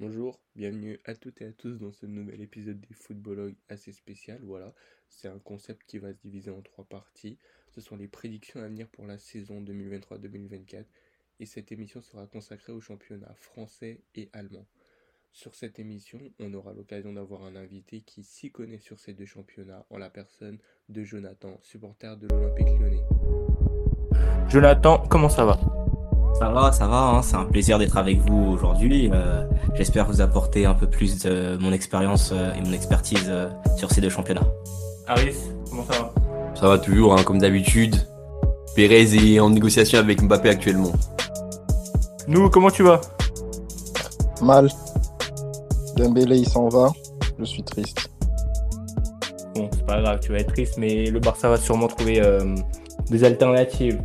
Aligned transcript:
Bonjour, 0.00 0.40
bienvenue 0.56 0.98
à 1.04 1.14
toutes 1.14 1.42
et 1.42 1.44
à 1.44 1.52
tous 1.52 1.76
dans 1.76 1.92
ce 1.92 2.06
nouvel 2.06 2.40
épisode 2.40 2.80
des 2.80 2.94
Footballogues 2.94 3.56
assez 3.68 3.92
spécial. 3.92 4.40
Voilà, 4.42 4.72
c'est 5.10 5.28
un 5.28 5.38
concept 5.38 5.82
qui 5.86 5.98
va 5.98 6.14
se 6.14 6.18
diviser 6.22 6.50
en 6.50 6.62
trois 6.62 6.86
parties. 6.86 7.36
Ce 7.68 7.82
sont 7.82 7.96
les 7.96 8.08
prédictions 8.08 8.60
à 8.62 8.68
venir 8.68 8.88
pour 8.88 9.06
la 9.06 9.18
saison 9.18 9.60
2023-2024 9.60 10.86
et 11.40 11.44
cette 11.44 11.70
émission 11.70 12.00
sera 12.00 12.26
consacrée 12.26 12.72
aux 12.72 12.80
championnats 12.80 13.34
français 13.34 14.00
et 14.14 14.30
allemand. 14.32 14.64
Sur 15.32 15.54
cette 15.54 15.78
émission, 15.78 16.18
on 16.38 16.54
aura 16.54 16.72
l'occasion 16.72 17.12
d'avoir 17.12 17.44
un 17.44 17.54
invité 17.54 18.00
qui 18.00 18.24
s'y 18.24 18.50
connaît 18.50 18.80
sur 18.80 18.98
ces 18.98 19.12
deux 19.12 19.26
championnats 19.26 19.84
en 19.90 19.98
la 19.98 20.08
personne 20.08 20.56
de 20.88 21.04
Jonathan, 21.04 21.60
supporter 21.62 22.16
de 22.16 22.26
l'Olympique 22.26 22.68
lyonnais. 22.80 23.04
Jonathan, 24.48 25.06
comment 25.10 25.28
ça 25.28 25.44
va? 25.44 25.60
Ça 26.40 26.48
va, 26.48 26.72
ça 26.72 26.86
va, 26.86 27.02
hein. 27.02 27.22
c'est 27.22 27.36
un 27.36 27.44
plaisir 27.44 27.78
d'être 27.78 27.98
avec 27.98 28.18
vous 28.20 28.52
aujourd'hui. 28.52 29.10
Euh, 29.12 29.44
j'espère 29.74 30.06
vous 30.06 30.22
apporter 30.22 30.64
un 30.64 30.72
peu 30.72 30.86
plus 30.86 31.18
de 31.18 31.58
mon 31.60 31.70
expérience 31.70 32.30
euh, 32.32 32.54
et 32.54 32.62
mon 32.62 32.72
expertise 32.72 33.26
euh, 33.28 33.50
sur 33.76 33.90
ces 33.90 34.00
deux 34.00 34.08
championnats. 34.08 34.46
Aris, 35.06 35.36
comment 35.68 35.84
ça 35.84 35.98
va? 36.00 36.14
Ça 36.54 36.68
va 36.68 36.78
toujours, 36.78 37.12
hein, 37.12 37.22
comme 37.24 37.40
d'habitude. 37.40 37.94
Pérez 38.74 39.02
est 39.02 39.38
en 39.38 39.50
négociation 39.50 39.98
avec 39.98 40.22
Mbappé 40.22 40.48
actuellement. 40.48 40.92
Nous, 42.26 42.48
comment 42.48 42.70
tu 42.70 42.84
vas? 42.84 43.02
Mal. 44.40 44.70
Dembélé, 45.96 46.38
il 46.38 46.48
s'en 46.48 46.70
va. 46.70 46.90
Je 47.38 47.44
suis 47.44 47.62
triste. 47.62 48.08
Bon, 49.54 49.68
c'est 49.70 49.84
pas 49.84 50.00
grave, 50.00 50.20
tu 50.22 50.32
vas 50.32 50.38
être 50.38 50.54
triste, 50.54 50.78
mais 50.78 51.10
le 51.10 51.20
Barça 51.20 51.50
va 51.50 51.58
sûrement 51.58 51.88
trouver 51.88 52.22
des 53.10 53.24
alternatives. 53.24 54.00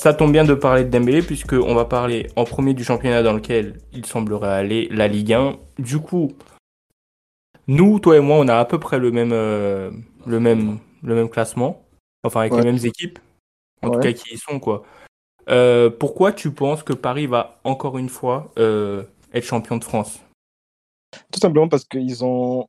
Ça 0.00 0.14
tombe 0.14 0.32
bien 0.32 0.44
de 0.44 0.54
parler 0.54 0.84
de 0.84 0.88
Dembélé 0.88 1.20
puisqu'on 1.20 1.74
va 1.74 1.84
parler 1.84 2.28
en 2.34 2.44
premier 2.44 2.72
du 2.72 2.84
championnat 2.84 3.22
dans 3.22 3.34
lequel 3.34 3.82
il 3.92 4.06
semblerait 4.06 4.48
aller, 4.48 4.88
la 4.90 5.08
Ligue 5.08 5.34
1. 5.34 5.58
Du 5.78 5.98
coup, 5.98 6.32
nous, 7.66 8.00
toi 8.00 8.16
et 8.16 8.20
moi, 8.20 8.38
on 8.38 8.48
a 8.48 8.56
à 8.56 8.64
peu 8.64 8.80
près 8.80 8.98
le 8.98 9.10
même, 9.10 9.32
euh, 9.34 9.90
le 10.24 10.40
même, 10.40 10.78
le 11.02 11.14
même 11.14 11.28
classement, 11.28 11.84
enfin 12.24 12.40
avec 12.40 12.54
les 12.54 12.62
mêmes 12.62 12.82
équipes, 12.82 13.18
en 13.82 13.90
tout 13.90 14.00
cas 14.00 14.14
qui 14.14 14.32
y 14.32 14.38
sont 14.38 14.58
quoi. 14.58 14.84
Euh, 15.50 15.90
pourquoi 15.90 16.32
tu 16.32 16.50
penses 16.50 16.82
que 16.82 16.94
Paris 16.94 17.26
va 17.26 17.60
encore 17.64 17.98
une 17.98 18.08
fois 18.08 18.52
euh, 18.58 19.02
être 19.34 19.44
champion 19.44 19.76
de 19.76 19.84
France? 19.84 20.18
Tout 21.30 21.40
simplement 21.40 21.68
parce 21.68 21.84
qu'ils 21.84 22.24
ont 22.24 22.66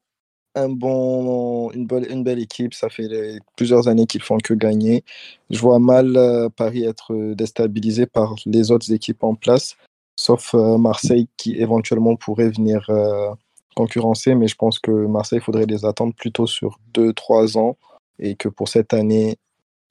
un 0.56 0.70
bon, 0.70 1.72
une, 1.72 1.86
belle, 1.86 2.12
une 2.12 2.24
belle 2.24 2.40
équipe. 2.40 2.74
Ça 2.74 2.90
fait 2.90 3.40
plusieurs 3.56 3.88
années 3.88 4.06
qu'ils 4.06 4.22
font 4.22 4.38
que 4.38 4.54
gagner. 4.54 5.04
Je 5.50 5.60
vois 5.60 5.80
mal 5.80 6.18
euh, 6.18 6.50
Paris 6.50 6.84
être 6.84 7.34
déstabilisé 7.34 8.06
par 8.06 8.36
les 8.46 8.72
autres 8.72 8.92
équipes 8.92 9.24
en 9.24 9.36
place, 9.36 9.76
sauf 10.16 10.54
euh, 10.54 10.78
Marseille 10.78 11.28
qui 11.38 11.56
éventuellement 11.56 12.16
pourrait 12.16 12.50
venir 12.50 12.86
euh, 12.90 13.34
concurrencer. 13.76 14.36
Mais 14.36 14.48
je 14.48 14.56
pense 14.56 14.80
que 14.80 14.92
Marseille, 14.92 15.40
il 15.40 15.44
faudrait 15.44 15.66
les 15.66 15.86
attendre 15.86 16.14
plutôt 16.16 16.48
sur 16.48 16.80
2-3 16.94 17.58
ans 17.58 17.78
et 18.20 18.36
que 18.36 18.50
pour 18.50 18.68
cette 18.68 18.94
année, 18.94 19.38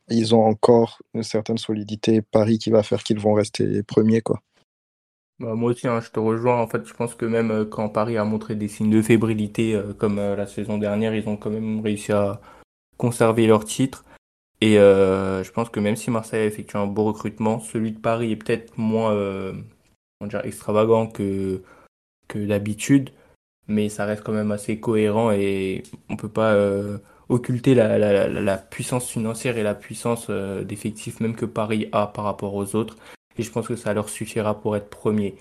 ils 0.08 0.34
ont 0.34 0.44
encore 0.44 0.98
une 1.14 1.22
certaine 1.22 1.58
solidité. 1.58 2.20
Paris 2.20 2.58
qui 2.58 2.70
va 2.70 2.82
faire 2.82 3.02
qu'ils 3.02 3.20
vont 3.20 3.34
rester 3.34 3.82
premiers. 3.82 4.20
Quoi. 4.20 4.40
Bah, 5.40 5.54
moi 5.54 5.70
aussi, 5.70 5.88
hein, 5.88 6.00
je 6.00 6.10
te 6.10 6.20
rejoins. 6.20 6.60
En 6.60 6.66
fait, 6.66 6.86
je 6.86 6.92
pense 6.92 7.14
que 7.14 7.24
même 7.24 7.50
euh, 7.50 7.64
quand 7.64 7.88
Paris 7.88 8.18
a 8.18 8.24
montré 8.24 8.54
des 8.56 8.68
signes 8.68 8.90
de 8.90 9.00
fébrilité, 9.00 9.74
euh, 9.74 9.94
comme 9.94 10.18
euh, 10.18 10.36
la 10.36 10.46
saison 10.46 10.76
dernière, 10.76 11.14
ils 11.14 11.26
ont 11.30 11.38
quand 11.38 11.48
même 11.48 11.80
réussi 11.80 12.12
à 12.12 12.40
conserver 12.98 13.46
leur 13.46 13.64
titre. 13.64 14.04
Et 14.62 14.74
je 14.74 15.50
pense 15.52 15.70
que 15.70 15.80
même 15.80 15.96
si 15.96 16.10
Marseille 16.10 16.42
a 16.42 16.46
effectué 16.46 16.78
un 16.78 16.86
beau 16.86 17.04
recrutement, 17.04 17.60
celui 17.60 17.92
de 17.92 17.98
Paris 17.98 18.32
est 18.32 18.36
peut-être 18.36 18.76
moins 18.76 19.16
extravagant 20.44 21.06
que, 21.06 21.62
que 22.28 22.38
d'habitude, 22.38 23.10
mais 23.68 23.88
ça 23.88 24.04
reste 24.04 24.22
quand 24.22 24.34
même 24.34 24.52
assez 24.52 24.78
cohérent 24.78 25.30
et 25.32 25.82
on 26.10 26.16
peut 26.16 26.28
pas 26.28 26.54
occulter 27.30 27.74
la, 27.74 27.98
la, 28.28 28.58
puissance 28.58 29.08
financière 29.08 29.56
et 29.56 29.62
la 29.62 29.74
puissance 29.74 30.28
d'effectif 30.28 31.20
même 31.20 31.36
que 31.36 31.46
Paris 31.46 31.88
a 31.92 32.06
par 32.06 32.24
rapport 32.24 32.54
aux 32.54 32.76
autres. 32.76 32.98
Et 33.38 33.42
je 33.42 33.50
pense 33.50 33.68
que 33.68 33.76
ça 33.76 33.94
leur 33.94 34.08
suffira 34.08 34.60
pour 34.60 34.76
être 34.76 34.90
premier. 34.90 35.36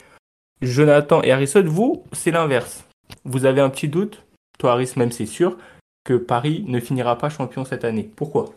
Jonathan 0.61 1.21
et 1.21 1.31
Harrison, 1.31 1.63
vous, 1.65 2.03
c'est 2.13 2.31
l'inverse. 2.31 2.85
Vous 3.23 3.45
avez 3.45 3.61
un 3.61 3.69
petit 3.69 3.87
doute, 3.87 4.23
toi 4.57 4.73
Harris 4.73 4.93
même 4.97 5.11
c'est 5.11 5.25
sûr, 5.25 5.57
que 6.03 6.13
Paris 6.13 6.63
ne 6.67 6.79
finira 6.79 7.17
pas 7.17 7.29
champion 7.29 7.65
cette 7.65 7.83
année. 7.83 8.09
Pourquoi? 8.15 8.53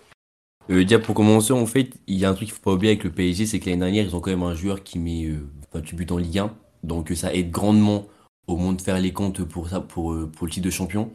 Euh, 0.70 0.82
Déjà 0.82 0.98
pour 0.98 1.14
commencer, 1.14 1.52
en 1.52 1.66
fait, 1.66 1.90
il 2.06 2.18
y 2.18 2.24
a 2.24 2.30
un 2.30 2.34
truc 2.34 2.48
qu'il 2.48 2.54
faut 2.56 2.62
pas 2.62 2.72
oublier 2.72 2.92
avec 2.92 3.04
le 3.04 3.10
PSG, 3.10 3.46
c'est 3.46 3.60
que 3.60 3.66
l'année 3.66 3.80
dernière, 3.80 4.04
ils 4.04 4.14
ont 4.14 4.20
quand 4.20 4.30
même 4.30 4.42
un 4.42 4.54
joueur 4.54 4.82
qui 4.82 4.98
met 4.98 5.24
euh, 5.24 5.46
28 5.72 5.96
buts 5.96 6.06
en 6.10 6.18
Ligue 6.18 6.38
1. 6.38 6.54
Donc 6.82 7.10
euh, 7.10 7.14
ça 7.14 7.34
aide 7.34 7.50
grandement 7.50 8.06
au 8.46 8.56
monde 8.56 8.76
de 8.76 8.82
faire 8.82 8.98
les 8.98 9.12
comptes 9.12 9.44
pour, 9.44 9.68
ça, 9.68 9.80
pour, 9.80 10.12
euh, 10.12 10.30
pour 10.30 10.46
le 10.46 10.52
titre 10.52 10.66
de 10.66 10.70
champion. 10.70 11.10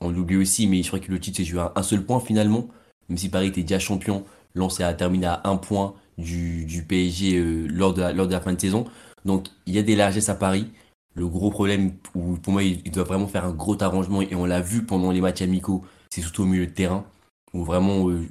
On 0.00 0.10
l'oublie 0.10 0.36
aussi, 0.36 0.66
mais 0.66 0.82
je 0.82 0.88
crois 0.88 0.98
que 0.98 1.10
le 1.10 1.20
titre 1.20 1.36
s'est 1.36 1.44
joué 1.44 1.60
à 1.60 1.72
un 1.76 1.82
seul 1.82 2.04
point 2.04 2.20
finalement. 2.20 2.68
Même 3.08 3.18
si 3.18 3.28
Paris 3.28 3.48
était 3.48 3.62
déjà 3.62 3.78
champion, 3.78 4.24
Lens 4.54 4.80
a 4.80 4.92
terminé 4.94 5.26
à 5.26 5.42
un 5.44 5.56
point 5.56 5.94
du, 6.18 6.84
PSG 6.86 7.38
euh, 7.38 7.66
lors, 7.68 7.94
de 7.94 8.00
la, 8.00 8.12
lors 8.12 8.26
de 8.26 8.32
la 8.32 8.40
fin 8.40 8.52
de 8.52 8.60
saison. 8.60 8.84
Donc 9.24 9.48
il 9.66 9.74
y 9.74 9.78
a 9.78 9.82
des 9.82 9.96
largesses 9.96 10.28
à 10.28 10.34
Paris. 10.34 10.66
Le 11.14 11.26
gros 11.26 11.50
problème, 11.50 11.92
pour 11.94 12.52
moi, 12.52 12.62
il, 12.62 12.90
doit 12.90 13.04
vraiment 13.04 13.28
faire 13.28 13.44
un 13.44 13.52
gros 13.52 13.80
arrangement, 13.82 14.22
et 14.22 14.34
on 14.34 14.46
l'a 14.46 14.62
vu 14.62 14.84
pendant 14.84 15.12
les 15.12 15.20
matchs 15.20 15.42
amicaux, 15.42 15.84
c'est 16.08 16.22
surtout 16.22 16.42
au 16.42 16.46
milieu 16.46 16.66
de 16.66 16.72
terrain, 16.72 17.04
où 17.52 17.64
vraiment, 17.64 18.08
euh, 18.08 18.26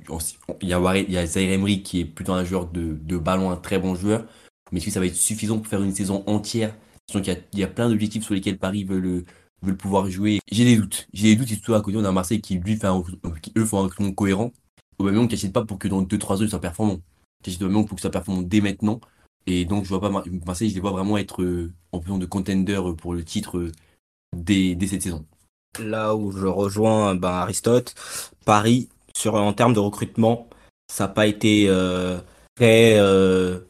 il, 0.61 0.67
y 0.67 0.73
a, 0.73 0.79
a 0.79 1.25
Zaire 1.27 1.51
Emery 1.51 1.83
qui 1.83 1.99
est 1.99 2.05
plutôt 2.05 2.33
un 2.33 2.43
joueur 2.43 2.65
de, 2.67 2.97
de 2.99 3.17
ballon, 3.17 3.51
un 3.51 3.55
très 3.55 3.77
bon 3.77 3.93
joueur, 3.93 4.25
mais 4.71 4.79
est-ce 4.79 4.87
que 4.87 4.91
ça 4.91 4.99
va 4.99 5.05
être 5.05 5.15
suffisant 5.15 5.59
pour 5.59 5.67
faire 5.67 5.83
une 5.83 5.93
saison 5.93 6.23
entière? 6.25 6.75
Y, 7.13 7.45
il 7.53 7.59
y 7.59 7.63
a 7.63 7.67
plein 7.67 7.89
d'objectifs 7.89 8.23
sur 8.23 8.33
lesquels 8.33 8.57
Paris 8.57 8.83
veut 8.83 8.99
le, 8.99 9.75
pouvoir 9.75 10.09
jouer. 10.09 10.39
J'ai 10.51 10.65
des 10.65 10.77
doutes. 10.77 11.07
J'ai 11.13 11.27
des 11.29 11.35
doutes, 11.35 11.51
et 11.51 11.55
surtout 11.55 11.75
à 11.75 11.81
côté, 11.81 11.97
on 11.97 12.05
a 12.05 12.11
Marseille 12.11 12.41
qui, 12.41 12.55
lui, 12.55 12.77
fait 12.77 12.87
un, 12.87 13.03
qui, 13.41 13.51
eux, 13.57 13.65
font 13.65 13.79
un 13.79 13.83
recrutement 13.83 14.13
cohérent. 14.13 14.51
Au 14.97 15.03
même 15.03 15.15
moment, 15.15 15.27
qui 15.27 15.49
pas 15.49 15.65
pour 15.65 15.77
que 15.77 15.87
dans 15.87 16.01
2-3 16.01 16.37
ans, 16.37 16.41
ils 16.41 16.49
soient 16.49 16.61
performants 16.61 16.99
vraiment 17.59 17.83
pour 17.83 17.95
que 17.95 18.01
ça 18.01 18.09
performe 18.09 18.47
dès 18.47 18.61
maintenant. 18.61 18.99
Et 19.47 19.65
donc, 19.65 19.83
je 19.83 19.89
vois 19.89 20.01
pas 20.01 20.09
Marseille, 20.09 20.69
je 20.69 20.75
les 20.75 20.81
vois 20.81 20.91
vraiment 20.91 21.17
être 21.17 21.41
euh, 21.41 21.71
en 21.91 21.99
position 21.99 22.17
de 22.17 22.25
contender 22.25 22.79
pour 22.97 23.13
le 23.13 23.23
titre 23.23 23.57
euh, 23.57 23.71
dès, 24.35 24.77
cette 24.87 25.01
saison. 25.01 25.25
Là 25.79 26.15
où 26.15 26.31
je 26.31 26.45
rejoins 26.45 27.15
ben, 27.15 27.29
Aristote, 27.29 27.95
Paris, 28.45 28.89
sur, 29.15 29.35
en 29.35 29.53
termes 29.53 29.73
de 29.73 29.79
recrutement, 29.79 30.47
ça 30.91 31.05
n'a 31.05 31.13
pas 31.13 31.25
été 31.25 31.65
euh, 31.69 32.19
très 32.55 32.99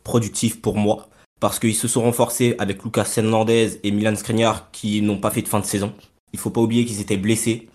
productif 0.03 0.61
pour 0.61 0.77
moi. 0.77 1.07
Parce 1.39 1.57
qu'ils 1.57 1.75
se 1.75 1.87
sont 1.87 2.03
renforcés 2.03 2.55
avec 2.59 2.83
Lucas 2.83 3.11
Hernandez 3.17 3.79
et 3.83 3.89
Milan 3.91 4.15
Skriniar 4.15 4.69
qui 4.71 5.01
n'ont 5.01 5.19
pas 5.19 5.31
fait 5.31 5.41
de 5.41 5.47
fin 5.47 5.59
de 5.59 5.65
saison. 5.65 5.91
Il 6.33 6.39
faut 6.39 6.51
pas 6.51 6.61
oublier 6.61 6.85
qu'ils 6.85 7.01
étaient 7.01 7.17
blessés. 7.17 7.67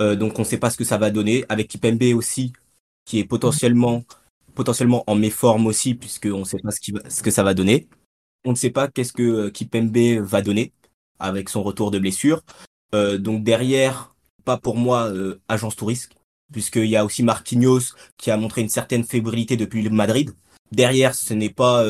donc 0.00 0.38
on 0.38 0.42
ne 0.42 0.46
sait 0.46 0.56
pas 0.56 0.70
ce 0.70 0.78
que 0.78 0.84
ça 0.84 0.96
va 0.96 1.10
donner. 1.10 1.44
Avec 1.50 1.68
Kipembe 1.68 2.14
aussi, 2.14 2.54
qui 3.04 3.18
est 3.18 3.24
potentiellement 3.24 4.02
potentiellement 4.56 5.04
en 5.06 5.14
méforme 5.14 5.66
aussi, 5.68 5.94
puisqu'on 5.94 6.40
ne 6.40 6.44
sait 6.44 6.58
pas 6.58 6.70
ce, 6.72 7.22
que 7.22 7.30
ça 7.30 7.44
va 7.44 7.54
donner. 7.54 7.88
On 8.44 8.50
ne 8.50 8.56
sait 8.56 8.70
pas 8.70 8.88
qu'est-ce 8.88 9.12
que 9.12 9.22
euh, 9.22 9.50
Kipembe 9.50 9.96
va 10.20 10.42
donner 10.42 10.72
avec 11.20 11.48
son 11.48 11.62
retour 11.62 11.92
de 11.92 12.00
blessure. 12.00 12.42
Euh, 12.94 13.18
donc 13.18 13.44
derrière, 13.44 14.16
pas 14.44 14.56
pour 14.56 14.76
moi 14.76 15.08
euh, 15.08 15.40
agence 15.48 15.76
touriste, 15.76 16.10
puisqu'il 16.52 16.86
y 16.86 16.96
a 16.96 17.04
aussi 17.04 17.22
Marquinhos 17.22 17.94
qui 18.16 18.30
a 18.32 18.36
montré 18.36 18.62
une 18.62 18.68
certaine 18.68 19.04
fébrilité 19.04 19.56
depuis 19.56 19.82
le 19.82 19.90
Madrid. 19.90 20.32
Derrière, 20.72 21.14
ce 21.14 21.32
n'est 21.32 21.50
pas, 21.50 21.86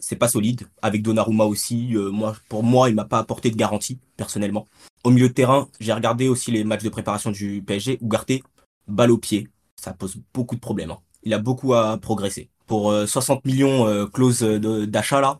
c'est 0.00 0.16
pas 0.16 0.28
solide. 0.28 0.68
Avec 0.82 1.00
Donnarumma 1.00 1.44
aussi, 1.44 1.94
moi, 1.94 2.36
pour 2.50 2.62
moi, 2.62 2.90
il 2.90 2.94
m'a 2.94 3.06
pas 3.06 3.18
apporté 3.18 3.50
de 3.50 3.56
garantie 3.56 3.98
personnellement. 4.18 4.66
Au 5.04 5.10
milieu 5.10 5.28
de 5.28 5.32
terrain, 5.32 5.68
j'ai 5.80 5.94
regardé 5.94 6.28
aussi 6.28 6.50
les 6.50 6.62
matchs 6.62 6.82
de 6.82 6.90
préparation 6.90 7.30
du 7.30 7.62
PSG. 7.62 7.98
Ugarte, 8.02 8.42
balle 8.86 9.10
au 9.10 9.16
pied, 9.16 9.48
ça 9.74 9.94
pose 9.94 10.18
beaucoup 10.34 10.54
de 10.54 10.60
problèmes. 10.60 10.90
Hein 10.90 10.98
il 11.22 11.34
a 11.34 11.38
beaucoup 11.38 11.74
à 11.74 11.98
progresser. 11.98 12.48
Pour 12.66 12.92
60 12.92 13.38
euh, 13.38 13.40
millions 13.50 13.86
euh, 13.86 14.06
clause 14.06 14.42
d'achat 14.42 15.20
là, 15.20 15.38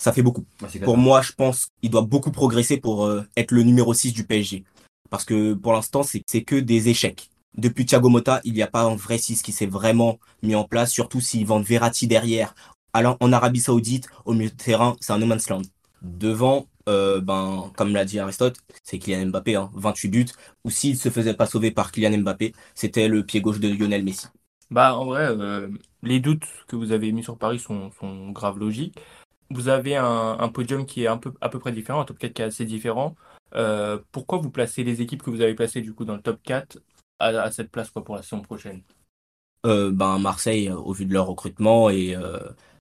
ça 0.00 0.12
fait 0.12 0.22
beaucoup. 0.22 0.44
pour 0.84 0.96
moi, 0.96 1.20
je 1.22 1.32
pense 1.32 1.68
qu'il 1.80 1.90
doit 1.90 2.02
beaucoup 2.02 2.30
progresser 2.30 2.76
pour 2.76 3.04
euh, 3.04 3.26
être 3.36 3.50
le 3.52 3.62
numéro 3.62 3.92
6 3.92 4.12
du 4.12 4.24
PSG. 4.24 4.64
Parce 5.10 5.24
que 5.24 5.54
pour 5.54 5.72
l'instant, 5.72 6.02
c'est 6.02 6.42
que 6.42 6.56
des 6.56 6.88
échecs. 6.88 7.30
Depuis 7.56 7.86
Thiago 7.86 8.08
Motta, 8.08 8.40
il 8.44 8.52
n'y 8.52 8.62
a 8.62 8.66
pas 8.66 8.82
un 8.82 8.94
vrai 8.94 9.18
6 9.18 9.42
qui 9.42 9.52
s'est 9.52 9.66
vraiment 9.66 10.18
mis 10.42 10.54
en 10.54 10.64
place, 10.64 10.92
surtout 10.92 11.20
s'ils 11.20 11.46
vendent 11.46 11.64
Verratti 11.64 12.06
derrière. 12.06 12.54
Alors, 12.92 13.16
en 13.20 13.32
Arabie 13.32 13.60
Saoudite, 13.60 14.08
au 14.24 14.34
milieu 14.34 14.50
de 14.50 14.54
terrain, 14.54 14.96
c'est 15.00 15.12
un 15.12 15.18
no 15.18 15.26
man's 15.26 15.48
land. 15.48 15.62
Devant, 16.02 16.66
ben, 16.86 17.70
comme 17.76 17.92
l'a 17.92 18.04
dit 18.04 18.18
Aristote, 18.18 18.58
c'est 18.84 18.98
Kylian 18.98 19.26
Mbappé, 19.26 19.58
28 19.74 20.08
hein, 20.08 20.10
buts. 20.10 20.26
Ou 20.64 20.70
s'il 20.70 20.96
se 20.96 21.08
faisait 21.10 21.34
pas 21.34 21.46
sauver 21.46 21.70
par 21.70 21.90
Kylian 21.90 22.18
Mbappé, 22.18 22.54
c'était 22.74 23.08
le 23.08 23.24
pied 23.24 23.40
gauche 23.40 23.60
de 23.60 23.68
Lionel 23.68 24.04
Messi. 24.04 24.28
Bah, 24.70 24.96
en 24.96 25.06
vrai, 25.06 25.26
euh, 25.28 25.68
les 26.02 26.20
doutes 26.20 26.46
que 26.66 26.76
vous 26.76 26.92
avez 26.92 27.12
mis 27.12 27.22
sur 27.22 27.38
Paris 27.38 27.58
sont, 27.58 27.90
sont 27.92 28.30
grave 28.30 28.58
logiques. 28.58 28.98
Vous 29.50 29.68
avez 29.68 29.96
un, 29.96 30.48
podium 30.50 30.84
qui 30.84 31.04
est 31.04 31.06
un 31.06 31.16
peu, 31.16 31.32
à 31.40 31.48
peu 31.48 31.58
près 31.58 31.72
différent, 31.72 32.00
un 32.00 32.04
top 32.04 32.18
4 32.18 32.34
qui 32.34 32.42
est 32.42 32.44
assez 32.44 32.66
différent. 32.66 33.16
Euh, 33.54 33.98
pourquoi 34.12 34.38
vous 34.38 34.50
placez 34.50 34.84
les 34.84 35.00
équipes 35.00 35.22
que 35.22 35.30
vous 35.30 35.40
avez 35.40 35.54
placées 35.54 35.80
du 35.80 35.94
coup 35.94 36.04
dans 36.04 36.16
le 36.16 36.20
top 36.20 36.38
4 36.42 36.78
à, 37.18 37.50
cette 37.50 37.70
place 37.70 37.90
quoi, 37.90 38.04
pour 38.04 38.14
la 38.14 38.22
saison 38.22 38.42
prochaine? 38.42 38.82
Euh, 39.64 39.90
ben, 39.90 40.18
Marseille, 40.18 40.70
au 40.70 40.92
vu 40.92 41.06
de 41.06 41.14
leur 41.14 41.26
recrutement, 41.26 41.88
et 41.88 42.14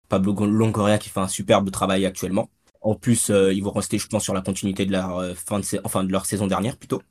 Pablo 0.09 0.45
Longoria 0.45 0.97
qui 0.97 1.09
fait 1.09 1.19
un 1.19 1.27
superbe 1.27 1.71
travail 1.71 2.05
actuellement. 2.05 2.49
En 2.81 2.95
plus, 2.95 3.29
euh, 3.29 3.53
ils 3.53 3.63
vont 3.63 3.71
rester, 3.71 3.97
je 3.97 4.07
pense, 4.07 4.23
sur 4.23 4.33
la 4.33 4.41
continuité 4.41 4.85
de 4.85 4.91
leur 4.91 5.17
euh, 5.17 5.33
fin 5.33 5.59
de, 5.59 5.65
de 6.05 6.11
leur 6.11 6.25
saison 6.25 6.47
dernière 6.47 6.77
plutôt. 6.77 7.01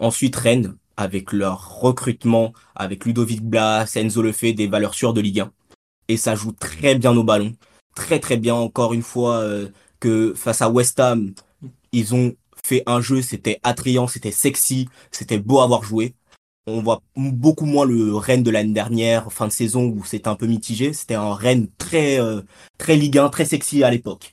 Ensuite, 0.00 0.34
Rennes, 0.34 0.76
avec 0.96 1.32
leur 1.32 1.80
recrutement, 1.80 2.52
avec 2.74 3.04
Ludovic 3.04 3.42
Blas, 3.42 3.96
Enzo 3.96 4.22
Lefebvre, 4.22 4.56
des 4.56 4.66
valeurs 4.66 4.94
sûres 4.94 5.14
de 5.14 5.20
Ligue 5.20 5.40
1. 5.40 5.52
Et 6.08 6.16
ça 6.16 6.34
joue 6.34 6.52
très 6.52 6.94
bien 6.94 7.16
au 7.16 7.24
ballon. 7.24 7.54
Très 7.94 8.20
très 8.20 8.36
bien, 8.36 8.54
encore 8.54 8.94
une 8.94 9.02
fois, 9.02 9.36
euh, 9.38 9.68
que 10.00 10.34
face 10.34 10.62
à 10.62 10.70
West 10.70 10.98
Ham, 11.00 11.34
ils 11.92 12.14
ont 12.14 12.34
fait 12.64 12.82
un 12.86 13.00
jeu, 13.00 13.22
c'était 13.22 13.60
attrayant, 13.62 14.06
c'était 14.06 14.30
sexy, 14.30 14.88
c'était 15.10 15.38
beau 15.38 15.60
à 15.60 15.66
voir 15.66 15.82
jouer. 15.84 16.14
On 16.66 16.80
voit 16.80 17.02
beaucoup 17.16 17.66
moins 17.66 17.84
le 17.84 18.14
Rennes 18.14 18.44
de 18.44 18.50
l'année 18.50 18.72
dernière, 18.72 19.32
fin 19.32 19.48
de 19.48 19.52
saison, 19.52 19.86
où 19.86 20.04
c'était 20.04 20.28
un 20.28 20.36
peu 20.36 20.46
mitigé. 20.46 20.92
C'était 20.92 21.14
un 21.14 21.34
Rennes 21.34 21.68
très, 21.76 22.18
très 22.78 22.96
Ligue 22.96 23.18
1, 23.18 23.30
très 23.30 23.44
sexy 23.44 23.82
à 23.82 23.90
l'époque. 23.90 24.32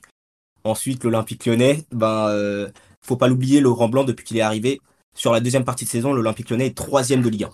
Ensuite, 0.64 1.04
l'Olympique 1.04 1.46
lyonnais, 1.46 1.84
ben, 1.90 2.28
euh, 2.28 2.70
faut 3.00 3.16
pas 3.16 3.28
l'oublier, 3.28 3.60
Laurent 3.60 3.88
Blanc, 3.88 4.04
depuis 4.04 4.24
qu'il 4.24 4.36
est 4.36 4.42
arrivé, 4.42 4.80
sur 5.14 5.32
la 5.32 5.40
deuxième 5.40 5.64
partie 5.64 5.84
de 5.84 5.90
saison, 5.90 6.12
l'Olympique 6.12 6.50
lyonnais 6.50 6.66
est 6.66 6.76
troisième 6.76 7.22
de 7.22 7.28
Ligue 7.28 7.44
1. 7.44 7.50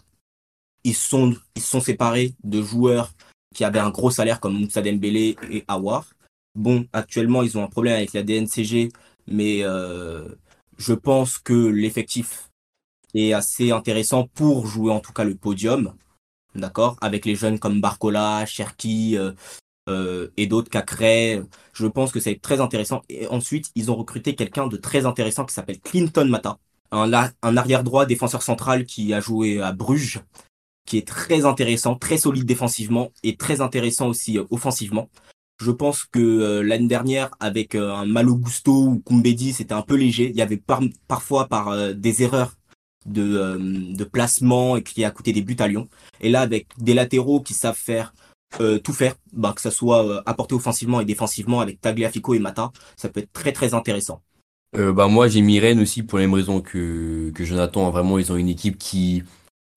Ils 0.85 0.95
sont, 0.95 1.35
sont 1.59 1.81
séparés 1.81 2.35
de 2.45 2.63
joueurs 2.63 3.13
qui 3.55 3.65
avaient 3.65 3.79
un 3.79 3.91
gros 3.91 4.11
salaire 4.11 4.41
comme 4.41 4.59
Moussa 4.59 4.83
Dembélé 4.83 5.37
et 5.51 5.65
Awar. 5.67 6.07
Bon, 6.55 6.87
actuellement, 6.93 7.43
ils 7.43 7.59
ont 7.59 7.65
un 7.65 7.69
problème 7.69 7.97
avec 7.97 8.13
la 8.13 8.23
DNCG, 8.23 8.91
mais 9.27 9.63
euh, 9.63 10.29
je 10.79 10.95
pense 10.95 11.39
que 11.39 11.53
l'effectif 11.53 12.51
est 13.15 13.33
assez 13.33 13.71
intéressant 13.73 14.29
pour 14.35 14.67
jouer 14.67 14.93
en 14.93 15.01
tout 15.01 15.13
cas 15.13 15.25
le 15.25 15.35
podium. 15.35 15.95
D'accord 16.55 16.97
Avec 17.01 17.27
les 17.27 17.35
jeunes 17.35 17.59
comme 17.59 17.81
Barcola, 17.81 18.47
Cherki, 18.47 19.17
euh, 19.19 19.33
euh, 19.89 20.29
et 20.37 20.47
d'autres 20.47 20.71
Cacré. 20.71 21.43
Je 21.73 21.87
pense 21.87 22.13
que 22.13 22.21
c'est 22.21 22.41
très 22.41 22.61
intéressant. 22.61 23.03
Et 23.09 23.27
ensuite, 23.29 23.71
ils 23.75 23.91
ont 23.91 23.95
recruté 23.95 24.35
quelqu'un 24.35 24.67
de 24.67 24.77
très 24.77 25.07
intéressant 25.07 25.45
qui 25.45 25.55
s'appelle 25.55 25.81
Clinton 25.81 26.27
Mata, 26.27 26.59
un, 26.91 27.13
arrière 27.57 27.85
droit 27.85 28.07
défenseur 28.07 28.43
central 28.43 28.85
qui 28.85 29.13
a 29.13 29.21
joué 29.21 29.61
à 29.61 29.73
Bruges, 29.73 30.21
qui 30.87 30.99
est 30.99 31.07
très 31.07 31.45
intéressant, 31.45 31.97
très 31.97 32.19
solide 32.19 32.45
défensivement 32.45 33.11
et 33.23 33.37
très 33.37 33.61
intéressant 33.61 34.09
aussi 34.09 34.39
euh, 34.39 34.45
offensivement. 34.51 35.09
Je 35.59 35.71
pense 35.71 36.05
que 36.05 36.21
euh, 36.21 36.63
l'année 36.63 36.89
dernière, 36.89 37.31
avec 37.41 37.75
un 37.75 38.05
Malo 38.05 38.37
Gusto 38.37 38.89
ou 38.89 39.03
Kumbedi, 39.05 39.53
c'était 39.53 39.75
un 39.75 39.83
peu 39.83 39.97
léger. 39.97 40.31
Il 40.31 40.37
y 40.37 40.43
avait 40.43 40.63
parfois 41.09 41.49
par 41.49 41.95
des 41.95 42.23
erreurs 42.23 42.57
de, 43.07 43.59
de 43.95 44.05
placement 44.05 44.77
et 44.77 44.83
qui 44.83 45.05
a 45.05 45.11
coûté 45.11 45.33
des 45.33 45.43
buts 45.43 45.57
à 45.59 45.69
Lyon. 45.69 45.89
Et 46.21 46.29
là, 46.29 46.43
avec 46.43 46.69
des 46.79 46.95
latéraux 46.95 47.41
qui 47.41 47.55
savent 47.55 47.77
faire 47.77 48.13
euh, 48.61 48.79
tout 48.79 48.93
faire, 48.93 49.15
bah, 49.33 49.53
que 49.55 49.61
ça 49.61 49.71
soit 49.71 50.07
euh, 50.07 50.23
apporté 50.25 50.55
offensivement 50.55 51.01
et 51.01 51.05
défensivement 51.05 51.61
avec 51.61 51.81
Tagliafico 51.81 52.33
et 52.35 52.39
Mata, 52.39 52.73
ça 52.97 53.09
peut 53.09 53.21
être 53.21 53.33
très 53.33 53.53
très 53.53 53.75
intéressant. 53.75 54.23
Euh, 54.75 54.93
bah 54.93 55.07
moi 55.07 55.29
j'ai 55.29 55.41
mis 55.43 55.61
Rennes 55.61 55.81
aussi 55.81 56.03
pour 56.03 56.19
les 56.19 56.27
mêmes 56.27 56.35
raisons 56.35 56.61
que, 56.61 57.31
que 57.35 57.45
Jonathan. 57.45 57.91
Vraiment 57.91 58.19
ils 58.19 58.33
ont 58.33 58.37
une 58.37 58.49
équipe 58.49 58.79
qui 58.79 59.23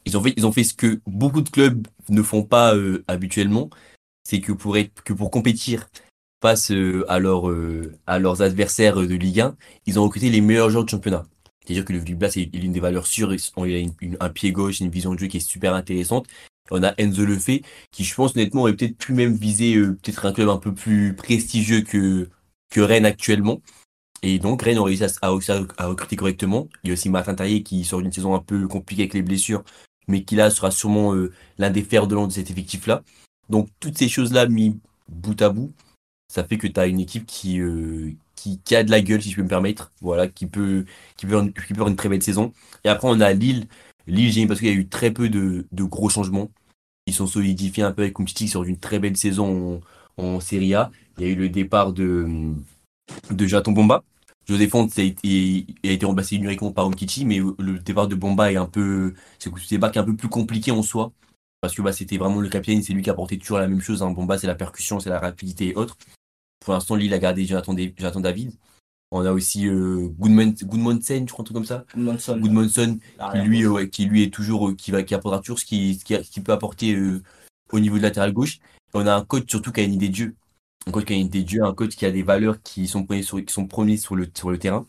ils 0.06 0.18
ont 0.18 0.24
fait 0.24 0.34
ils 0.38 0.46
ont 0.46 0.52
fait 0.52 0.64
ce 0.64 0.74
que 0.74 1.00
beaucoup 1.06 1.42
de 1.42 1.50
clubs 1.50 1.88
ne 2.10 2.22
font 2.22 2.44
pas 2.44 2.74
habituellement, 3.08 3.70
c'est 4.24 4.42
que 4.42 4.52
pour 4.52 4.78
être 4.78 5.04
que 5.04 5.14
pour 5.14 5.32
compétir 5.32 5.88
face 6.42 6.72
à, 6.72 7.16
à 7.16 8.20
leurs 8.20 8.42
adversaires 8.42 8.96
de 8.96 9.16
Ligue 9.16 9.42
1, 9.42 9.58
ils 9.86 10.00
ont 10.00 10.04
recruté 10.04 10.30
les 10.30 10.42
meilleurs 10.42 10.70
joueurs 10.70 10.86
de 10.86 10.90
championnat. 10.90 11.26
C'est-à-dire 11.70 11.86
que 11.86 11.94
le 11.94 12.00
Viblas 12.00 12.34
est 12.36 12.56
l'une 12.56 12.72
des 12.72 12.80
valeurs 12.80 13.06
sûres, 13.06 13.32
il 13.32 14.18
a 14.20 14.26
un 14.26 14.30
pied 14.30 14.52
gauche, 14.52 14.80
une 14.80 14.90
vision 14.90 15.14
de 15.14 15.20
jeu 15.20 15.28
qui 15.28 15.38
est 15.38 15.40
super 15.40 15.76
intéressante. 15.76 16.26
On 16.72 16.82
a 16.82 16.94
Enzo 16.98 17.26
Lefebvre, 17.26 17.64
qui 17.92 18.04
je 18.04 18.16
pense 18.16 18.36
honnêtement 18.36 18.62
aurait 18.62 18.76
peut-être 18.76 18.98
pu 18.98 19.14
même 19.14 19.36
viser 19.36 19.76
euh, 19.76 19.94
peut-être 20.02 20.26
un 20.26 20.34
club 20.34 20.50
un 20.50 20.58
peu 20.58 20.74
plus 20.74 21.16
prestigieux 21.16 21.82
que, 21.82 22.28
que 22.72 22.82
Rennes 22.82 23.06
actuellement. 23.06 23.62
Et 24.22 24.40
donc 24.40 24.62
Rennes 24.62 24.78
a 24.78 24.84
réussi 24.84 25.04
à, 25.22 25.30
recruter 25.88 26.16
correctement. 26.16 26.68
Il 26.84 26.90
y 26.90 26.92
a 26.92 26.94
aussi 26.94 27.10
Martin 27.10 27.36
Taillé 27.36 27.64
qui 27.64 27.84
sort 27.86 28.02
d'une 28.02 28.12
saison 28.12 28.36
un 28.36 28.40
peu 28.40 28.68
compliquée 28.68 29.04
avec 29.04 29.14
les 29.14 29.22
blessures, 29.22 29.64
mais 30.08 30.24
qui 30.24 30.36
là 30.36 30.50
sera 30.50 30.72
sûrement 30.72 31.16
euh, 31.16 31.32
l'un 31.58 31.70
des 31.70 31.84
fers 31.84 32.08
de 32.08 32.16
l'an 32.16 32.28
de 32.28 32.34
cet 32.34 32.52
effectif-là. 32.52 33.04
Donc 33.50 33.70
toutes 33.80 33.98
ces 33.98 34.10
choses-là 34.10 34.48
mis 34.48 34.78
bout 35.08 35.42
à 35.42 35.50
bout, 35.50 35.74
ça 36.28 36.44
fait 36.44 36.58
que 36.58 36.68
tu 36.68 36.80
une 36.82 37.00
équipe 37.00 37.26
qui, 37.26 37.60
euh, 37.60 38.12
qui, 38.36 38.60
a 38.76 38.84
de 38.84 38.92
la 38.92 39.02
gueule, 39.02 39.22
si 39.22 39.32
je 39.32 39.36
peux 39.36 39.44
me 39.44 39.48
permettre, 39.48 39.92
voilà, 40.02 40.28
qui 40.28 40.46
peut, 40.46 40.86
qui 41.18 41.26
peut, 41.26 41.36
avoir 41.72 41.88
une 41.88 41.96
très 41.96 42.10
belle 42.10 42.24
saison. 42.24 42.54
Et 42.84 42.90
après, 42.90 43.08
on 43.10 43.20
a 43.20 43.34
Lille. 43.34 43.68
Lille, 44.08 44.32
j'ai 44.32 44.48
parce 44.48 44.60
qu'il 44.60 44.70
y 44.70 44.72
a 44.72 44.76
eu 44.76 44.88
très 44.88 45.12
peu 45.12 45.30
de, 45.30 45.66
gros 45.74 46.10
changements 46.10 46.50
ils 47.08 47.14
sont 47.14 47.28
solidifiés 47.28 47.84
un 47.84 47.92
peu 47.92 48.04
avec 48.04 48.20
Umtiti 48.20 48.48
sur 48.48 48.64
une 48.64 48.78
très 48.78 49.00
belle 49.00 49.18
saison 49.18 49.82
en, 50.18 50.40
Serie 50.40 50.76
A. 50.76 50.92
Il 51.18 51.26
y 51.26 51.28
a 51.28 51.32
eu 51.32 51.36
le 51.36 51.50
départ 51.50 51.92
de, 51.92 52.54
de 53.30 53.48
Jaton 53.48 53.72
Bomba. 53.72 54.04
José 54.48 54.68
Fonte 54.68 54.98
a 54.98 55.04
été, 55.04 55.68
a 55.84 55.92
été 55.92 56.06
remplacé 56.06 56.38
numériquement 56.38 56.72
par 56.72 56.88
Umtiti, 56.88 57.24
mais 57.26 57.40
le 57.60 57.80
départ 57.80 58.08
de 58.08 58.16
Bomba 58.16 58.52
est 58.52 58.56
un 58.56 58.66
peu, 58.66 59.14
c'est 59.38 59.50
un 59.50 59.84
un 59.84 60.04
peu 60.04 60.16
plus 60.16 60.30
compliqué 60.30 60.72
en 60.72 60.82
soi. 60.82 61.12
Parce 61.62 61.76
que 61.76 61.82
bah, 61.82 61.92
c'était 61.92 62.18
vraiment 62.18 62.40
le 62.40 62.50
capitaine, 62.50 62.82
c'est 62.82 62.94
lui 62.94 63.04
qui 63.04 63.10
apportait 63.10 63.38
toujours 63.38 63.60
la 63.60 63.68
même 63.68 63.82
chose. 63.82 64.02
Hein. 64.02 64.12
Bomba, 64.12 64.38
c'est 64.38 64.48
la 64.48 64.56
percussion, 64.56 65.00
c'est 65.00 65.10
la 65.10 65.20
rapidité 65.20 65.70
et 65.70 65.76
autres. 65.76 65.98
Pour 66.60 66.74
l'instant, 66.74 66.96
Lille 66.96 67.14
a 67.14 67.20
gardé 67.20 67.46
Jonathan, 67.46 67.76
Jonathan 67.98 68.20
David. 68.20 68.54
On 69.12 69.26
a 69.26 69.32
aussi 69.32 69.68
euh, 69.68 70.08
Goodmanson, 70.20 71.26
je 71.26 71.32
crois 71.32 71.42
un 71.42 71.46
truc 71.46 71.56
comme 71.56 71.66
ça. 71.66 71.86
Goodmanson. 71.96 73.00
Ah, 73.18 73.32
qui 73.34 73.40
lui, 73.40 73.66
euh, 73.66 73.88
qui 73.88 74.06
lui 74.06 74.24
est 74.24 74.34
toujours, 74.34 74.70
euh, 74.70 74.76
qui 74.76 74.92
va, 74.92 75.02
qui 75.02 75.16
apportera 75.16 75.42
toujours 75.42 75.60
ce 75.60 75.66
qui, 75.66 75.98
qui, 75.98 76.42
peut 76.42 76.52
apporter 76.52 76.94
euh, 76.94 77.24
au 77.72 77.80
niveau 77.80 77.98
de 77.98 78.04
latéral 78.04 78.34
gauche. 78.34 78.60
on 78.94 79.08
a 79.08 79.16
un 79.16 79.26
coach 79.26 79.50
surtout 79.50 79.72
qui 79.72 79.82
a 79.82 79.84
une 79.84 79.94
idée 79.94 80.10
de 80.10 80.16
jeu. 80.16 80.36
Un 80.88 80.92
coach 80.92 81.06
qui 81.06 81.14
a 81.14 81.16
une 81.16 81.28
idée 81.28 81.44
de 81.44 81.50
jeu, 81.50 81.64
un 81.64 81.74
coach 81.74 81.96
qui 81.96 82.06
a 82.06 82.12
des 82.12 82.24
valeurs 82.24 82.62
qui 82.62 82.88
sont 82.88 83.04
premiers 83.04 83.24
sur, 83.24 83.44
qui 83.44 83.54
sont 83.54 83.68
premiers 83.68 83.98
sur 83.98 84.16
le, 84.16 84.30
sur 84.36 84.50
le 84.50 84.58
terrain. 84.58 84.86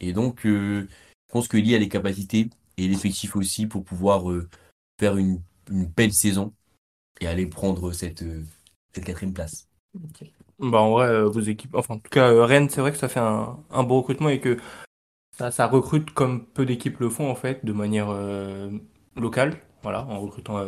Et 0.00 0.12
donc, 0.12 0.40
je 0.44 0.86
pense 1.28 1.48
que 1.48 1.56
Lee 1.56 1.74
a 1.74 1.78
les 1.78 1.88
capacités 1.88 2.50
et 2.76 2.88
l'effectif 2.88 3.36
aussi 3.36 3.66
pour 3.66 3.84
pouvoir 3.84 4.24
faire 4.98 5.16
une, 5.16 5.40
une, 5.70 5.86
belle 5.86 6.12
saison 6.12 6.52
et 7.20 7.28
aller 7.28 7.46
prendre 7.46 7.92
cette, 7.92 8.24
cette 8.92 9.04
quatrième 9.04 9.32
place. 9.32 9.68
Bah 10.58 10.80
en 10.80 10.90
vrai, 10.92 11.08
euh, 11.08 11.28
vos 11.28 11.40
équipes, 11.40 11.74
enfin 11.74 11.94
en 11.94 11.98
tout 11.98 12.10
cas 12.10 12.30
euh, 12.30 12.44
Rennes, 12.44 12.70
c'est 12.70 12.80
vrai 12.80 12.92
que 12.92 12.98
ça 12.98 13.08
fait 13.08 13.20
un, 13.20 13.58
un 13.70 13.82
bon 13.82 13.98
recrutement 13.98 14.28
et 14.28 14.40
que 14.40 14.58
ça, 15.36 15.50
ça 15.50 15.66
recrute 15.66 16.12
comme 16.12 16.46
peu 16.46 16.64
d'équipes 16.64 17.00
le 17.00 17.10
font 17.10 17.30
en 17.30 17.34
fait, 17.34 17.64
de 17.64 17.72
manière 17.72 18.10
euh, 18.10 18.70
locale, 19.16 19.60
voilà, 19.82 20.06
en 20.06 20.20
recrutant 20.20 20.64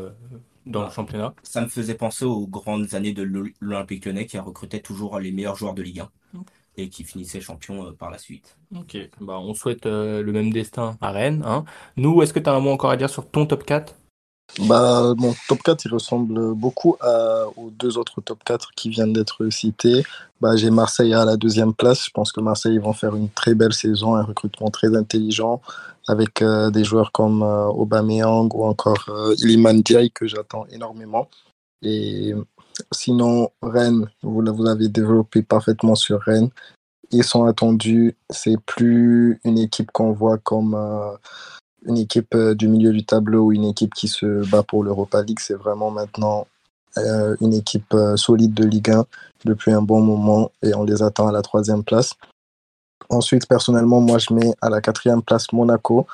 dans 0.67 0.85
le 0.85 0.91
championnat. 0.91 1.35
Ça 1.43 1.61
me 1.61 1.69
faisait 1.69 1.95
penser 1.95 2.25
aux 2.25 2.47
grandes 2.47 2.95
années 2.95 3.13
de 3.13 3.23
l'Olympique 3.61 4.05
Lyonnais 4.07 4.27
qui 4.27 4.37
a 4.37 4.43
recruté 4.43 4.81
toujours 4.81 5.19
les 5.19 5.33
meilleurs 5.33 5.57
joueurs 5.57 5.75
de 5.75 5.83
Ligue 5.83 6.01
1 6.01 6.11
et 6.77 6.89
qui 6.89 7.05
finissait 7.05 7.41
champion 7.41 7.93
par 7.93 8.11
la 8.11 8.19
suite. 8.19 8.57
Ok, 8.75 8.97
bah 9.21 9.39
on 9.39 9.55
souhaite 9.55 9.87
le 9.87 10.31
même 10.33 10.53
destin 10.53 10.97
à 11.01 11.13
Rennes. 11.13 11.43
Hein. 11.47 11.65
Nous, 11.97 12.21
est-ce 12.23 12.33
que 12.33 12.41
tu 12.41 12.51
as 12.51 12.53
un 12.53 12.61
mot 12.61 12.71
encore 12.71 12.91
à 12.91 12.97
dire 12.97 13.11
sur 13.11 13.29
ton 13.29 13.47
top 13.47 13.65
4 13.65 13.95
bah, 14.61 15.15
mon 15.17 15.35
top 15.49 15.63
4, 15.63 15.85
il 15.87 15.93
ressemble 15.93 16.55
beaucoup 16.55 16.97
à, 17.01 17.47
aux 17.57 17.71
deux 17.71 17.99
autres 17.99 18.21
top 18.21 18.45
4 18.45 18.71
qui 18.77 18.89
viennent 18.89 19.13
d'être 19.13 19.49
cités. 19.51 20.05
Bah, 20.41 20.55
j'ai 20.55 20.71
Marseille 20.71 21.13
à 21.15 21.25
la 21.25 21.37
deuxième 21.37 21.75
place. 21.75 22.05
Je 22.05 22.11
pense 22.11 22.31
que 22.31 22.41
Marseille 22.41 22.79
vont 22.79 22.93
faire 22.93 23.17
une 23.17 23.29
très 23.29 23.55
belle 23.55 23.73
saison, 23.73 24.15
un 24.15 24.23
recrutement 24.23 24.71
très 24.71 24.95
intelligent 24.95 25.61
avec 26.07 26.43
euh, 26.43 26.71
des 26.71 26.85
joueurs 26.85 27.13
comme 27.13 27.43
euh, 27.43 27.67
Aubameyang 27.67 28.49
ou 28.55 28.65
encore 28.65 29.07
euh, 29.09 29.35
Iliman 29.39 29.81
Diaye 29.81 30.11
que 30.11 30.27
j'attends 30.27 30.67
énormément. 30.67 31.29
Et 31.83 32.35
sinon, 32.93 33.51
Rennes, 33.63 34.09
vous, 34.23 34.43
vous 34.43 34.67
avez 34.67 34.89
développé 34.89 35.43
parfaitement 35.43 35.95
sur 35.95 36.21
Rennes. 36.21 36.51
Ils 37.11 37.25
sont 37.25 37.45
attendus. 37.45 38.17
C'est 38.31 38.59
plus 38.61 39.41
une 39.45 39.59
équipe 39.59 39.91
qu'on 39.93 40.13
voit 40.13 40.39
comme 40.39 40.75
une 41.85 41.99
équipe 41.99 42.35
euh, 42.35 42.55
du 42.55 42.69
milieu 42.69 42.93
du 42.93 43.05
tableau 43.05 43.47
ou 43.47 43.53
une 43.53 43.65
équipe 43.65 43.95
qui 43.95 44.09
se 44.09 44.49
bat 44.49 44.63
pour 44.63 44.85
l'Europa 44.85 45.23
League. 45.23 45.41
C'est 45.41 45.55
vraiment 45.55 45.91
maintenant 45.91 46.47
euh, 46.99 47.37
une 47.41 47.55
équipe 47.55 47.93
euh, 47.95 48.17
solide 48.17 48.55
de 48.55 48.65
Ligue 48.65 48.91
1 48.91 49.05
depuis 49.45 49.73
un 49.73 49.83
bon 49.83 50.01
moment 50.01 50.51
et 50.63 50.75
on 50.75 50.85
les 50.85 51.03
attend 51.03 51.29
à 51.29 51.33
la 51.33 51.43
troisième 51.43 51.85
place. 51.85 52.15
Ensuite, 53.09 53.47
personnellement, 53.47 54.01
moi, 54.01 54.19
je 54.19 54.33
mets 54.33 54.53
à 54.61 54.71
la 54.71 54.81
quatrième 54.81 55.23
place 55.23 55.53
Monaco, 55.53 56.07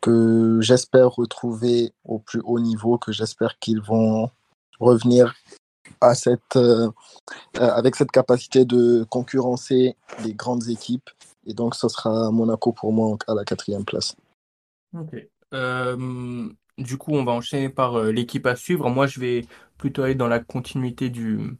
que 0.00 0.58
j'espère 0.60 1.10
retrouver 1.10 1.92
au 2.04 2.18
plus 2.18 2.40
haut 2.44 2.58
niveau, 2.58 2.98
que 2.98 3.12
j'espère 3.12 3.58
qu'ils 3.58 3.80
vont 3.80 4.30
revenir 4.78 5.34
à 6.00 6.14
cette, 6.14 6.58
avec 7.58 7.96
cette 7.96 8.10
capacité 8.10 8.64
de 8.64 9.04
concurrencer 9.10 9.96
les 10.24 10.32
grandes 10.32 10.68
équipes. 10.68 11.10
Et 11.46 11.52
donc, 11.52 11.74
ce 11.74 11.88
sera 11.88 12.30
Monaco 12.30 12.72
pour 12.72 12.92
moi 12.92 13.16
à 13.26 13.34
la 13.34 13.44
quatrième 13.44 13.84
place. 13.84 14.16
Ok. 14.94 15.26
Euh, 15.52 16.48
du 16.78 16.96
coup, 16.96 17.12
on 17.12 17.24
va 17.24 17.32
enchaîner 17.32 17.68
par 17.68 17.96
euh, 17.96 18.12
l'équipe 18.12 18.46
à 18.46 18.56
suivre. 18.56 18.88
Moi, 18.90 19.06
je 19.06 19.20
vais 19.20 19.46
plutôt 19.78 20.02
aller 20.02 20.14
dans 20.14 20.28
la 20.28 20.40
continuité 20.40 21.10
du, 21.10 21.56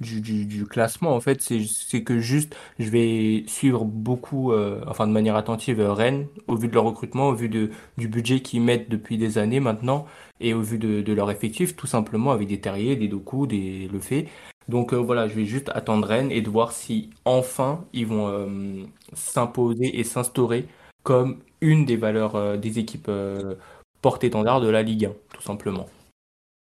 du, 0.00 0.20
du, 0.20 0.66
classement. 0.66 1.14
En 1.14 1.20
fait, 1.20 1.42
c'est 1.42 2.02
que 2.02 2.18
juste, 2.18 2.56
je 2.78 2.90
vais 2.90 3.44
suivre 3.46 3.84
beaucoup, 3.84 4.52
euh, 4.52 4.82
enfin 4.86 5.06
de 5.06 5.12
manière 5.12 5.36
attentive, 5.36 5.80
Rennes, 5.80 6.26
au 6.48 6.56
vu 6.56 6.68
de 6.68 6.74
leur 6.74 6.84
recrutement, 6.84 7.28
au 7.28 7.34
vu 7.34 7.48
de, 7.48 7.70
du 7.98 8.08
budget 8.08 8.40
qu'ils 8.40 8.62
mettent 8.62 8.88
depuis 8.90 9.18
des 9.18 9.38
années 9.38 9.60
maintenant, 9.60 10.06
et 10.40 10.54
au 10.54 10.60
vu 10.62 10.78
de, 10.78 11.02
de 11.02 11.12
leur 11.12 11.30
effectif, 11.30 11.76
tout 11.76 11.86
simplement 11.86 12.32
avec 12.32 12.48
des 12.48 12.60
Terriers, 12.60 12.96
des 12.96 13.08
Doku, 13.08 13.46
des 13.46 13.88
Lefebvre. 13.92 14.28
Donc 14.68 14.94
voilà, 14.94 15.26
je 15.28 15.34
vais 15.34 15.46
juste 15.46 15.70
attendre 15.74 16.06
Rennes 16.06 16.30
et 16.30 16.42
de 16.42 16.48
voir 16.48 16.72
si 16.72 17.10
enfin 17.24 17.84
ils 17.92 18.06
vont 18.06 18.86
s'imposer 19.14 19.98
et 19.98 20.04
s'instaurer 20.04 20.66
comme 21.02 21.38
une 21.60 21.84
des 21.86 21.96
valeurs 21.96 22.56
des 22.56 22.78
équipes 22.78 23.10
porte-étendard 24.00 24.60
de 24.60 24.68
la 24.68 24.82
Ligue 24.82 25.06
1, 25.06 25.12
tout 25.34 25.42
simplement. 25.42 25.86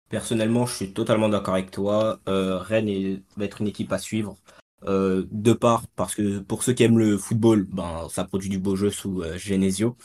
Personnellement, 0.09 0.65
je 0.65 0.75
suis 0.75 0.93
totalement 0.93 1.29
d'accord 1.29 1.55
avec 1.55 1.71
toi. 1.71 2.19
Rennes 2.27 3.21
va 3.35 3.45
être 3.45 3.61
une 3.61 3.67
équipe 3.67 3.91
à 3.91 3.97
suivre. 3.97 4.37
Euh, 4.87 5.25
de 5.31 5.53
part 5.53 5.87
parce 5.95 6.15
que 6.15 6.39
pour 6.39 6.63
ceux 6.63 6.73
qui 6.73 6.83
aiment 6.83 6.99
le 6.99 7.17
football, 7.17 7.65
ben, 7.71 8.07
ça 8.09 8.25
produit 8.25 8.49
du 8.49 8.59
beau 8.59 8.75
jeu 8.75 8.89
sous 8.89 9.21
euh, 9.21 9.37
Genesio. 9.37 9.95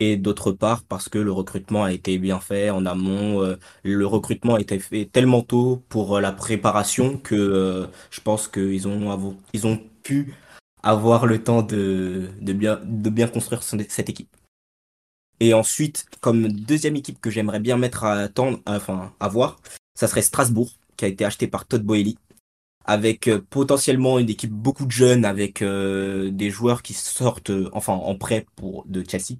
Et 0.00 0.16
d'autre 0.16 0.52
part 0.52 0.84
parce 0.84 1.08
que 1.08 1.18
le 1.18 1.32
recrutement 1.32 1.84
a 1.84 1.92
été 1.92 2.18
bien 2.18 2.40
fait 2.40 2.70
en 2.70 2.86
amont. 2.86 3.42
Euh, 3.42 3.56
le 3.84 4.06
recrutement 4.06 4.56
a 4.56 4.60
été 4.60 4.78
fait 4.78 5.06
tellement 5.06 5.42
tôt 5.42 5.82
pour 5.88 6.20
la 6.20 6.32
préparation 6.32 7.18
que 7.18 7.88
je 8.10 8.20
pense 8.20 8.48
qu'ils 8.48 8.88
ont, 8.88 9.36
ils 9.52 9.66
ont 9.66 9.80
pu 10.02 10.34
avoir 10.82 11.26
le 11.26 11.42
temps 11.42 11.62
de, 11.62 12.30
de, 12.40 12.52
bien, 12.52 12.80
de 12.84 13.10
bien 13.10 13.28
construire 13.28 13.62
cette 13.62 14.08
équipe. 14.08 14.36
Et 15.42 15.54
ensuite, 15.54 16.06
comme 16.20 16.46
deuxième 16.46 16.94
équipe 16.94 17.20
que 17.20 17.28
j'aimerais 17.28 17.58
bien 17.58 17.76
mettre 17.76 18.04
à 18.04 18.12
attendre, 18.12 18.60
enfin 18.64 19.12
à 19.18 19.26
voir, 19.26 19.58
ça 19.92 20.06
serait 20.06 20.22
Strasbourg, 20.22 20.70
qui 20.96 21.04
a 21.04 21.08
été 21.08 21.24
acheté 21.24 21.48
par 21.48 21.66
Todd 21.66 21.82
Boehly 21.82 22.16
avec 22.84 23.26
euh, 23.26 23.40
potentiellement 23.50 24.20
une 24.20 24.30
équipe 24.30 24.52
beaucoup 24.52 24.86
de 24.86 24.92
jeunes, 24.92 25.24
avec 25.24 25.60
euh, 25.60 26.30
des 26.30 26.48
joueurs 26.50 26.82
qui 26.82 26.94
sortent, 26.94 27.50
euh, 27.50 27.68
enfin 27.72 27.92
en 27.92 28.14
prêt 28.14 28.46
pour 28.54 28.84
de 28.86 29.02
Chelsea, 29.08 29.34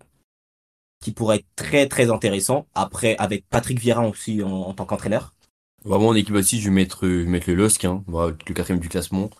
qui 1.05 1.13
pourrait 1.13 1.37
être 1.37 1.47
très 1.55 1.87
très 1.87 2.11
intéressant. 2.11 2.67
Après, 2.75 3.15
avec 3.19 3.45
Patrick 3.49 3.79
Vieira 3.79 4.05
aussi 4.05 4.43
en, 4.43 4.75
tant 4.75 4.87
qu'entraîneur. 4.87 5.35
Vraiment 5.85 6.09
en 6.09 6.17
équipe 6.17 6.35
aussi, 6.35 6.61
je 6.61 6.65
vais 6.65 6.75
mettre, 6.75 7.07
mettre 7.07 7.49
le 7.49 7.55
LOSC, 7.55 7.85
hein, 7.85 8.03
le 8.09 8.55
quatrième 8.55 8.81
du 8.81 8.89
classement, 8.89 9.31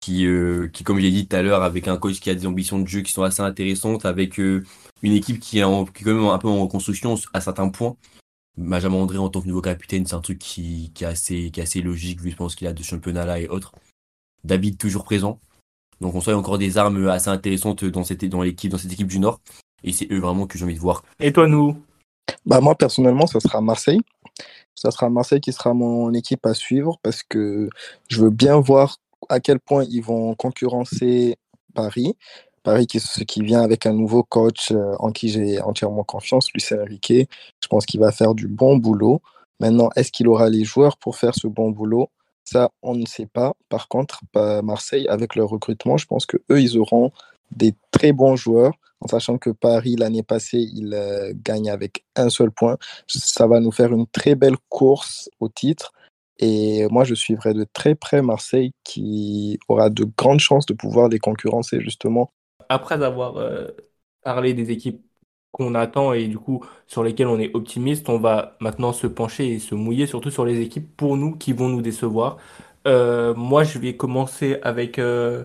qui, 0.00 0.26
qui 0.72 0.84
comme 0.84 1.00
j'ai 1.00 1.10
dit 1.10 1.28
tout 1.28 1.36
à 1.36 1.42
l'heure, 1.42 1.62
avec 1.62 1.86
un 1.86 1.98
coach 1.98 2.18
qui 2.18 2.30
a 2.30 2.34
des 2.34 2.46
ambitions 2.46 2.78
de 2.78 2.88
jeu 2.88 3.02
qui 3.02 3.12
sont 3.12 3.24
assez 3.24 3.42
intéressantes, 3.42 4.06
avec 4.06 4.40
une 5.02 5.12
équipe 5.12 5.40
qui 5.40 5.58
est, 5.58 5.64
qui 5.94 6.02
est 6.02 6.04
quand 6.04 6.14
même 6.14 6.26
un 6.26 6.38
peu 6.38 6.48
en 6.48 6.62
reconstruction 6.62 7.14
à 7.32 7.40
certains 7.40 7.68
points. 7.68 7.96
Benjamin 8.56 8.96
André 8.96 9.18
en 9.18 9.28
tant 9.28 9.40
que 9.40 9.46
nouveau 9.46 9.62
capitaine, 9.62 10.04
c'est 10.06 10.14
un 10.14 10.20
truc 10.20 10.38
qui, 10.38 10.92
est 11.00 11.04
assez, 11.04 11.50
qui 11.50 11.60
est 11.60 11.62
assez 11.62 11.80
logique 11.80 12.20
vu 12.20 12.32
je 12.32 12.36
pense 12.36 12.56
qu'il 12.56 12.66
a 12.66 12.72
de 12.72 12.82
championnats 12.82 13.24
là 13.24 13.38
et 13.38 13.48
autres. 13.48 13.72
David 14.44 14.78
toujours 14.78 15.04
présent. 15.04 15.38
Donc 16.00 16.14
on 16.14 16.20
sent 16.20 16.32
encore 16.32 16.58
des 16.58 16.76
armes 16.76 17.08
assez 17.08 17.28
intéressantes 17.28 17.84
dans 17.84 18.04
cette, 18.04 18.24
dans 18.24 18.42
l'équipe, 18.42 18.70
dans 18.70 18.78
cette 18.78 18.92
équipe 18.92 19.06
du 19.08 19.20
Nord. 19.20 19.40
Et 19.84 19.92
c'est 19.92 20.10
eux 20.10 20.18
vraiment 20.18 20.46
que 20.46 20.58
j'ai 20.58 20.64
envie 20.64 20.74
de 20.74 20.80
voir. 20.80 21.04
Et 21.20 21.32
toi, 21.32 21.46
nous 21.46 21.76
bah 22.46 22.60
Moi, 22.60 22.74
personnellement, 22.74 23.26
ça 23.26 23.40
sera 23.40 23.60
Marseille. 23.60 24.00
Ça 24.74 24.90
sera 24.90 25.08
Marseille 25.10 25.40
qui 25.40 25.52
sera 25.52 25.74
mon 25.74 26.12
équipe 26.12 26.44
à 26.46 26.54
suivre 26.54 26.98
parce 27.02 27.22
que 27.22 27.68
je 28.08 28.22
veux 28.22 28.30
bien 28.30 28.58
voir 28.58 28.96
à 29.28 29.40
quel 29.40 29.60
point 29.60 29.84
ils 29.84 30.02
vont 30.02 30.34
concurrencer 30.34 31.36
Paris. 31.74 32.16
Paris 32.62 32.86
qui, 32.86 33.00
qui 33.26 33.42
vient 33.42 33.62
avec 33.62 33.86
un 33.86 33.92
nouveau 33.92 34.22
coach 34.22 34.72
euh, 34.72 34.94
en 34.98 35.12
qui 35.12 35.28
j'ai 35.28 35.60
entièrement 35.60 36.04
confiance, 36.04 36.52
Lucien 36.54 36.82
Riquet. 36.84 37.28
Je 37.62 37.68
pense 37.68 37.86
qu'il 37.86 38.00
va 38.00 38.12
faire 38.12 38.34
du 38.34 38.48
bon 38.48 38.76
boulot. 38.76 39.22
Maintenant, 39.60 39.90
est-ce 39.96 40.12
qu'il 40.12 40.28
aura 40.28 40.48
les 40.48 40.64
joueurs 40.64 40.96
pour 40.98 41.16
faire 41.16 41.34
ce 41.34 41.46
bon 41.48 41.70
boulot? 41.70 42.10
Ça, 42.44 42.70
on 42.82 42.94
ne 42.94 43.06
sait 43.06 43.26
pas. 43.26 43.54
Par 43.68 43.88
contre, 43.88 44.22
Marseille, 44.62 45.06
avec 45.08 45.34
leur 45.34 45.48
recrutement, 45.48 45.96
je 45.96 46.06
pense 46.06 46.24
qu'eux, 46.26 46.60
ils 46.60 46.78
auront 46.78 47.10
des 47.50 47.74
très 47.90 48.12
bons 48.12 48.36
joueurs, 48.36 48.72
en 49.00 49.08
sachant 49.08 49.38
que 49.38 49.50
Paris, 49.50 49.96
l'année 49.96 50.22
passée, 50.22 50.66
il 50.74 50.94
euh, 50.94 51.32
gagne 51.36 51.70
avec 51.70 52.04
un 52.16 52.30
seul 52.30 52.50
point. 52.50 52.78
Ça 53.06 53.46
va 53.46 53.60
nous 53.60 53.72
faire 53.72 53.92
une 53.92 54.06
très 54.06 54.34
belle 54.34 54.56
course 54.68 55.30
au 55.40 55.48
titre. 55.48 55.92
Et 56.40 56.86
moi, 56.90 57.04
je 57.04 57.14
suivrai 57.14 57.52
de 57.52 57.66
très 57.72 57.94
près 57.94 58.22
Marseille 58.22 58.72
qui 58.84 59.58
aura 59.68 59.90
de 59.90 60.04
grandes 60.16 60.40
chances 60.40 60.66
de 60.66 60.74
pouvoir 60.74 61.08
les 61.08 61.18
concurrencer 61.18 61.80
justement 61.80 62.30
après 62.68 63.02
avoir 63.02 63.36
euh, 63.38 63.68
parlé 64.22 64.54
des 64.54 64.70
équipes 64.70 65.02
qu'on 65.52 65.74
attend 65.74 66.12
et 66.12 66.26
du 66.28 66.38
coup 66.38 66.64
sur 66.86 67.02
lesquelles 67.02 67.26
on 67.28 67.38
est 67.38 67.54
optimiste, 67.54 68.08
on 68.08 68.18
va 68.18 68.56
maintenant 68.60 68.92
se 68.92 69.06
pencher 69.06 69.48
et 69.54 69.58
se 69.58 69.74
mouiller 69.74 70.06
surtout 70.06 70.30
sur 70.30 70.44
les 70.44 70.60
équipes 70.60 70.94
pour 70.96 71.16
nous 71.16 71.36
qui 71.36 71.52
vont 71.52 71.68
nous 71.68 71.82
décevoir. 71.82 72.36
Euh, 72.86 73.34
moi, 73.34 73.64
je 73.64 73.78
vais 73.78 73.96
commencer 73.96 74.58
avec. 74.62 74.98
Euh, 74.98 75.44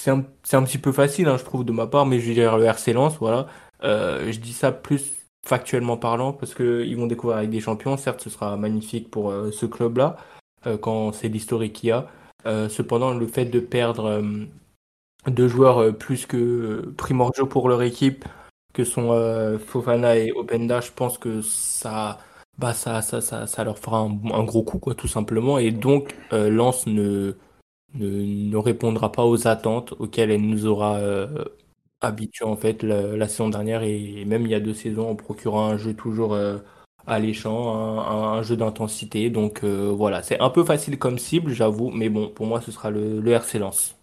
c'est 0.00 0.10
un, 0.10 0.24
un, 0.52 0.62
petit 0.62 0.78
peu 0.78 0.92
facile, 0.92 1.28
hein, 1.28 1.36
je 1.38 1.44
trouve, 1.44 1.64
de 1.64 1.72
ma 1.72 1.86
part, 1.86 2.06
mais 2.06 2.20
je 2.20 2.28
vais 2.28 2.34
dire 2.34 2.56
le 2.56 2.64
RC 2.64 2.92
Lens. 2.92 3.16
Voilà. 3.18 3.48
je 3.82 4.38
dis 4.38 4.52
ça 4.52 4.72
plus 4.72 5.12
factuellement 5.46 5.96
parlant 5.96 6.32
parce 6.32 6.54
qu'ils 6.54 6.96
vont 6.96 7.06
découvrir 7.06 7.38
avec 7.38 7.50
des 7.50 7.60
champions. 7.60 7.96
Certes, 7.96 8.20
ce 8.22 8.30
sera 8.30 8.56
magnifique 8.56 9.10
pour 9.10 9.32
ce 9.52 9.66
club-là 9.66 10.16
quand 10.80 11.12
c'est 11.12 11.28
l'historique 11.28 11.74
qu'il 11.74 11.88
y 11.90 11.92
a. 11.92 12.06
cependant, 12.68 13.12
le 13.12 13.26
fait 13.26 13.46
de 13.46 13.60
perdre 13.60 14.22
deux 15.30 15.48
joueurs 15.48 15.78
euh, 15.78 15.92
plus 15.92 16.26
que 16.26 16.36
euh, 16.36 16.94
primordiaux 16.96 17.46
pour 17.46 17.68
leur 17.68 17.82
équipe, 17.82 18.24
que 18.72 18.84
sont 18.84 19.12
euh, 19.12 19.58
Fofana 19.58 20.16
et 20.16 20.32
Openda, 20.32 20.80
je 20.80 20.92
pense 20.92 21.18
que 21.18 21.42
ça, 21.42 22.18
bah 22.58 22.74
ça, 22.74 23.02
ça, 23.02 23.20
ça, 23.20 23.46
ça 23.46 23.64
leur 23.64 23.78
fera 23.78 23.98
un, 24.00 24.44
gros 24.44 24.62
coup, 24.62 24.78
quoi, 24.78 24.94
tout 24.94 25.08
simplement. 25.08 25.58
Et 25.58 25.70
donc, 25.70 26.14
Lens 26.32 26.86
ne, 26.86 27.34
ne, 27.94 28.56
répondra 28.56 29.12
pas 29.12 29.24
aux 29.24 29.48
attentes 29.48 29.94
auxquelles 29.98 30.30
elle 30.30 30.46
nous 30.46 30.66
aura 30.66 31.00
habitués 32.00 32.44
en 32.44 32.56
fait 32.56 32.82
la, 32.82 33.28
saison 33.28 33.48
dernière 33.48 33.82
et, 33.82 34.24
même 34.24 34.42
il 34.42 34.50
y 34.50 34.54
a 34.54 34.60
deux 34.60 34.74
saisons 34.74 35.10
en 35.10 35.16
procurant 35.16 35.66
un 35.66 35.76
jeu 35.76 35.94
toujours 35.94 36.36
alléchant, 37.06 37.74
un, 37.74 38.38
un, 38.38 38.42
jeu 38.42 38.56
d'intensité. 38.56 39.30
Donc 39.30 39.64
voilà, 39.64 40.22
c'est 40.22 40.40
un 40.40 40.50
peu 40.50 40.64
facile 40.64 40.98
comme 40.98 41.18
cible, 41.18 41.52
j'avoue, 41.52 41.90
mais 41.90 42.08
bon, 42.08 42.28
pour 42.28 42.46
moi, 42.46 42.60
ce 42.60 42.70
sera 42.72 42.90
le, 42.90 43.20
le 43.20 43.32
RC 43.32 43.58
Lens. 43.58 43.97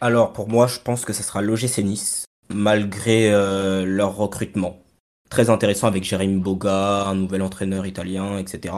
Alors 0.00 0.32
pour 0.32 0.48
moi, 0.48 0.66
je 0.66 0.78
pense 0.78 1.04
que 1.04 1.12
ça 1.12 1.22
sera 1.22 1.42
l'OGC 1.42 1.78
Nice, 1.78 2.24
malgré 2.48 3.30
euh, 3.32 3.84
leur 3.84 4.16
recrutement. 4.16 4.82
Très 5.28 5.50
intéressant 5.50 5.86
avec 5.86 6.04
Jérémy 6.04 6.40
Boga, 6.40 7.04
un 7.06 7.14
nouvel 7.14 7.42
entraîneur 7.42 7.86
italien, 7.86 8.38
etc. 8.38 8.74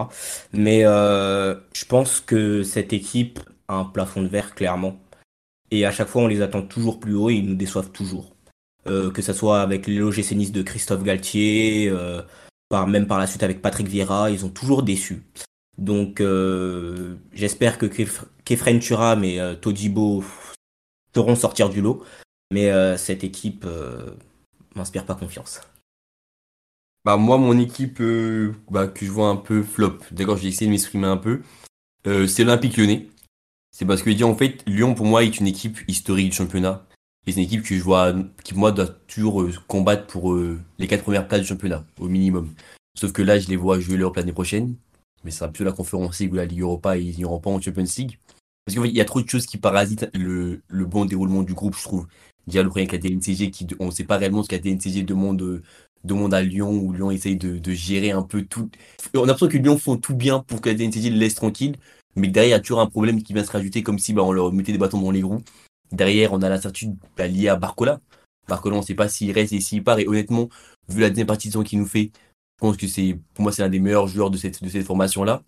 Mais 0.53 0.85
euh, 0.85 1.55
je 1.73 1.85
pense 1.85 2.21
que 2.21 2.63
cette 2.65 2.93
équipe 2.93 3.39
a 3.69 3.75
un 3.75 3.85
plafond 3.85 4.23
de 4.23 4.29
verre, 4.29 4.55
clairement. 4.55 5.01
Et 5.71 5.87
à 5.87 5.93
chaque 5.93 6.09
fois, 6.09 6.23
on 6.23 6.27
les 6.27 6.43
attend 6.43 6.61
toujours 6.61 7.01
plus 7.01 7.15
haut 7.15 7.31
et 7.31 7.35
ils 7.35 7.49
nous 7.49 7.55
déçoivent 7.55 7.91
toujours. 7.91 8.35
Euh, 8.89 9.13
que 9.13 9.23
ce 9.23 9.33
soit 9.33 9.61
avec 9.63 9.87
l'OGC 9.87 10.33
Nice 10.33 10.53
de 10.53 10.63
Christophe 10.63 11.05
Galtier, 11.05 11.91
par, 12.69 12.89
même 12.89 13.07
par 13.07 13.19
la 13.19 13.29
suite 13.29 13.45
avec 13.45 13.63
Patrick 13.63 13.87
Vieira, 13.87 14.31
ils 14.31 14.45
ont 14.45 14.51
toujours 14.51 14.83
déçu. 14.83 15.23
Donc 15.79 16.21
j'espère 17.33 17.79
que 17.79 17.87
Kefren 18.45 18.81
Turam 18.81 19.25
et 19.25 19.41
Todibo 19.61 20.23
sauront 21.15 21.37
sortir 21.37 21.69
du 21.69 21.81
lot. 21.81 22.05
Mais 22.53 22.71
euh, 22.71 22.97
cette 22.99 23.25
équipe 23.25 23.65
euh, 23.67 24.11
m'inspire 24.77 25.07
pas 25.07 25.15
confiance. 25.15 25.61
Bah 27.05 27.17
moi 27.17 27.39
mon 27.39 27.59
équipe 27.59 28.01
euh, 28.01 28.53
bah, 28.71 28.87
que 28.87 29.07
je 29.07 29.11
vois 29.11 29.29
un 29.29 29.37
peu 29.37 29.63
flop, 29.63 29.99
d'accord 30.13 30.37
j'ai 30.37 30.49
essayé 30.49 30.67
de 30.67 30.71
m'exprimer 30.71 31.09
un 31.09 31.17
peu, 31.17 31.41
c'est 32.05 32.45
l'Olympique 32.45 32.77
lyonnais. 32.77 33.09
C'est 33.73 33.87
parce 33.87 34.03
que 34.03 34.23
en 34.23 34.37
fait 34.37 34.63
Lyon 34.67 34.95
pour 34.95 35.07
moi 35.07 35.25
est 35.25 35.41
une 35.41 35.47
équipe 35.47 35.79
historique 35.89 36.31
du 36.31 36.37
championnat. 36.37 36.87
Et 37.27 37.33
c'est 37.33 37.41
une 37.41 37.47
équipe 37.47 37.63
que 37.63 37.75
je 37.75 37.83
vois 37.83 38.13
qui 38.45 38.55
moi 38.55 38.71
doit 38.71 38.89
toujours 38.89 39.49
combattre 39.67 40.07
pour 40.07 40.37
les 40.79 40.87
quatre 40.87 41.03
premières 41.03 41.27
places 41.27 41.41
du 41.41 41.47
championnat 41.47 41.85
au 41.99 42.09
minimum. 42.09 42.55
Sauf 42.95 43.13
que 43.13 43.23
là 43.23 43.39
je 43.39 43.49
les 43.49 43.57
vois 43.57 43.81
jouer 43.81 43.97
l'Europe 43.97 44.17
l'année 44.17 44.33
prochaine. 44.33 44.77
Mais 45.25 45.31
c'est 45.31 45.45
un 45.45 45.49
peu 45.49 45.65
la 45.65 45.73
conférence 45.73 46.19
League 46.21 46.33
ou 46.33 46.37
la 46.37 46.45
Ligue 46.45 46.61
Europa 46.61 46.97
et 46.97 47.03
ils 47.03 47.17
n'iront 47.17 47.41
pas 47.41 47.51
en 47.51 47.61
Champions 47.61 47.85
League. 47.97 48.19
Parce 48.65 48.79
qu'il 48.79 48.97
y 48.97 49.01
a 49.01 49.05
trop 49.05 49.21
de 49.21 49.29
choses 49.29 49.47
qui 49.47 49.59
parasitent 49.59 50.09
le, 50.15 50.63
le, 50.69 50.85
bon 50.87 51.05
déroulement 51.05 51.43
du 51.43 51.55
groupe, 51.55 51.77
je 51.77 51.83
trouve. 51.83 52.07
Déjà, 52.47 52.63
le 52.63 52.69
problème 52.69 52.89
avec 52.89 53.03
la 53.03 53.11
DNCG, 53.11 53.51
qui, 53.51 53.67
on 53.81 53.87
ne 53.87 53.91
sait 53.91 54.05
pas 54.05 54.19
réellement 54.19 54.43
ce 54.43 54.49
que 54.49 54.55
la 54.55 54.61
DNCG 54.61 55.03
demande, 55.03 55.63
demande 56.05 56.35
à 56.35 56.43
Lyon, 56.43 56.71
où 56.71 56.93
Lyon 56.93 57.11
essaye 57.11 57.37
de, 57.37 57.59
de, 57.59 57.73
gérer 57.73 58.13
un 58.13 58.23
peu 58.23 58.43
tout. 58.43 58.71
On 59.15 59.25
a 59.25 59.27
l'impression 59.27 59.49
que 59.49 59.59
Lyon 59.59 59.79
font 59.79 59.97
tout 59.97 60.15
bien 60.15 60.41
pour 60.41 60.61
que 60.61 60.69
la 60.69 60.75
DNCG 60.75 61.11
le 61.11 61.17
laisse 61.17 61.35
tranquille, 61.35 61.77
mais 62.17 62.29
derrière, 62.29 62.49
il 62.49 62.53
y 62.53 62.55
a 62.55 62.61
toujours 62.61 62.81
un 62.81 62.87
problème 62.87 63.23
qui 63.23 63.33
vient 63.33 63.45
se 63.45 63.51
rajouter, 63.51 63.83
comme 63.83 63.99
si 63.99 64.13
bah, 64.13 64.23
on 64.23 64.33
leur 64.33 64.53
mettait 64.53 64.73
des 64.73 64.79
bâtons 64.79 65.01
dans 65.01 65.11
les 65.11 65.23
roues. 65.23 65.43
Derrière, 65.93 66.33
on 66.33 66.43
a 66.43 66.49
l'incertitude 66.49 66.97
bah, 67.17 67.27
liée 67.27 67.49
à 67.49 67.57
Barcola. 67.57 68.01
Barcola, 68.49 68.77
on 68.77 68.81
ne 68.81 68.85
sait 68.85 68.95
pas 68.95 69.09
s'il 69.09 69.31
reste 69.33 69.53
et 69.53 69.61
s'il 69.61 69.85
part, 69.85 69.99
et 69.99 70.07
honnêtement, 70.07 70.49
vu 70.89 71.01
la 71.01 71.11
deuxième 71.11 71.27
partie 71.27 71.49
de 71.49 71.63
qu'il 71.63 71.79
nous 71.79 71.87
fait, 71.87 72.11
je 72.15 72.69
pense 72.69 72.77
que 72.77 72.87
c'est, 72.87 73.19
pour 73.35 73.43
moi, 73.43 73.53
c'est 73.53 73.63
l'un 73.63 73.69
des 73.69 73.81
meilleurs 73.81 74.09
joueurs 74.09 74.31
de 74.31 74.37
cette, 74.37 74.63
de 74.63 74.69
cette 74.69 74.87
formation-là. 74.87 75.43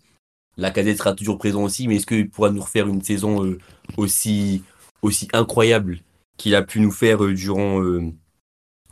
La 0.57 0.71
cadette 0.71 0.97
sera 0.97 1.13
toujours 1.13 1.37
présent 1.37 1.63
aussi, 1.63 1.87
mais 1.87 1.97
est-ce 1.97 2.05
qu'il 2.05 2.29
pourra 2.29 2.49
nous 2.49 2.61
refaire 2.61 2.87
une 2.87 3.01
saison 3.01 3.43
euh, 3.43 3.59
aussi, 3.97 4.63
aussi 5.01 5.27
incroyable 5.33 5.99
qu'il 6.37 6.55
a 6.55 6.61
pu 6.61 6.79
nous 6.79 6.91
faire 6.91 7.23
euh, 7.23 7.33
durant, 7.33 7.81
euh, 7.81 8.01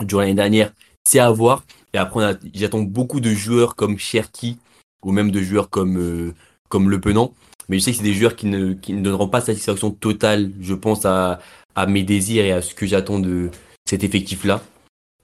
durant 0.01 0.22
l'année 0.22 0.34
dernière? 0.34 0.74
C'est 1.05 1.20
à 1.20 1.32
voir. 1.32 1.63
Et 1.93 1.98
après, 1.98 2.38
j'attends 2.53 2.82
beaucoup 2.82 3.22
de 3.22 3.34
joueurs 3.34 3.75
comme 3.75 3.98
Cherki 3.98 4.58
ou 5.03 5.12
même 5.12 5.32
de 5.32 5.41
joueurs 5.41 5.70
comme, 5.70 5.88
Le 5.88 7.01
Penant. 7.01 7.34
Mais 7.70 7.79
je 7.79 7.84
sais 7.84 7.91
que 7.91 7.98
c'est 7.98 8.03
des 8.03 8.13
joueurs 8.13 8.36
qui 8.36 8.48
ne, 8.48 8.74
donneront 8.74 9.29
pas 9.29 9.41
satisfaction 9.41 9.91
totale, 9.91 10.51
je 10.60 10.74
pense, 10.74 11.05
à, 11.05 11.39
à 11.75 11.86
mes 11.86 12.03
désirs 12.03 12.46
et 12.46 12.51
à 12.51 12.62
ce 12.62 12.74
que 12.74 12.86
j'attends 12.86 13.20
de 13.20 13.50
cet 13.86 14.03
effectif-là. 14.03 14.62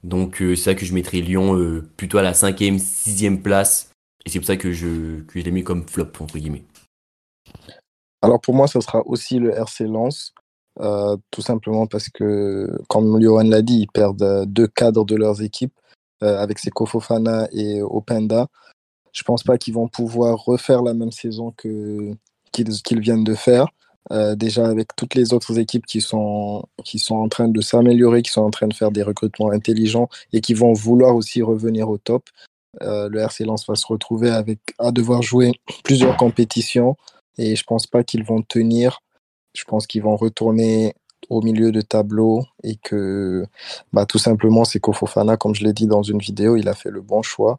Donc 0.04 0.36
c'est 0.38 0.56
ça 0.56 0.74
que 0.74 0.86
je 0.86 0.94
mettrai 0.94 1.20
Lyon 1.20 1.82
plutôt 1.96 2.18
à 2.18 2.22
la 2.22 2.34
cinquième, 2.34 2.78
sixième 2.78 3.42
place 3.42 3.89
et 4.24 4.30
c'est 4.30 4.38
pour 4.38 4.46
ça 4.46 4.56
que 4.56 4.72
je, 4.72 5.22
l'ai 5.34 5.50
mis 5.50 5.64
comme 5.64 5.86
flop, 5.88 6.12
entre 6.20 6.38
guillemets. 6.38 6.64
Alors 8.22 8.40
pour 8.40 8.54
moi, 8.54 8.66
ce 8.66 8.80
sera 8.80 9.06
aussi 9.06 9.38
le 9.38 9.50
RC 9.50 9.84
Lens, 9.84 10.34
euh, 10.80 11.16
tout 11.30 11.42
simplement 11.42 11.86
parce 11.86 12.08
que, 12.10 12.70
comme 12.88 13.20
Johan 13.20 13.44
l'a 13.44 13.62
dit, 13.62 13.80
ils 13.80 13.88
perdent 13.88 14.44
deux 14.46 14.68
cadres 14.68 15.04
de 15.04 15.16
leurs 15.16 15.42
équipes 15.42 15.74
euh, 16.22 16.38
avec 16.38 16.58
Seko 16.58 16.86
Fofana 16.86 17.48
et 17.52 17.82
Openda. 17.82 18.48
Je 19.12 19.22
pense 19.22 19.42
pas 19.42 19.58
qu'ils 19.58 19.74
vont 19.74 19.88
pouvoir 19.88 20.38
refaire 20.44 20.82
la 20.82 20.94
même 20.94 21.12
saison 21.12 21.52
que 21.56 22.12
qu'ils 22.52 23.00
viennent 23.00 23.24
de 23.24 23.34
faire. 23.34 23.66
Euh, 24.12 24.34
déjà 24.34 24.66
avec 24.66 24.96
toutes 24.96 25.14
les 25.14 25.32
autres 25.32 25.58
équipes 25.58 25.86
qui 25.86 26.00
sont, 26.00 26.64
qui 26.84 26.98
sont 26.98 27.16
en 27.16 27.28
train 27.28 27.48
de 27.48 27.60
s'améliorer, 27.60 28.22
qui 28.22 28.30
sont 28.30 28.42
en 28.42 28.50
train 28.50 28.66
de 28.66 28.74
faire 28.74 28.90
des 28.90 29.02
recrutements 29.02 29.50
intelligents 29.50 30.08
et 30.32 30.40
qui 30.40 30.54
vont 30.54 30.72
vouloir 30.72 31.14
aussi 31.14 31.42
revenir 31.42 31.88
au 31.88 31.98
top. 31.98 32.28
Euh, 32.82 33.08
le 33.08 33.20
RC 33.20 33.44
Lens 33.44 33.66
va 33.66 33.74
se 33.74 33.86
retrouver 33.86 34.30
à 34.78 34.92
devoir 34.92 35.22
jouer 35.22 35.52
plusieurs 35.84 36.16
compétitions 36.16 36.96
et 37.36 37.56
je 37.56 37.64
pense 37.64 37.86
pas 37.86 38.04
qu'ils 38.04 38.24
vont 38.24 38.42
tenir. 38.42 39.00
Je 39.54 39.64
pense 39.64 39.86
qu'ils 39.86 40.02
vont 40.02 40.16
retourner 40.16 40.94
au 41.28 41.42
milieu 41.42 41.72
de 41.72 41.80
tableau 41.80 42.44
et 42.62 42.76
que 42.76 43.44
bah, 43.92 44.06
tout 44.06 44.18
simplement 44.18 44.64
c'est 44.64 44.80
Kofofana, 44.80 45.36
comme 45.36 45.54
je 45.54 45.64
l'ai 45.64 45.72
dit 45.72 45.86
dans 45.86 46.02
une 46.02 46.18
vidéo, 46.18 46.56
il 46.56 46.68
a 46.68 46.74
fait 46.74 46.90
le 46.90 47.00
bon 47.00 47.22
choix 47.22 47.58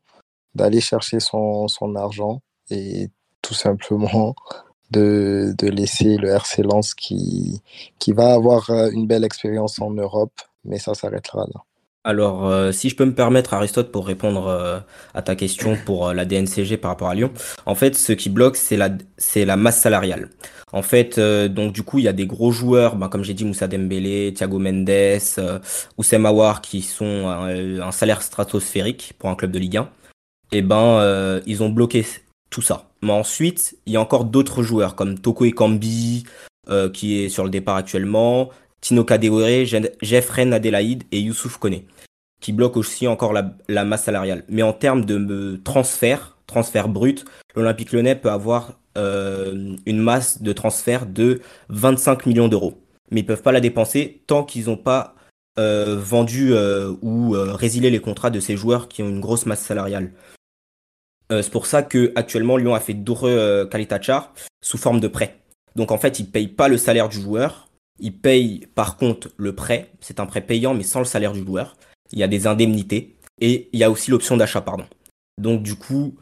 d'aller 0.56 0.82
chercher 0.82 1.20
son, 1.20 1.68
argent 1.96 2.42
et 2.70 3.10
tout 3.42 3.54
simplement 3.54 4.36
de, 4.92 5.56
laisser 5.62 6.18
le 6.18 6.30
RC 6.30 6.64
Lens 6.64 6.94
qui, 6.94 7.62
qui 8.00 8.12
va 8.12 8.34
avoir 8.34 8.70
euh, 8.70 8.90
une 8.92 9.08
belle 9.08 9.24
expérience 9.24 9.80
en 9.80 9.92
Europe, 9.92 10.34
mais 10.66 10.80
ça 10.80 10.94
s'arrêtera 10.94 11.46
là. 11.54 11.64
Alors, 12.04 12.48
euh, 12.48 12.72
si 12.72 12.90
je 12.90 12.96
peux 12.96 13.06
me 13.06 13.14
permettre, 13.14 13.54
Aristote, 13.54 13.92
pour 13.92 14.08
répondre 14.08 14.48
euh, 14.48 14.80
à 15.14 15.22
ta 15.22 15.36
question 15.36 15.78
pour 15.86 16.10
euh, 16.10 16.14
la 16.14 16.26
DNCG 16.26 16.78
par 16.78 16.90
rapport 16.90 17.10
à 17.10 17.16
Lyon, 17.16 17.32
en 17.66 17.76
fait, 17.76 17.96
ce 17.96 18.14
qui 18.14 18.30
bloque, 18.30 18.56
c'est 18.56 18.78
la, 18.78 18.90
c'est 19.18 19.46
la 19.46 19.56
masse 19.56 19.80
salariale. 19.80 20.30
En 20.74 20.82
fait, 20.82 21.20
donc 21.20 21.74
du 21.74 21.84
coup, 21.84 22.00
il 22.00 22.06
y 22.06 22.08
a 22.08 22.14
des 22.14 22.26
gros 22.26 22.52
joueurs, 22.52 22.96
ben, 22.96 23.10
comme 23.10 23.26
j'ai 23.26 23.34
dit, 23.34 23.44
Moussa 23.44 23.68
Dembélé, 23.68 24.34
Thiago 24.34 24.58
Mendes, 24.58 25.20
Oussem 25.98 26.26
Aouar, 26.26 26.62
qui 26.62 26.82
sont 26.82 27.28
un, 27.28 27.92
salaire 27.92 28.22
stratosphérique 28.22 29.14
pour 29.20 29.30
un 29.30 29.36
club 29.36 29.52
de 29.52 29.60
Ligue 29.60 29.78
1. 29.78 29.90
Et 30.54 30.62
ben, 30.62 31.42
ils 31.46 31.62
ont 31.62 31.68
bloqué 31.68 32.06
tout 32.50 32.62
ça. 32.62 32.90
Mais 33.02 33.12
ensuite, 33.12 33.76
il 33.86 33.92
y 33.92 33.98
a 33.98 34.02
encore 34.02 34.24
d'autres 34.24 34.64
joueurs 34.64 34.96
comme 34.96 35.20
Toko 35.20 35.44
Ekambi, 35.44 36.24
euh, 36.70 36.90
qui 36.90 37.20
est 37.20 37.30
sur 37.30 37.44
le 37.44 37.50
départ 37.50 37.76
actuellement, 37.76 38.50
Tino 38.82 39.04
Kadewere, 39.04 39.66
Jeffren 40.02 40.54
Adelaide 40.54 41.04
et 41.12 41.22
Youssouf 41.22 41.58
Kone, 41.58 41.82
qui 42.42 42.52
bloquent 42.52 42.80
aussi 42.80 43.08
encore 43.08 43.34
la, 43.34 43.86
masse 43.86 44.04
salariale. 44.04 44.44
Mais 44.50 44.64
en 44.64 44.74
termes 44.74 45.06
de 45.06 45.18
euh, 45.18 45.62
transfert, 45.64 46.38
transfert 46.48 46.90
brut, 46.90 47.26
l'Olympique 47.56 47.92
lyonnais 47.92 48.16
peut 48.16 48.32
avoir 48.32 48.80
euh, 48.98 49.76
une 49.86 50.00
masse 50.00 50.42
de 50.42 50.52
transfert 50.52 51.06
de 51.06 51.42
25 51.70 52.26
millions 52.26 52.48
d'euros. 52.48 52.82
Mais 53.12 53.22
ils 53.22 53.26
peuvent 53.26 53.42
pas 53.42 53.52
la 53.52 53.62
dépenser 53.62 54.24
tant 54.28 54.44
qu'ils 54.44 54.66
n'ont 54.66 54.78
pas 54.78 55.16
euh, 55.60 55.98
vendu 56.00 56.54
euh, 56.54 56.94
ou 57.02 57.36
euh, 57.36 57.54
résilié 57.54 57.90
les 57.90 58.00
contrats 58.00 58.30
de 58.30 58.40
ces 58.40 58.56
joueurs 58.56 58.88
qui 58.88 59.04
ont 59.04 59.10
une 59.10 59.20
grosse 59.20 59.46
masse 59.46 59.62
salariale. 59.62 60.12
Euh, 61.32 61.42
c'est 61.42 61.52
pour 61.52 61.66
ça 61.66 61.82
que 61.82 62.12
actuellement 62.16 62.58
Lyon 62.58 62.76
a 62.76 62.80
fait 62.80 62.94
Doure 62.94 63.26
euh, 63.26 63.66
Kalitachar 63.66 64.34
sous 64.62 64.78
forme 64.78 65.00
de 65.00 65.08
prêt. 65.08 65.40
Donc 65.76 65.92
en 65.92 65.98
fait, 65.98 66.20
ils 66.20 66.30
payent 66.30 66.50
pas 66.50 66.68
le 66.68 66.78
salaire 66.78 67.08
du 67.08 67.20
joueur, 67.22 67.70
ils 68.02 68.18
payent 68.18 68.68
par 68.76 68.98
contre 68.98 69.30
le 69.38 69.56
prêt. 69.56 69.92
C'est 70.02 70.20
un 70.20 70.26
prêt 70.26 70.42
payant 70.42 70.74
mais 70.74 70.84
sans 70.84 71.00
le 71.00 71.06
salaire 71.06 71.32
du 71.32 71.44
joueur. 71.46 71.78
Il 72.12 72.20
y 72.20 72.24
a 72.24 72.28
des 72.28 72.48
indemnités 72.48 73.16
et 73.40 73.70
il 73.72 73.80
y 73.80 73.84
a 73.84 73.90
aussi 73.90 74.12
l'option 74.12 74.36
d'achat, 74.36 74.62
pardon. 74.62 74.86
Donc 75.38 75.64
du 75.64 75.76
coup, 75.76 76.16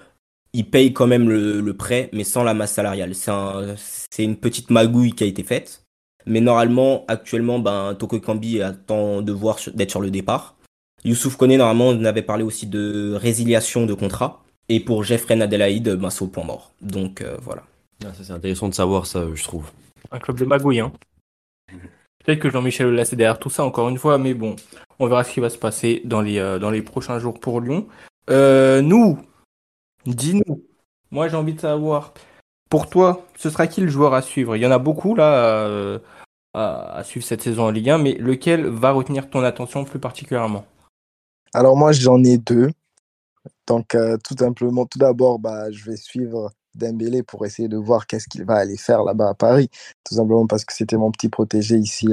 ils 0.54 0.70
payent 0.70 0.94
quand 0.94 1.08
même 1.08 1.28
le, 1.30 1.62
le 1.62 1.74
prêt 1.76 2.10
mais 2.14 2.24
sans 2.24 2.44
la 2.44 2.54
masse 2.54 2.74
salariale. 2.74 3.16
C'est 3.16 3.32
un, 3.32 3.76
c'est 3.78 4.24
une 4.24 4.36
petite 4.38 4.70
magouille 4.70 5.14
qui 5.14 5.24
a 5.24 5.28
été 5.28 5.44
faite. 5.44 5.84
Mais 6.26 6.42
normalement, 6.42 7.06
actuellement, 7.08 7.60
ben, 7.60 7.96
Toko 7.96 8.20
Kambi 8.20 8.62
attend 8.62 9.22
de 9.22 9.32
voir 9.32 9.58
sur- 9.58 9.74
d'être 9.74 9.90
sur 9.90 10.02
le 10.02 10.12
départ. 10.12 10.58
Youssouf 11.06 11.38
Kone, 11.38 11.56
normalement, 11.56 11.88
on 11.88 12.04
avait 12.04 12.22
parlé 12.22 12.44
aussi 12.44 12.68
de 12.68 13.14
résiliation 13.16 13.86
de 13.86 13.94
contrat. 13.94 14.44
Et 14.68 14.82
pour 14.82 15.04
Jeffrey 15.04 15.42
Adelaide, 15.42 15.96
ben, 15.96 16.10
c'est 16.10 16.22
au 16.22 16.28
point 16.28 16.44
mort. 16.44 16.74
Donc 16.82 17.22
euh, 17.22 17.38
voilà. 17.42 17.64
Ah, 18.04 18.14
ça, 18.14 18.24
c'est 18.26 18.34
intéressant 18.34 18.68
de 18.68 18.74
savoir 18.74 19.06
ça, 19.08 19.26
je 19.34 19.44
trouve. 19.44 19.72
Un 20.12 20.20
club 20.20 20.38
de 20.38 20.46
magouille, 20.46 20.82
hein. 20.82 20.92
Peut-être 22.24 22.40
que 22.40 22.50
Jean-Michel 22.50 22.88
Aulas 22.88 23.10
est 23.12 23.16
derrière 23.16 23.40
tout 23.40 23.50
ça, 23.50 23.64
encore 23.64 23.90
une 23.90 23.98
fois, 23.98 24.18
mais 24.18 24.34
bon, 24.34 24.56
on 25.00 25.08
verra 25.08 25.24
ce 25.24 25.32
qui 25.32 25.40
va 25.40 25.50
se 25.50 25.58
passer 25.58 26.02
dans 26.06 26.22
les, 26.22 26.40
euh, 26.40 26.60
dans 26.60 26.70
les 26.70 26.82
prochains 26.82 27.20
jours 27.20 27.40
pour 27.40 27.62
Lyon. 27.62 27.88
Euh, 28.30 28.82
nous, 28.82 29.20
dis-nous, 30.06 30.64
moi 31.12 31.28
j'ai 31.28 31.38
envie 31.38 31.54
de 31.54 31.62
savoir, 31.62 32.14
pour 32.70 32.90
toi, 32.90 33.26
ce 33.38 33.50
sera 33.50 33.68
qui 33.68 33.82
le 33.82 33.88
joueur 33.88 34.14
à 34.14 34.22
suivre? 34.22 34.56
Il 34.56 34.62
y 34.62 34.68
en 34.68 34.72
a 34.72 34.80
beaucoup 34.80 35.16
là 35.16 36.00
à, 36.54 36.98
à 36.98 37.04
suivre 37.04 37.26
cette 37.26 37.42
saison 37.42 37.66
en 37.66 37.72
Ligue 37.72 37.90
1, 37.90 37.98
mais 37.98 38.14
lequel 38.14 38.68
va 38.68 38.92
retenir 38.92 39.30
ton 39.30 39.44
attention 39.44 39.86
plus 39.86 40.00
particulièrement? 40.00 40.66
Alors 41.54 41.76
moi, 41.76 41.92
j'en 41.92 42.24
ai 42.24 42.38
deux. 42.38 42.70
Donc, 43.68 43.96
euh, 43.96 44.18
tout 44.24 44.36
simplement, 44.38 44.86
tout 44.86 45.00
d'abord, 45.00 45.40
bah, 45.40 45.72
je 45.72 45.86
vais 45.86 45.98
suivre 45.98 46.52
Dembélé 46.76 47.24
pour 47.24 47.46
essayer 47.46 47.68
de 47.68 47.78
voir 47.78 48.08
qu'est-ce 48.08 48.28
qu'il 48.28 48.46
va 48.46 48.56
aller 48.56 48.78
faire 48.78 49.04
là-bas 49.04 49.30
à 49.30 49.34
Paris. 49.34 49.70
Tout 50.04 50.16
simplement 50.16 50.48
parce 50.48 50.66
que 50.66 50.74
c'était 50.74 50.98
mon 50.98 51.12
petit 51.12 51.30
protégé 51.30 51.78
ici 51.78 52.10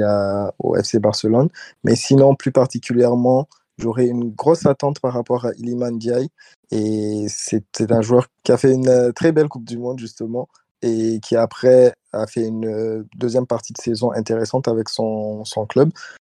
au 0.59 0.75
FC 0.75 0.99
Barcelone. 0.99 1.49
Mais 1.83 1.95
sinon, 1.95 2.35
plus 2.35 2.51
particulièrement, 2.51 3.47
j'aurais 3.77 4.07
une 4.07 4.31
grosse 4.31 4.65
attente 4.65 4.99
par 4.99 5.13
rapport 5.13 5.45
à 5.45 5.51
Iliman 5.57 5.91
Ndiaye. 5.95 6.29
Et 6.71 7.25
c'est 7.29 7.91
un 7.91 8.01
joueur 8.01 8.27
qui 8.43 8.51
a 8.51 8.57
fait 8.57 8.73
une 8.73 8.89
euh, 8.89 9.11
très 9.11 9.31
belle 9.31 9.47
Coupe 9.47 9.63
du 9.65 9.77
Monde, 9.77 9.99
justement, 9.99 10.49
et 10.81 11.19
qui 11.21 11.35
après 11.35 11.93
a 12.11 12.27
fait 12.27 12.45
une 12.45 12.65
euh, 12.67 13.03
deuxième 13.15 13.47
partie 13.47 13.73
de 13.73 13.77
saison 13.77 14.11
intéressante 14.11 14.67
avec 14.67 14.89
son, 14.89 15.45
son 15.45 15.65
club. 15.65 15.91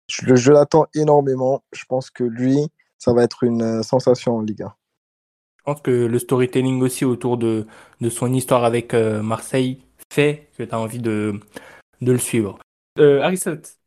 Je, 0.08 0.36
je 0.36 0.52
l'attends 0.52 0.86
énormément. 0.94 1.64
Je 1.74 1.84
pense 1.86 2.10
que 2.10 2.24
lui, 2.24 2.68
ça 2.98 3.14
va 3.14 3.24
être 3.24 3.44
une 3.44 3.62
euh, 3.62 3.84
sensation 3.84 4.38
en 4.38 4.42
Ligue 4.42 4.64
1. 4.64 4.74
Je 5.68 5.72
pense 5.74 5.82
que 5.82 5.92
le 5.92 6.20
storytelling 6.20 6.82
aussi 6.82 7.06
autour 7.06 7.38
de, 7.38 7.68
de 8.02 8.10
son 8.10 8.34
histoire 8.34 8.64
avec 8.64 8.94
euh, 8.94 9.22
Marseille 9.22 9.80
fait 10.12 10.50
que 10.58 10.64
tu 10.64 10.74
as 10.74 10.80
envie 10.80 11.00
de, 11.00 11.40
de 12.02 12.12
le 12.12 12.18
suivre. 12.20 12.60
Euh, 13.00 13.22
Aristote, 13.22 13.78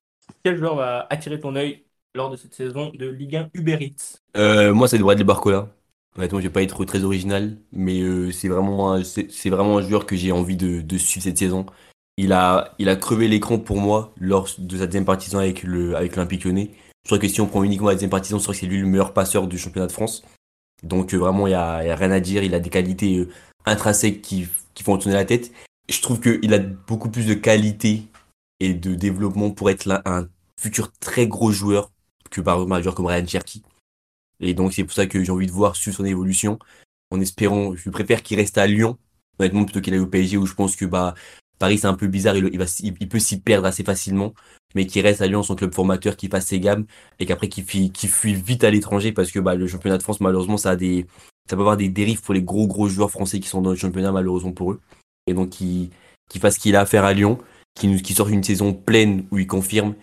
quel 0.44 0.56
joueur 0.58 0.76
va 0.76 1.06
attirer 1.10 1.40
ton 1.40 1.56
œil 1.56 1.84
lors 2.14 2.30
de 2.30 2.36
cette 2.36 2.54
saison 2.54 2.90
de 2.94 3.06
Ligue 3.08 3.36
1 3.36 3.50
Uber 3.54 3.78
Eats? 3.80 4.18
Euh, 4.36 4.74
moi, 4.74 4.88
c'est 4.88 4.98
Bradley 4.98 5.24
Barcola. 5.24 5.68
Honnêtement, 6.16 6.38
je 6.40 6.44
vais 6.46 6.52
pas 6.52 6.62
être 6.62 6.84
très 6.84 7.04
original, 7.04 7.58
mais 7.72 8.00
euh, 8.00 8.30
c'est 8.30 8.48
vraiment, 8.48 8.92
un- 8.92 9.04
c'est 9.04 9.30
c'est 9.32 9.50
vraiment 9.50 9.78
un 9.78 9.82
joueur 9.82 10.06
que 10.06 10.14
j'ai 10.16 10.30
envie 10.32 10.56
de, 10.56 10.80
de 10.80 10.98
suivre 10.98 11.24
cette 11.24 11.38
saison. 11.38 11.66
Il 12.16 12.32
a, 12.32 12.74
il 12.78 12.88
a 12.88 12.94
crevé 12.96 13.26
l'écran 13.26 13.58
pour 13.58 13.78
moi 13.78 14.12
lors 14.20 14.48
de 14.58 14.76
sa 14.78 14.86
deuxième 14.86 15.04
partie 15.04 15.26
de 15.26 15.30
saison 15.30 15.40
avec 15.40 15.64
le, 15.64 15.96
avec 15.96 16.14
l'Olympique 16.14 16.44
Lyonnais. 16.44 16.70
Je 17.04 17.08
crois 17.08 17.18
que 17.18 17.26
si 17.28 17.40
on 17.40 17.46
prend 17.48 17.64
uniquement 17.64 17.88
la 17.88 17.94
deuxième 17.94 18.10
partie 18.10 18.24
de 18.24 18.28
saison, 18.28 18.38
je 18.38 18.44
crois 18.44 18.54
que 18.54 18.60
c'est 18.60 18.66
lui 18.66 18.78
le 18.78 18.86
meilleur 18.86 19.12
passeur 19.12 19.48
du 19.48 19.58
championnat 19.58 19.88
de 19.88 19.92
France. 19.92 20.22
Donc 20.84 21.14
euh, 21.14 21.18
vraiment, 21.18 21.46
il 21.46 21.50
y 21.50 21.54
a, 21.54 21.78
rien 21.96 22.10
à 22.10 22.20
dire. 22.20 22.42
Il 22.42 22.54
a 22.54 22.60
des 22.60 22.70
qualités 22.70 23.18
euh, 23.18 23.28
intrinsèques 23.66 24.22
qui, 24.22 24.46
qui 24.74 24.82
font 24.84 24.98
tourner 24.98 25.14
la 25.14 25.24
tête. 25.24 25.52
Je 25.88 26.00
trouve 26.00 26.20
qu'il 26.20 26.54
a 26.54 26.58
beaucoup 26.58 27.10
plus 27.10 27.26
de 27.26 27.34
qualité 27.34 28.04
et 28.60 28.74
de 28.74 28.94
développement 28.94 29.50
pour 29.50 29.70
être 29.70 30.02
un 30.06 30.28
futur 30.60 30.92
très 30.92 31.26
gros 31.26 31.50
joueur 31.50 31.90
que 32.30 32.40
par 32.40 32.56
exemple 32.56 32.72
un 32.74 32.82
joueur 32.82 32.94
comme 32.94 33.06
Ryan 33.06 33.26
Cherky. 33.26 33.62
Et 34.40 34.54
donc 34.54 34.72
c'est 34.72 34.84
pour 34.84 34.92
ça 34.92 35.06
que 35.06 35.22
j'ai 35.22 35.32
envie 35.32 35.46
de 35.46 35.52
voir 35.52 35.76
suivre 35.76 35.96
son 35.96 36.04
évolution. 36.04 36.58
En 37.10 37.20
espérant, 37.20 37.74
je 37.76 37.90
préfère 37.90 38.22
qu'il 38.22 38.38
reste 38.38 38.58
à 38.58 38.66
Lyon, 38.66 38.98
honnêtement, 39.38 39.64
plutôt 39.64 39.80
qu'il 39.80 39.94
aille 39.94 40.00
au 40.00 40.06
PSG 40.06 40.36
où 40.36 40.46
je 40.46 40.54
pense 40.54 40.76
que 40.76 40.84
bah 40.84 41.14
Paris 41.58 41.78
c'est 41.78 41.86
un 41.86 41.94
peu 41.94 42.06
bizarre, 42.06 42.36
il, 42.36 43.08
peut 43.08 43.18
s'y 43.18 43.40
perdre 43.40 43.66
assez 43.66 43.84
facilement, 43.84 44.34
mais 44.74 44.86
qu'il 44.86 45.02
reste 45.02 45.22
à 45.22 45.26
Lyon, 45.26 45.42
son 45.42 45.54
club 45.54 45.72
formateur, 45.72 46.16
qui 46.16 46.28
fasse 46.28 46.46
ses 46.46 46.60
gammes 46.60 46.84
et 47.18 47.26
qu'après 47.26 47.48
qu'il 47.48 47.64
fuit, 47.64 47.92
vite 48.34 48.64
à 48.64 48.70
l'étranger 48.70 49.12
parce 49.12 49.30
que 49.30 49.38
bah, 49.38 49.54
le 49.54 49.66
championnat 49.66 49.98
de 49.98 50.02
France 50.02 50.20
malheureusement 50.20 50.56
ça 50.56 50.70
a 50.70 50.76
des, 50.76 51.06
ça 51.48 51.56
peut 51.56 51.62
avoir 51.62 51.76
des 51.76 51.88
dérives 51.88 52.22
pour 52.22 52.34
les 52.34 52.42
gros 52.42 52.66
gros 52.66 52.88
joueurs 52.88 53.10
français 53.10 53.40
qui 53.40 53.48
sont 53.48 53.62
dans 53.62 53.70
le 53.70 53.76
championnat 53.76 54.12
malheureusement 54.12 54.52
pour 54.52 54.72
eux. 54.72 54.80
Et 55.26 55.34
donc 55.34 55.50
qu'il 55.50 55.90
qu'il 56.30 56.40
fasse 56.40 56.54
ce 56.54 56.60
qu'il 56.60 56.76
a 56.76 56.80
à 56.80 56.86
faire 56.86 57.04
à 57.04 57.12
Lyon, 57.12 57.38
qu'il 57.74 57.90
nous, 57.90 57.98
sorte 57.98 58.30
une 58.30 58.42
saison 58.42 58.72
pleine 58.72 59.26
où 59.30 59.38
il 59.38 59.46
confirme 59.46 59.94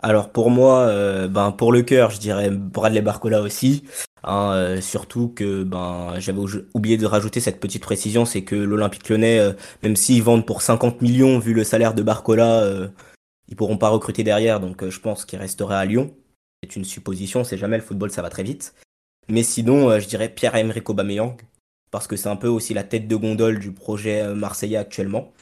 Alors 0.00 0.30
pour 0.30 0.50
moi, 0.50 0.80
euh, 0.80 1.28
ben 1.28 1.52
pour 1.52 1.72
le 1.72 1.82
cœur, 1.82 2.10
je 2.10 2.18
dirais 2.18 2.50
Bradley 2.50 3.02
Barcola 3.02 3.42
aussi. 3.42 3.84
Hein, 4.22 4.52
euh, 4.52 4.80
surtout 4.80 5.28
que 5.28 5.62
ben 5.62 6.14
j'avais 6.18 6.38
ou- 6.38 6.48
oublié 6.74 6.96
de 6.98 7.06
rajouter 7.06 7.40
cette 7.40 7.58
petite 7.60 7.82
précision, 7.82 8.24
c'est 8.24 8.42
que 8.42 8.54
l'Olympique 8.54 9.08
Lyonnais, 9.08 9.38
euh, 9.38 9.52
même 9.82 9.96
s'ils 9.96 10.22
vendent 10.22 10.44
pour 10.44 10.62
50 10.62 11.00
millions 11.00 11.38
vu 11.38 11.54
le 11.54 11.64
salaire 11.64 11.94
de 11.94 12.02
Barcola, 12.02 12.62
euh, 12.62 12.88
ils 13.48 13.56
pourront 13.56 13.78
pas 13.78 13.88
recruter 13.88 14.22
derrière, 14.22 14.60
donc 14.60 14.82
euh, 14.82 14.90
je 14.90 15.00
pense 15.00 15.24
qu'il 15.24 15.38
resterait 15.38 15.76
à 15.76 15.84
Lyon. 15.86 16.14
C'est 16.62 16.76
une 16.76 16.84
supposition, 16.84 17.44
c'est 17.44 17.56
jamais 17.56 17.78
le 17.78 17.82
football, 17.82 18.10
ça 18.10 18.20
va 18.22 18.28
très 18.28 18.42
vite. 18.42 18.74
Mais 19.28 19.42
sinon, 19.42 19.98
je 19.98 20.06
dirais 20.06 20.28
Pierre-Emerick 20.28 20.90
Aubameyang 20.90 21.36
parce 21.90 22.06
que 22.06 22.16
c'est 22.16 22.28
un 22.28 22.36
peu 22.36 22.48
aussi 22.48 22.74
la 22.74 22.84
tête 22.84 23.08
de 23.08 23.16
gondole 23.16 23.58
du 23.58 23.72
projet 23.72 24.34
marseillais 24.34 24.76
actuellement. 24.76 25.32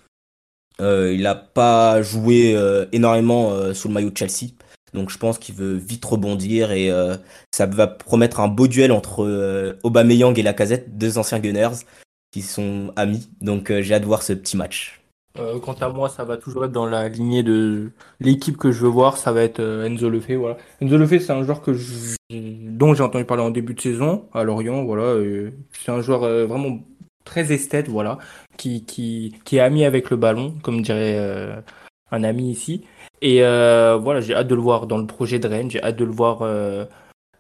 Il 0.79 1.23
n'a 1.23 1.35
pas 1.35 2.01
joué 2.03 2.57
énormément 2.93 3.75
sous 3.75 3.89
le 3.89 3.95
maillot 3.95 4.11
de 4.11 4.17
Chelsea. 4.17 4.53
Donc 4.95 5.11
je 5.11 5.19
pense 5.19 5.39
qu'il 5.39 5.55
veut 5.55 5.75
vite 5.75 6.05
rebondir 6.05 6.73
et 6.73 6.91
euh, 6.91 7.17
ça 7.53 7.67
va 7.67 7.87
promettre 7.87 8.41
un 8.41 8.49
beau 8.49 8.69
duel 8.69 8.93
entre 8.93 9.25
euh, 9.25 9.79
Aubameyang 9.83 10.39
et 10.39 10.43
Lacazette, 10.43 10.97
deux 10.97 11.19
anciens 11.19 11.39
Gunners 11.39 11.85
qui 12.31 12.43
sont 12.43 12.93
amis. 12.97 13.29
Donc 13.41 13.71
euh, 13.71 13.83
j'ai 13.83 13.95
hâte 13.95 14.03
de 14.03 14.07
voir 14.07 14.23
ce 14.23 14.33
petit 14.33 14.57
match. 14.57 15.01
Euh, 15.39 15.61
quant 15.61 15.75
à 15.75 15.89
moi, 15.89 16.09
ça 16.09 16.25
va 16.25 16.37
toujours 16.37 16.65
être 16.65 16.73
dans 16.73 16.87
la 16.87 17.09
lignée 17.09 17.43
de 17.43 17.91
l'équipe 18.19 18.57
que 18.57 18.73
je 18.73 18.81
veux 18.81 18.89
voir. 18.89 19.19
Ça 19.19 19.31
va 19.31 19.43
être 19.43 19.61
Enzo 19.61 20.09
Lefebvre. 20.09 20.57
Enzo 20.81 20.97
Lefebvre, 20.97 21.23
c'est 21.23 21.33
un 21.33 21.45
joueur 21.45 21.63
dont 22.31 22.95
j'ai 22.95 23.03
entendu 23.03 23.25
parler 23.25 23.43
en 23.45 23.51
début 23.51 23.75
de 23.75 23.81
saison 23.81 24.25
à 24.35 24.43
Lorient. 24.43 24.85
Voilà. 24.85 25.15
C'est 25.73 25.93
un 25.93 26.01
joueur 26.01 26.21
vraiment 26.47 26.81
très 27.25 27.53
esthète, 27.53 27.89
voilà, 27.89 28.19
qui, 28.57 28.85
qui, 28.85 29.37
qui 29.45 29.59
est 29.59 29.61
ami 29.61 29.85
avec 29.85 30.11
le 30.11 30.17
ballon, 30.17 30.55
comme 30.63 30.83
dirait 30.83 31.63
un 32.11 32.25
ami 32.25 32.51
ici. 32.51 32.85
Et 33.21 33.43
euh, 33.43 33.97
voilà, 33.97 34.21
j'ai 34.21 34.35
hâte 34.35 34.49
de 34.49 34.55
le 34.55 34.61
voir 34.61 34.87
dans 34.87 34.99
le 34.99 35.07
projet 35.07 35.39
de 35.39 35.49
Rennes. 35.49 35.71
J'ai 35.71 35.83
hâte 35.83 35.97
de 35.97 36.05
le 36.05 36.13
voir 36.13 36.43
euh, 36.43 36.85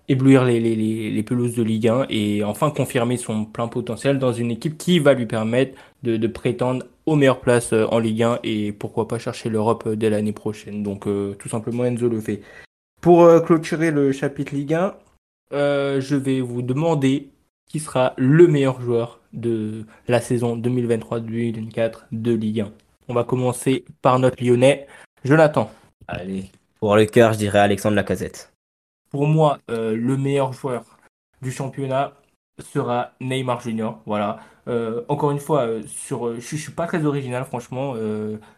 éblouir 0.08 0.44
les, 0.44 1.22
pelouses 1.22 1.54
de 1.54 1.62
Ligue 1.62 1.88
1 1.88 2.06
et 2.10 2.42
enfin 2.44 2.70
confirmer 2.70 3.16
son 3.16 3.44
plein 3.44 3.68
potentiel 3.68 4.18
dans 4.18 4.32
une 4.32 4.50
équipe 4.50 4.78
qui 4.78 4.98
va 4.98 5.14
lui 5.14 5.26
permettre 5.26 5.78
de, 6.02 6.26
prétendre 6.26 6.84
aux 7.06 7.16
meilleures 7.16 7.40
places 7.40 7.72
euh, 7.72 7.86
en 7.90 7.98
Ligue 7.98 8.22
1 8.22 8.40
et 8.44 8.72
pourquoi 8.72 9.08
pas 9.08 9.18
chercher 9.18 9.48
l'Europe 9.48 9.88
dès 9.88 10.10
l'année 10.10 10.32
prochaine. 10.32 10.82
Donc 10.82 11.04
tout 11.04 11.48
simplement 11.48 11.84
Enzo 11.84 12.08
le 12.08 12.20
fait. 12.20 12.40
Pour 13.00 13.42
clôturer 13.44 13.92
le 13.92 14.10
chapitre 14.10 14.54
Ligue 14.54 14.74
1, 14.74 14.94
euh, 15.52 16.00
je 16.00 16.16
vais 16.16 16.40
vous 16.40 16.62
demander 16.62 17.30
qui 17.66 17.80
sera 17.80 18.14
le 18.16 18.46
meilleur 18.48 18.80
joueur 18.80 19.20
de 19.32 19.84
la 20.06 20.20
saison 20.20 20.56
2023-2024 20.56 22.06
de 22.12 22.32
Ligue 22.32 22.60
1. 22.60 22.72
On 23.10 23.14
va 23.14 23.24
commencer 23.24 23.86
par 24.02 24.18
notre 24.18 24.44
Lyonnais, 24.44 24.86
Jonathan. 25.24 25.70
Allez. 26.06 26.50
Pour 26.78 26.94
le 26.94 27.06
cœur, 27.06 27.32
je 27.32 27.38
dirais 27.38 27.58
Alexandre 27.58 27.96
Lacazette. 27.96 28.52
Pour 29.10 29.26
moi, 29.26 29.58
euh, 29.70 29.96
le 29.96 30.18
meilleur 30.18 30.52
joueur 30.52 30.84
du 31.40 31.50
championnat 31.50 32.12
sera 32.58 33.12
Neymar 33.20 33.62
Junior. 33.62 34.02
Voilà. 34.04 34.40
Euh, 34.68 35.04
encore 35.08 35.30
une 35.30 35.40
fois, 35.40 35.62
euh, 35.62 35.82
sur, 35.86 36.34
je, 36.34 36.40
je 36.40 36.56
suis 36.56 36.72
pas 36.72 36.86
très 36.86 37.06
original, 37.06 37.46
franchement. 37.46 37.94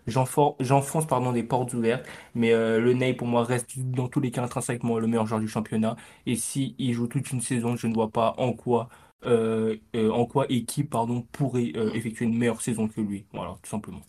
J'enfonce 0.08 1.06
pardon 1.06 1.30
des 1.30 1.44
portes 1.44 1.72
ouvertes, 1.72 2.04
mais 2.34 2.50
le 2.50 2.92
Ney 2.92 3.14
pour 3.14 3.28
moi 3.28 3.44
reste 3.44 3.78
dans 3.78 4.08
tous 4.08 4.18
les 4.20 4.32
cas 4.32 4.42
intrinsèquement 4.42 4.98
le 4.98 5.06
meilleur 5.06 5.26
joueur 5.26 5.38
du 5.38 5.48
championnat. 5.48 5.94
Et 6.26 6.34
si 6.34 6.74
il 6.78 6.92
joue 6.92 7.06
toute 7.06 7.30
une 7.30 7.40
saison, 7.40 7.76
je 7.76 7.86
ne 7.86 7.94
vois 7.94 8.10
pas 8.10 8.34
en 8.36 8.52
quoi, 8.52 8.88
en 9.24 10.26
quoi 10.26 10.46
équipe 10.48 10.90
pardon 10.90 11.24
pourrait 11.30 11.72
effectuer 11.94 12.24
une 12.24 12.36
meilleure 12.36 12.60
saison 12.60 12.88
que 12.88 13.00
lui. 13.00 13.24
Voilà, 13.32 13.54
tout 13.62 13.70
simplement. 13.70 14.00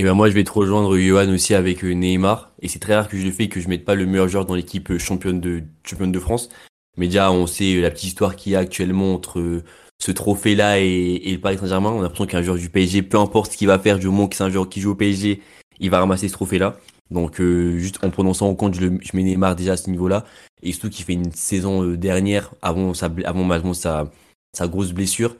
Et 0.00 0.02
ben 0.02 0.14
moi 0.14 0.30
je 0.30 0.34
vais 0.34 0.44
te 0.44 0.50
rejoindre 0.50 0.96
Johan 0.96 1.28
aussi 1.28 1.52
avec 1.54 1.84
euh, 1.84 1.92
Neymar 1.92 2.52
et 2.62 2.68
c'est 2.68 2.78
très 2.78 2.94
rare 2.94 3.06
que 3.06 3.18
je 3.18 3.22
le 3.26 3.30
fais 3.30 3.48
que 3.48 3.60
je 3.60 3.68
mette 3.68 3.84
pas 3.84 3.94
le 3.94 4.06
meilleur 4.06 4.28
joueur 4.28 4.46
dans 4.46 4.54
l'équipe 4.54 4.90
euh, 4.92 4.98
championne 4.98 5.40
de 5.40 5.62
championne 5.84 6.10
de 6.10 6.18
France. 6.18 6.48
Mais 6.96 7.04
déjà 7.04 7.30
on 7.30 7.46
sait 7.46 7.76
euh, 7.76 7.82
la 7.82 7.90
petite 7.90 8.04
histoire 8.04 8.34
qu'il 8.34 8.52
y 8.52 8.56
a 8.56 8.60
actuellement 8.60 9.12
entre 9.12 9.62
ce 9.98 10.10
trophée 10.10 10.54
là 10.54 10.80
et, 10.80 11.20
le 11.30 11.36
Paris 11.38 11.58
Saint-Germain. 11.58 11.90
On 11.90 11.98
a 11.98 12.02
l'impression 12.04 12.24
qu'un 12.24 12.40
joueur 12.40 12.56
du 12.56 12.70
PSG, 12.70 13.02
peu 13.02 13.18
importe 13.18 13.52
ce 13.52 13.58
qu'il 13.58 13.66
va 13.66 13.78
faire 13.78 13.98
du 13.98 14.06
moment 14.06 14.26
que 14.26 14.36
c'est 14.36 14.42
un 14.42 14.48
joueur 14.48 14.70
qui 14.70 14.80
joue 14.80 14.92
au 14.92 14.94
PSG, 14.94 15.42
il 15.80 15.90
va 15.90 15.98
ramasser 15.98 16.28
ce 16.28 16.32
trophée 16.32 16.58
là. 16.58 16.78
Donc 17.10 17.38
euh, 17.38 17.76
juste 17.76 18.02
en 18.02 18.08
prenant 18.08 18.32
ça 18.32 18.46
en 18.46 18.54
compte, 18.54 18.76
je, 18.76 18.86
mets 18.86 19.22
Neymar 19.22 19.54
déjà 19.54 19.72
à 19.72 19.76
ce 19.76 19.90
niveau 19.90 20.08
là 20.08 20.24
et 20.62 20.72
surtout 20.72 20.88
qu'il 20.88 21.04
fait 21.04 21.12
une 21.12 21.30
saison 21.32 21.84
dernière 21.92 22.52
avant 22.62 22.94
sa 22.94 23.10
avant 23.26 23.44
malheureusement 23.44 23.74
sa 23.74 24.10
sa 24.56 24.66
grosse 24.66 24.92
blessure 24.92 25.36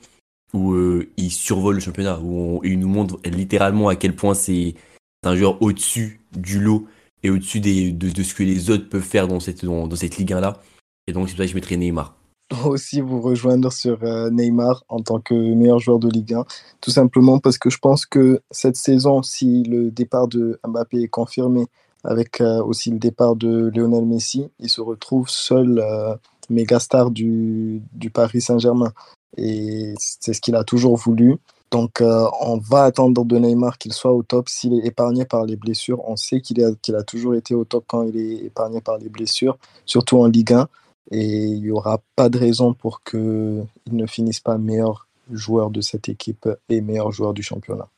où 0.52 0.72
euh, 0.72 1.08
il 1.16 1.30
survole 1.30 1.76
le 1.76 1.80
championnat, 1.80 2.20
où 2.20 2.60
il 2.64 2.78
nous 2.78 2.88
montre 2.88 3.18
littéralement 3.24 3.88
à 3.88 3.96
quel 3.96 4.14
point 4.14 4.34
c'est 4.34 4.74
un 5.22 5.36
joueur 5.36 5.60
au-dessus 5.62 6.20
du 6.36 6.60
lot 6.60 6.86
et 7.22 7.30
au-dessus 7.30 7.60
des, 7.60 7.92
de, 7.92 8.10
de 8.10 8.22
ce 8.22 8.34
que 8.34 8.42
les 8.42 8.70
autres 8.70 8.88
peuvent 8.88 9.02
faire 9.02 9.28
dans 9.28 9.40
cette, 9.40 9.64
dans, 9.64 9.94
cette 9.94 10.16
Ligue 10.16 10.32
1-là. 10.32 10.60
Et 11.06 11.12
donc, 11.12 11.28
c'est 11.28 11.34
pour 11.34 11.38
ça 11.38 11.44
que 11.44 11.50
je 11.50 11.54
mettrais 11.54 11.76
Neymar. 11.76 12.16
aussi 12.64 13.00
vous 13.00 13.20
rejoindre 13.20 13.72
sur 13.72 14.02
euh, 14.02 14.30
Neymar 14.30 14.84
en 14.88 15.00
tant 15.00 15.20
que 15.20 15.34
meilleur 15.34 15.78
joueur 15.78 15.98
de 15.98 16.08
Ligue 16.08 16.34
1, 16.34 16.44
tout 16.80 16.90
simplement 16.90 17.38
parce 17.38 17.58
que 17.58 17.70
je 17.70 17.78
pense 17.78 18.06
que 18.06 18.40
cette 18.50 18.76
saison, 18.76 19.22
si 19.22 19.62
le 19.64 19.90
départ 19.90 20.28
de 20.28 20.58
Mbappé 20.66 21.02
est 21.02 21.08
confirmé, 21.08 21.66
avec 22.04 22.40
euh, 22.40 22.62
aussi 22.62 22.90
le 22.90 22.98
départ 22.98 23.36
de 23.36 23.70
Lionel 23.74 24.06
Messi, 24.06 24.48
il 24.58 24.68
se 24.68 24.80
retrouve 24.80 25.28
seul 25.28 25.78
euh, 25.78 26.14
méga 26.48 26.80
star 26.80 27.10
du, 27.10 27.82
du 27.92 28.10
Paris 28.10 28.40
Saint-Germain. 28.40 28.92
Et 29.36 29.94
c'est 29.98 30.32
ce 30.32 30.40
qu'il 30.40 30.56
a 30.56 30.64
toujours 30.64 30.96
voulu. 30.96 31.36
Donc 31.70 32.00
euh, 32.00 32.26
on 32.40 32.58
va 32.58 32.84
attendre 32.84 33.24
de 33.24 33.38
Neymar 33.38 33.78
qu'il 33.78 33.92
soit 33.92 34.12
au 34.12 34.22
top. 34.22 34.48
S'il 34.48 34.74
est 34.74 34.86
épargné 34.86 35.24
par 35.24 35.44
les 35.44 35.56
blessures, 35.56 36.00
on 36.08 36.16
sait 36.16 36.40
qu'il 36.40 36.62
a, 36.64 37.02
toujours 37.04 37.34
été 37.34 37.54
au 37.54 37.64
top 37.64 37.84
quand 37.86 38.02
il 38.02 38.16
est 38.16 38.46
épargné 38.46 38.80
par 38.80 38.98
les 38.98 39.08
blessures, 39.08 39.56
surtout 39.86 40.18
en 40.18 40.26
Ligue 40.26 40.52
1 40.52 40.68
et 41.12 41.26
il 41.26 41.62
n'y 41.62 41.70
aura 41.70 42.00
pas 42.16 42.28
de 42.28 42.38
raison 42.38 42.72
pour 42.72 43.02
qu'il 43.02 43.66
ne 43.90 44.06
finisse 44.06 44.40
pas 44.40 44.58
meilleur 44.58 45.08
joueur 45.30 45.70
de 45.70 45.80
cette 45.80 46.08
équipe 46.08 46.48
et 46.68 46.80
meilleur 46.80 47.12
joueur 47.12 47.34
du 47.34 47.42
championnat. 47.42 47.88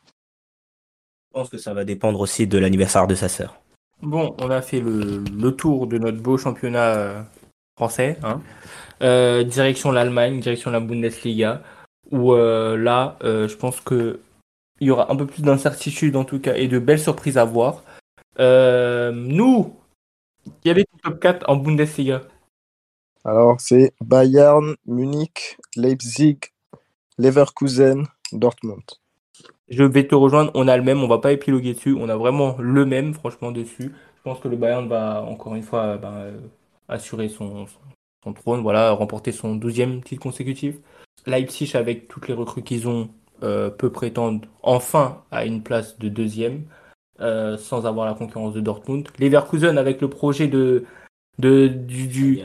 Je 1.29 1.41
pense 1.41 1.49
que 1.49 1.59
ça 1.59 1.73
va 1.73 1.85
dépendre 1.85 2.21
aussi 2.21 2.47
de 2.47 2.59
l'anniversaire 2.59 3.07
de 3.07 3.15
sa 3.15 3.29
sœur. 3.29 3.59
Bon, 4.03 4.35
on 4.39 4.51
a 4.51 4.61
fait 4.61 4.81
le, 4.81 5.19
le 5.19 5.53
tour 5.53 5.87
de 5.87 5.97
notre 5.97 6.21
beau 6.21 6.37
championnat 6.37 6.95
euh, 6.95 7.23
français. 7.77 8.19
Hein. 8.23 8.41
Euh, 9.03 9.45
direction 9.45 9.91
l'Allemagne, 9.91 10.41
direction 10.41 10.71
la 10.71 10.81
Bundesliga, 10.81 11.63
où 12.11 12.35
euh, 12.35 12.77
là, 12.77 13.17
euh, 13.25 13.49
je 13.49 13.57
pense 13.57 13.81
que 13.81 14.21
il 14.81 14.89
y 14.89 14.91
aura 14.91 15.13
un 15.13 15.17
peu 15.17 15.27
plus 15.27 15.43
d'incertitude 15.43 16.17
en 16.17 16.25
tout 16.25 16.41
cas 16.41 16.55
et 16.55 16.69
de 16.69 16.79
belles 16.79 17.01
surprises 17.01 17.39
à 17.39 17.45
voir. 17.45 17.85
Euh, 18.41 19.13
nous, 19.13 19.77
est 20.65 20.75
ton 20.75 21.11
top 21.11 21.21
4 21.21 21.49
en 21.49 21.57
Bundesliga? 21.57 22.23
Alors 23.25 23.61
c'est 23.61 23.93
Bayern, 24.01 24.75
Munich, 24.87 25.57
Leipzig, 25.77 26.39
Leverkusen, 27.19 28.07
Dortmund. 28.33 28.83
Je 29.69 29.85
vais 29.85 30.07
te 30.07 30.15
rejoindre, 30.15 30.51
on 30.55 30.67
a 30.69 30.77
le 30.77 30.83
même, 30.83 31.03
on 31.03 31.09
va 31.09 31.19
pas 31.19 31.33
épiloguer 31.33 31.75
dessus, 31.75 31.97
on 31.99 32.09
a 32.09 32.17
vraiment 32.17 32.57
le 32.59 32.85
même 32.85 33.15
franchement 33.15 33.53
dessus. 33.53 33.95
Je 34.17 34.23
pense 34.23 34.41
que 34.41 34.49
le 34.49 34.57
Bayern 34.57 34.89
va 34.89 35.23
encore 35.23 35.55
une 35.55 35.63
fois 35.63 35.97
ben, 35.97 36.13
euh, 36.13 36.39
assurer 36.93 37.29
son, 37.29 37.67
trône, 38.35 38.63
voilà, 38.63 38.93
remporter 38.93 39.33
son 39.33 39.57
12e 39.57 40.03
titre 40.03 40.23
consécutif. 40.23 40.77
Leipzig 41.27 41.73
avec 41.75 42.09
toutes 42.09 42.29
les 42.29 42.35
recrues 42.35 42.63
qu'ils 42.63 42.89
ont 42.89 43.09
euh, 43.43 43.71
peut 43.71 43.91
prétendre 43.91 44.47
enfin 44.63 45.23
à 45.31 45.45
une 45.45 45.63
place 45.63 45.99
de 45.99 46.09
deuxième 46.09 46.65
euh, 47.21 47.57
sans 47.57 47.87
avoir 47.87 48.07
la 48.07 48.15
concurrence 48.15 48.55
de 48.55 48.61
Dortmund. 48.61 49.09
Leverkusen 49.19 49.79
avec 49.79 50.01
le 50.01 50.09
projet 50.09 50.49
de, 50.49 50.85
de, 51.39 51.69
du, 51.69 52.41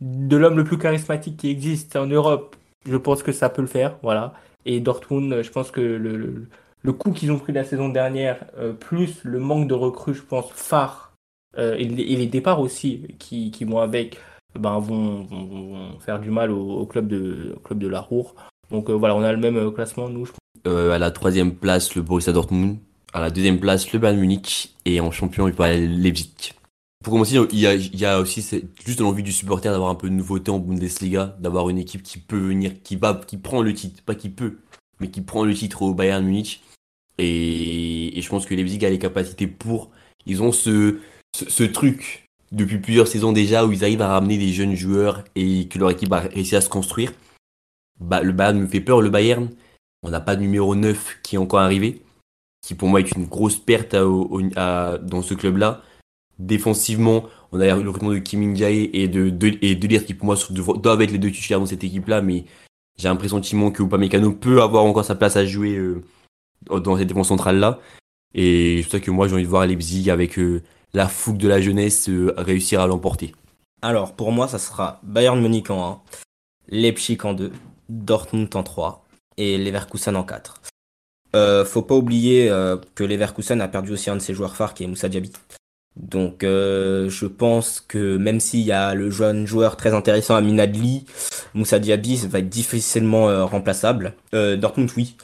de 0.00 0.36
l'homme 0.36 0.56
le 0.56 0.64
plus 0.64 0.78
charismatique 0.78 1.36
qui 1.36 1.50
existe 1.50 1.96
en 1.96 2.06
Europe, 2.06 2.56
je 2.86 2.96
pense 2.96 3.22
que 3.22 3.32
ça 3.32 3.48
peut 3.48 3.62
le 3.62 3.68
faire, 3.68 3.96
voilà. 4.02 4.34
Et 4.66 4.80
Dortmund, 4.80 5.42
je 5.42 5.50
pense 5.50 5.70
que 5.70 5.80
le, 5.80 6.46
le, 6.82 6.92
coup 6.92 7.12
qu'ils 7.12 7.32
ont 7.32 7.38
pris 7.38 7.52
la 7.52 7.64
saison 7.64 7.88
dernière, 7.88 8.44
euh, 8.58 8.72
plus 8.72 9.24
le 9.24 9.38
manque 9.38 9.68
de 9.68 9.74
recrues, 9.74 10.14
je 10.14 10.22
pense, 10.22 10.50
phare, 10.52 11.09
et, 11.56 11.84
les, 11.84 12.02
et, 12.02 12.16
les, 12.16 12.26
départs 12.26 12.60
aussi 12.60 13.02
qui, 13.18 13.50
qui 13.50 13.64
vont 13.64 13.80
avec, 13.80 14.18
ben, 14.58 14.78
vont, 14.78 15.24
vont, 15.24 15.98
faire 16.00 16.20
du 16.20 16.30
mal 16.30 16.50
au, 16.50 16.86
club 16.86 17.08
de, 17.08 17.56
club 17.64 17.78
de 17.78 17.88
la 17.88 18.00
Ruhr. 18.00 18.34
Donc 18.70 18.88
euh, 18.88 18.92
voilà, 18.92 19.16
on 19.16 19.22
a 19.22 19.32
le 19.32 19.38
même 19.38 19.72
classement, 19.72 20.08
nous. 20.08 20.26
Je 20.26 20.32
euh, 20.66 20.92
à 20.92 20.98
la 20.98 21.10
troisième 21.10 21.54
place, 21.54 21.94
le 21.94 22.02
Borussia 22.02 22.32
Dortmund. 22.32 22.78
À 23.12 23.20
la 23.20 23.30
deuxième 23.30 23.58
place, 23.58 23.92
le 23.92 23.98
Bayern 23.98 24.20
Munich. 24.20 24.74
Et 24.84 25.00
en 25.00 25.10
champion, 25.10 25.48
il 25.48 25.54
parlait 25.54 25.86
Leipzig. 25.86 26.52
Pour 27.02 27.14
commencer, 27.14 27.36
il 27.52 27.58
y 27.58 27.66
a, 27.66 27.74
il 27.74 27.98
y 27.98 28.04
a 28.04 28.20
aussi 28.20 28.46
juste 28.84 29.00
l'envie 29.00 29.22
du 29.22 29.32
supporter 29.32 29.72
d'avoir 29.72 29.90
un 29.90 29.94
peu 29.94 30.08
de 30.10 30.14
nouveauté 30.14 30.50
en 30.50 30.58
Bundesliga, 30.58 31.34
d'avoir 31.40 31.70
une 31.70 31.78
équipe 31.78 32.02
qui 32.02 32.18
peut 32.18 32.38
venir, 32.38 32.72
qui 32.84 32.96
va, 32.96 33.18
qui 33.26 33.38
prend 33.38 33.62
le 33.62 33.72
titre, 33.72 34.02
pas 34.04 34.14
qui 34.14 34.28
peut, 34.28 34.58
mais 35.00 35.08
qui 35.08 35.22
prend 35.22 35.44
le 35.44 35.54
titre 35.54 35.80
au 35.82 35.94
Bayern 35.94 36.24
Munich. 36.24 36.62
Et, 37.16 38.18
et 38.18 38.20
je 38.20 38.28
pense 38.28 38.44
que 38.44 38.54
Leipzig 38.54 38.84
a 38.84 38.90
les 38.90 38.98
capacités 38.98 39.46
pour. 39.46 39.90
Ils 40.26 40.42
ont 40.42 40.52
ce, 40.52 40.98
ce, 41.34 41.64
truc 41.64 42.26
depuis 42.52 42.78
plusieurs 42.78 43.08
saisons 43.08 43.32
déjà 43.32 43.64
où 43.64 43.72
ils 43.72 43.84
arrivent 43.84 44.02
à 44.02 44.08
ramener 44.08 44.38
des 44.38 44.52
jeunes 44.52 44.74
joueurs 44.74 45.24
et 45.36 45.68
que 45.68 45.78
leur 45.78 45.90
équipe 45.90 46.12
a 46.12 46.20
réussi 46.20 46.56
à 46.56 46.60
se 46.60 46.68
construire. 46.68 47.12
Bah, 48.00 48.22
le 48.22 48.32
Bayern 48.32 48.58
me 48.58 48.66
fait 48.66 48.80
peur, 48.80 49.00
le 49.00 49.10
Bayern. 49.10 49.48
On 50.02 50.10
n'a 50.10 50.20
pas 50.20 50.36
de 50.36 50.40
numéro 50.40 50.74
9 50.74 51.18
qui 51.22 51.36
est 51.36 51.38
encore 51.38 51.60
arrivé, 51.60 52.00
qui 52.62 52.74
pour 52.74 52.88
moi 52.88 53.00
est 53.00 53.12
une 53.12 53.26
grosse 53.26 53.58
perte 53.58 53.94
dans 53.94 55.22
ce 55.22 55.34
club-là. 55.34 55.82
Défensivement, 56.38 57.24
on 57.52 57.60
a 57.60 57.66
le 57.66 57.88
recrutement 57.88 58.12
de 58.12 58.18
Kim 58.18 58.40
Min-jae 58.40 58.88
et 58.94 59.08
de, 59.08 59.28
de, 59.28 59.58
et 59.60 59.74
de 59.74 59.98
qui 59.98 60.14
pour 60.14 60.26
moi 60.26 60.36
doivent 60.50 61.02
être 61.02 61.10
les 61.10 61.18
deux 61.18 61.30
titulaires 61.30 61.60
dans 61.60 61.66
cette 61.66 61.84
équipe-là, 61.84 62.22
mais 62.22 62.46
j'ai 62.98 63.08
un 63.08 63.16
pressentiment 63.16 63.70
que 63.70 63.82
Upamecano 63.82 64.32
peut 64.32 64.62
avoir 64.62 64.84
encore 64.84 65.04
sa 65.04 65.14
place 65.14 65.36
à 65.36 65.44
jouer 65.44 65.76
euh, 65.76 66.02
dans 66.68 66.96
cette 66.96 67.08
défense 67.08 67.28
centrale-là. 67.28 67.80
Et 68.34 68.78
c'est 68.78 68.82
pour 68.82 68.92
ça 68.92 69.00
que 69.00 69.10
moi 69.10 69.26
j'ai 69.26 69.34
envie 69.34 69.44
de 69.44 69.48
voir 69.48 69.66
Leipzig 69.66 70.10
avec 70.10 70.38
euh, 70.38 70.62
la 70.94 71.08
fougue 71.08 71.36
de 71.36 71.48
la 71.48 71.60
jeunesse 71.60 72.08
euh, 72.08 72.34
réussir 72.36 72.80
à 72.80 72.86
l'emporter. 72.86 73.34
Alors 73.82 74.14
pour 74.14 74.32
moi 74.32 74.48
ça 74.48 74.58
sera 74.58 75.00
Bayern 75.02 75.40
Munich 75.40 75.70
en 75.70 75.92
1, 75.92 76.00
Leipzig 76.68 77.18
en 77.22 77.32
2, 77.32 77.52
Dortmund 77.88 78.54
en 78.54 78.62
3 78.62 79.04
et 79.36 79.58
Leverkusen 79.58 80.16
en 80.16 80.24
4. 80.24 80.60
Euh, 81.36 81.64
faut 81.64 81.82
pas 81.82 81.94
oublier 81.94 82.50
euh, 82.50 82.76
que 82.94 83.04
Leverkusen 83.04 83.60
a 83.60 83.68
perdu 83.68 83.92
aussi 83.92 84.10
un 84.10 84.16
de 84.16 84.20
ses 84.20 84.34
joueurs 84.34 84.56
phares 84.56 84.74
qui 84.74 84.84
est 84.84 84.86
Moussa 84.86 85.08
Diaby. 85.08 85.32
Donc 85.96 86.42
je 86.42 87.26
pense 87.26 87.80
que 87.80 88.16
même 88.16 88.38
s'il 88.38 88.60
y 88.60 88.72
a 88.72 88.94
le 88.94 89.10
jeune 89.10 89.46
joueur 89.46 89.76
très 89.76 89.92
intéressant 89.92 90.36
Amin 90.36 90.58
Adli, 90.58 91.04
Moussa 91.52 91.80
Diaby 91.80 92.16
va 92.28 92.38
être 92.38 92.48
difficilement 92.48 93.44
remplaçable. 93.44 94.14
Dortmund 94.32 94.88
oui. 94.96 95.16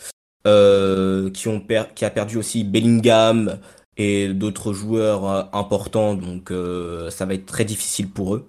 qui 0.44 2.04
a 2.04 2.10
perdu 2.10 2.36
aussi 2.36 2.64
Bellingham 2.64 3.58
et 3.96 4.28
d'autres 4.28 4.72
joueurs 4.72 5.28
euh, 5.30 5.42
importants, 5.52 6.14
donc 6.14 6.50
euh, 6.50 7.10
ça 7.10 7.24
va 7.26 7.34
être 7.34 7.46
très 7.46 7.64
difficile 7.64 8.08
pour 8.10 8.34
eux. 8.34 8.46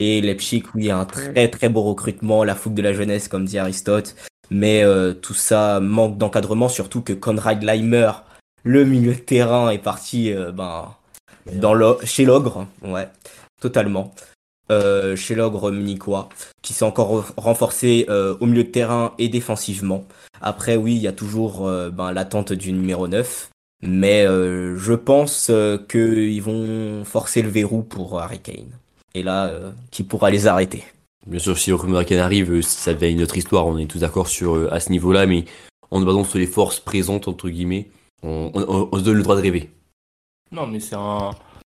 Et 0.00 0.20
Leipzig, 0.20 0.62
oui, 0.74 0.90
a 0.90 0.98
un 0.98 1.04
très 1.04 1.48
très 1.48 1.68
beau 1.68 1.82
recrutement, 1.82 2.44
la 2.44 2.54
fougue 2.54 2.74
de 2.74 2.82
la 2.82 2.92
jeunesse, 2.92 3.28
comme 3.28 3.44
dit 3.44 3.58
Aristote. 3.58 4.14
Mais 4.50 4.82
euh, 4.82 5.12
tout 5.12 5.34
ça 5.34 5.80
manque 5.80 6.16
d'encadrement, 6.16 6.68
surtout 6.68 7.02
que 7.02 7.12
Konrad 7.12 7.62
Leimer, 7.62 8.12
le 8.62 8.84
milieu 8.84 9.14
de 9.14 9.18
terrain, 9.20 9.70
est 9.70 9.78
parti 9.82 10.32
euh, 10.32 10.52
ben, 10.52 10.94
dans 11.52 11.74
l'o- 11.74 11.98
chez 12.04 12.24
l'ogre, 12.24 12.66
ouais, 12.82 13.08
totalement. 13.60 14.14
Euh, 14.70 15.16
chez 15.16 15.34
l'ogre 15.34 15.70
munichois, 15.70 16.28
qui 16.62 16.74
s'est 16.74 16.84
encore 16.84 17.22
re- 17.22 17.32
renforcé 17.36 18.06
euh, 18.10 18.36
au 18.40 18.46
milieu 18.46 18.64
de 18.64 18.68
terrain 18.70 19.14
et 19.18 19.28
défensivement. 19.28 20.04
Après, 20.42 20.76
oui, 20.76 20.94
il 20.94 21.02
y 21.02 21.08
a 21.08 21.12
toujours 21.12 21.66
euh, 21.66 21.88
ben, 21.90 22.12
l'attente 22.12 22.52
du 22.52 22.72
numéro 22.72 23.08
9. 23.08 23.48
Mais 23.82 24.26
euh, 24.26 24.76
je 24.76 24.92
pense 24.94 25.48
euh, 25.50 25.78
qu'ils 25.78 26.42
vont 26.42 27.04
forcer 27.04 27.42
le 27.42 27.48
verrou 27.48 27.82
pour 27.82 28.18
Harry 28.20 28.40
Kane. 28.40 28.70
Et 29.14 29.22
là, 29.22 29.46
euh, 29.48 29.70
qui 29.90 30.02
pourra 30.02 30.30
les 30.30 30.46
arrêter 30.46 30.84
Bien 31.26 31.38
sûr, 31.38 31.58
si 31.58 31.72
Romain 31.72 32.04
Kane 32.04 32.18
arrive, 32.18 32.60
ça 32.62 32.94
devient 32.94 33.12
une 33.12 33.22
autre 33.22 33.36
histoire. 33.36 33.66
On 33.66 33.78
est 33.78 33.86
tous 33.86 33.98
d'accord 34.00 34.28
sur 34.28 34.56
euh, 34.56 34.68
à 34.72 34.80
ce 34.80 34.90
niveau-là, 34.90 35.26
mais 35.26 35.44
en 35.90 36.00
se 36.00 36.04
basant 36.04 36.24
sur 36.24 36.38
les 36.38 36.46
forces 36.46 36.80
présentes 36.80 37.28
entre 37.28 37.48
guillemets, 37.48 37.88
on, 38.22 38.50
on- 38.54 38.88
on 38.90 38.98
se 38.98 39.02
donne 39.04 39.16
le 39.16 39.22
droit 39.22 39.36
de 39.36 39.42
rêver. 39.42 39.70
Non, 40.50 40.66
mais 40.66 40.80
c'est 40.80 40.96
un. 40.96 41.30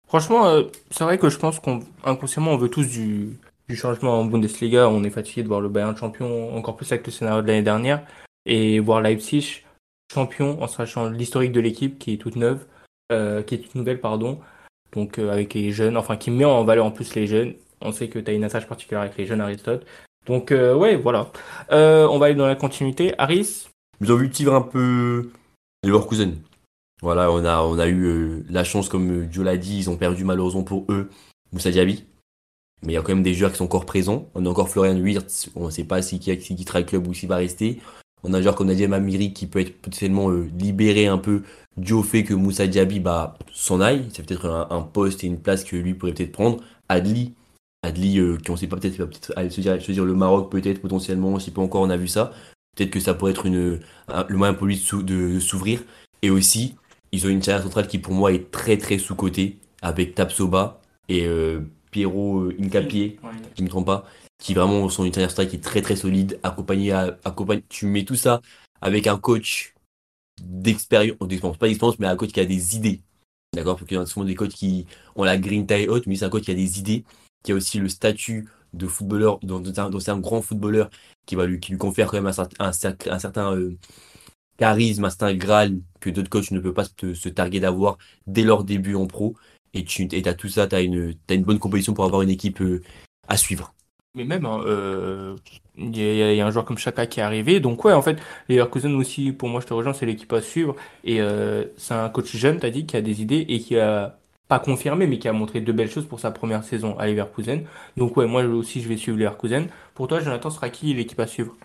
Franchement, 0.09 0.47
euh, 0.47 0.64
c'est 0.90 1.05
vrai 1.05 1.19
que 1.19 1.29
je 1.31 1.38
pense 1.38 1.59
qu'on 1.59 1.81
inconsciemment 2.05 2.53
on 2.53 2.57
veut 2.57 2.69
tous 2.69 2.87
du, 2.87 3.38
du 3.69 3.77
changement 3.77 4.21
en 4.21 4.25
Bundesliga. 4.25 4.88
On 4.88 5.05
est 5.05 5.11
fatigué 5.11 5.43
de 5.43 5.49
voir 5.49 5.61
le 5.61 5.69
Bayern 5.69 5.97
champion, 5.97 6.55
encore 6.57 6.77
plus 6.77 6.90
avec 6.93 7.07
le 7.07 7.12
scénario 7.12 7.43
de 7.43 7.47
l'année 7.47 7.62
dernière, 7.62 8.05
et 8.47 8.79
voir 8.81 9.01
Leipzig 9.01 9.62
champion 10.12 10.62
en 10.62 10.67
sachant 10.67 11.09
l'historique 11.09 11.53
de 11.53 11.61
l'équipe 11.61 11.99
qui 11.99 12.14
est 12.14 12.17
toute 12.19 12.37
neuve, 12.37 12.67
euh, 13.12 13.43
qui 13.43 13.55
est 13.55 13.59
toute 13.59 13.75
nouvelle, 13.75 14.01
pardon. 14.01 14.40
Donc 14.93 15.19
euh, 15.19 15.33
avec 15.33 15.55
les 15.55 15.73
jeunes, 15.73 15.97
enfin 15.97 16.17
qui 16.17 16.31
met 16.31 16.45
en 16.45 16.64
valeur 16.64 16.87
en 16.87 16.90
plus 16.90 17.14
les 17.14 17.27
jeunes. 17.27 17.55
On 17.81 17.93
sait 17.93 18.09
que 18.09 18.19
tu 18.19 18.31
as 18.31 18.35
une 18.35 18.45
attache 18.45 18.67
particulière 18.67 19.03
avec 19.03 19.17
les 19.17 19.27
jeunes 19.27 19.40
Aristote. 19.40 19.85
Donc 20.27 20.53
euh, 20.53 20.75
ouais, 20.75 20.97
voilà. 20.97 21.31
On 21.71 22.19
va 22.19 22.27
aller 22.27 22.35
dans 22.35 22.47
la 22.47 22.57
continuité. 22.57 23.14
Aris, 23.19 23.67
Ils 24.01 24.12
ont 24.12 24.17
vu 24.17 24.31
tigre 24.31 24.55
un 24.55 24.62
peu 24.62 25.31
Leverkusen. 25.85 26.37
Voilà, 27.03 27.31
on 27.31 27.45
a, 27.45 27.61
on 27.61 27.79
a 27.79 27.88
eu 27.88 28.45
la 28.49 28.64
chance, 28.64 28.88
comme 28.88 29.31
Joe 29.31 29.45
l'a 29.45 29.59
dit, 29.59 29.79
ils 29.79 29.90
ont 29.90 29.97
perdu 29.97 30.25
malheureusement 30.25 30.62
pour 30.62 30.87
eux 30.88 31.11
Moussa 31.53 31.71
Diaby. 31.71 32.05
Mais 32.83 32.93
il 32.93 32.97
y 32.97 32.99
a 32.99 33.03
quand 33.03 33.14
même 33.14 33.23
des 33.23 33.35
joueurs 33.35 33.51
qui 33.51 33.59
sont 33.59 33.64
encore 33.64 33.87
présents. 33.87 34.31
On 34.35 34.45
a 34.45 34.49
encore 34.49 34.69
Florian 34.69 34.97
Wirtz, 34.97 35.51
on 35.55 35.67
ne 35.67 35.71
sait 35.71 35.85
pas 35.85 36.03
si 36.03 36.19
qui, 36.19 36.37
qui 36.38 36.55
quittera 36.55 36.81
le 36.81 36.87
club 36.87 37.07
ou 37.07 37.14
s'il 37.14 37.29
va 37.29 37.37
rester. 37.37 37.81
On 38.24 38.32
a 38.32 38.38
un 38.38 38.42
joueur 38.42 38.54
comme 38.54 38.68
Nadia 38.68 38.88
Mamiri 38.88 39.32
qui 39.32 39.46
peut 39.46 39.60
être 39.60 39.76
potentiellement 39.80 40.30
euh, 40.30 40.48
libéré 40.58 41.06
un 41.06 41.18
peu 41.18 41.42
dû 41.76 41.92
au 41.92 42.02
fait 42.02 42.24
que 42.24 42.34
Moussa 42.34 42.66
Diaby 42.66 43.00
bah, 43.00 43.37
s'en 43.52 43.80
aille. 43.80 44.06
C'est 44.12 44.24
peut-être 44.26 44.46
un, 44.46 44.66
un 44.70 44.80
poste 44.82 45.22
et 45.24 45.26
une 45.26 45.38
place 45.38 45.62
que 45.64 45.76
lui 45.76 45.94
pourrait 45.94 46.12
peut-être 46.14 46.32
prendre. 46.32 46.62
Adli, 46.88 47.34
Adli 47.82 48.18
euh, 48.18 48.37
qui 48.38 48.50
on 48.50 48.56
sait 48.56 48.66
pas 48.66 48.76
peut-être 48.76 48.96
va 48.96 49.06
peut-être 49.06 49.32
aller 49.37 49.50
se 49.50 49.60
dire, 49.60 49.80
se 49.80 49.92
dire 49.92 50.04
le 50.04 50.14
Maroc 50.14 50.50
peut-être 50.50 50.80
potentiellement, 50.80 51.38
si 51.38 51.50
pas 51.50 51.62
encore 51.62 51.82
on 51.82 51.90
a 51.90 51.96
vu 51.96 52.08
ça. 52.08 52.32
Peut-être 52.76 52.90
que 52.90 53.00
ça 53.00 53.14
pourrait 53.14 53.32
être 53.32 53.46
une, 53.46 53.80
un- 54.08 54.26
le 54.28 54.37
moyen 54.37 54.54
pour 54.54 54.66
lui 54.66 54.76
de 54.76 54.80
s'ou- 54.80 55.02
de- 55.02 55.34
de 55.34 55.40
s'ouvrir. 55.40 55.82
Et 56.22 56.30
aussi, 56.30 56.74
ils 57.12 57.26
ont 57.26 57.28
une 57.28 57.42
charnière 57.42 57.62
centrale 57.62 57.87
qui 57.87 57.98
pour 57.98 58.14
moi 58.14 58.32
est 58.32 58.50
très 58.50 58.78
très 58.78 58.98
sous-cotée 58.98 59.58
avec 59.82 60.14
Tapsoba 60.14 60.80
et 61.08 61.26
euh, 61.26 61.60
Pierrot 61.90 62.40
euh, 62.40 62.56
Incapié, 62.60 63.18
je 63.56 63.60
ne 63.62 63.66
me 63.66 63.70
trompe 63.70 63.87
pas, 63.87 64.06
qui 64.38 64.55
vraiment 64.55 64.88
charnière 64.88 65.31
centrale 65.31 65.49
qui 65.49 65.57
est 65.57 65.64
très 65.64 65.83
très 65.83 65.97
solide, 65.97 66.38
accompagné 66.42 66.92
à 66.92 67.18
tu 67.68 67.87
mets 67.87 68.05
tout 68.05 68.16
ça 68.16 68.40
avec 68.81 69.07
un 69.07 69.18
coach 69.18 69.75
d'expérience, 70.42 71.16
pas 71.18 71.68
d'expérience, 71.68 71.99
mais 71.99 72.07
un 72.07 72.16
coach 72.16 72.33
qui 72.33 72.40
a 72.40 72.44
des 72.44 72.77
idées. 72.77 73.03
D'accord? 73.55 73.77
Parce 73.77 73.87
qu'il 73.87 73.97
y 73.97 74.01
a 74.01 74.07
souvent 74.07 74.27
des 74.27 74.35
coachs 74.35 74.53
qui 74.53 74.87
ont 75.16 75.25
la 75.25 75.38
green 75.38 75.66
tie 75.66 75.88
haute, 75.88 76.07
mais 76.07 76.16
c'est 76.16 76.25
un 76.25 76.31
coach 76.31 76.44
qui 76.44 76.51
a 76.51 76.55
des 76.55 76.79
idées, 76.79 77.05
qui 77.42 77.53
a 77.53 77.55
aussi 77.55 77.79
le 77.79 77.88
statut 77.88 78.49
de 78.73 78.87
footballeur, 78.88 79.38
donc 79.40 79.66
c'est 79.66 80.11
un, 80.11 80.18
grand 80.18 80.42
footballeur 80.42 80.90
qui 81.27 81.37
va 81.37 81.47
lui, 81.47 81.61
qui 81.61 81.70
lui 81.70 81.79
confère 81.79 82.09
quand 82.09 82.20
même 82.20 82.27
un, 82.27 82.42
un, 82.59 82.68
un 82.68 83.18
certain 83.18 83.55
euh, 83.55 83.79
charisme, 84.59 85.05
un 85.05 85.11
certain 85.11 85.35
graal 85.35 85.81
que 86.01 86.11
d'autres 86.11 86.29
coachs 86.29 86.51
ne 86.51 86.61
peuvent 86.61 86.75
pas 86.75 86.85
se, 86.85 87.29
targuer 87.29 87.61
d'avoir 87.61 87.99
dès 88.27 88.42
leur 88.42 88.64
début 88.64 88.97
en 88.97 89.07
pro. 89.07 89.37
Et 89.73 89.85
tu 89.85 90.09
as 90.25 90.35
tout 90.35 90.49
ça, 90.49 90.66
tu 90.66 90.77
as 90.77 91.14
t'as 91.27 91.35
une 91.35 91.44
bonne 91.44 91.59
composition 91.59 91.94
pour 91.94 92.05
avoir 92.05 92.23
une 92.23 92.31
équipe 92.31 92.61
euh, 92.61 92.83
à 93.29 93.37
suivre. 93.37 93.75
Mais 94.14 94.24
même, 94.24 94.46
hein, 94.46 94.61
euh, 94.64 95.37
il 95.77 95.96
y, 95.96 96.40
a- 96.40 96.46
un 96.46 96.50
joueur 96.50 96.64
comme 96.64 96.79
Chaka 96.79 97.07
qui 97.07 97.18
est 97.20 97.22
arrivé. 97.22 97.59
Donc 97.59 97.85
ouais, 97.85 97.92
en 97.92 98.03
fait, 98.03 98.18
les 98.48 98.57
Leverkusen 98.57 98.94
aussi, 98.94 99.33
pour 99.33 99.48
moi, 99.48 99.61
je 99.61 99.66
te 99.66 99.74
rejoins, 99.74 99.92
c'est 99.92 100.07
l'équipe 100.07 100.33
à 100.33 100.40
suivre. 100.40 100.77
Et 101.03 101.20
euh, 101.20 101.64
c'est 101.77 101.94
un 101.94 102.09
coach 102.09 102.35
jeune, 102.37 102.61
t'as 102.61 102.70
dit, 102.70 102.87
qui 102.87 102.96
a 102.96 103.03
des 103.03 103.22
idées 103.22 103.44
et 103.48 103.59
qui 103.59 103.77
a 103.79 104.16
pas 104.46 104.61
confirmé, 104.61 105.07
mais 105.09 105.18
qui 105.18 105.27
a 105.27 105.33
montré 105.33 105.61
de 105.61 105.72
belles 105.72 105.90
choses 105.90 106.07
pour 106.07 106.20
sa 106.20 106.31
première 106.31 106.62
saison 106.62 106.96
à 106.98 107.09
Leverkusen. 107.09 107.64
Donc 107.96 108.16
ouais, 108.16 108.27
moi 108.27 108.44
aussi, 108.44 108.81
je 108.81 108.88
vais 108.88 108.96
suivre 108.96 109.18
Leverkusen. 109.18 109.66
Pour 109.94 110.07
toi, 110.07 110.20
Jonathan, 110.20 110.50
sera 110.50 110.68
qui 110.70 110.94
l'équipe 110.94 111.18
à 111.18 111.27
suivre? 111.27 111.57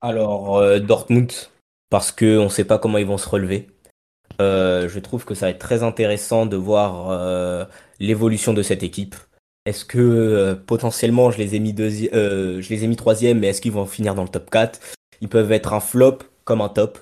Alors, 0.00 0.56
euh, 0.58 0.80
Dortmund, 0.80 1.30
parce 1.90 2.10
que 2.10 2.38
on 2.38 2.48
sait 2.48 2.64
pas 2.64 2.78
comment 2.78 2.98
ils 2.98 3.06
vont 3.06 3.18
se 3.18 3.28
relever. 3.28 3.68
Je 4.40 4.98
trouve 4.98 5.24
que 5.24 5.34
ça 5.34 5.46
va 5.46 5.50
être 5.50 5.60
très 5.60 5.84
intéressant 5.84 6.46
de 6.46 6.56
voir 6.56 7.68
l'évolution 8.00 8.52
de 8.52 8.62
cette 8.62 8.82
équipe. 8.82 9.14
Est-ce 9.64 9.84
que 9.84 9.98
euh, 9.98 10.54
potentiellement 10.56 11.30
je 11.30 11.38
les 11.38 11.54
ai 11.54 11.60
mis 11.60 11.72
deuxi- 11.72 12.10
euh, 12.14 12.60
je 12.60 12.68
les 12.70 12.84
ai 12.84 12.86
mis 12.88 12.96
troisième, 12.96 13.38
mais 13.38 13.48
est-ce 13.48 13.60
qu'ils 13.60 13.72
vont 13.72 13.86
finir 13.86 14.14
dans 14.14 14.22
le 14.22 14.28
top 14.28 14.50
4? 14.50 14.80
Ils 15.20 15.28
peuvent 15.28 15.52
être 15.52 15.72
un 15.72 15.80
flop 15.80 16.18
comme 16.44 16.60
un 16.60 16.68
top. 16.68 16.98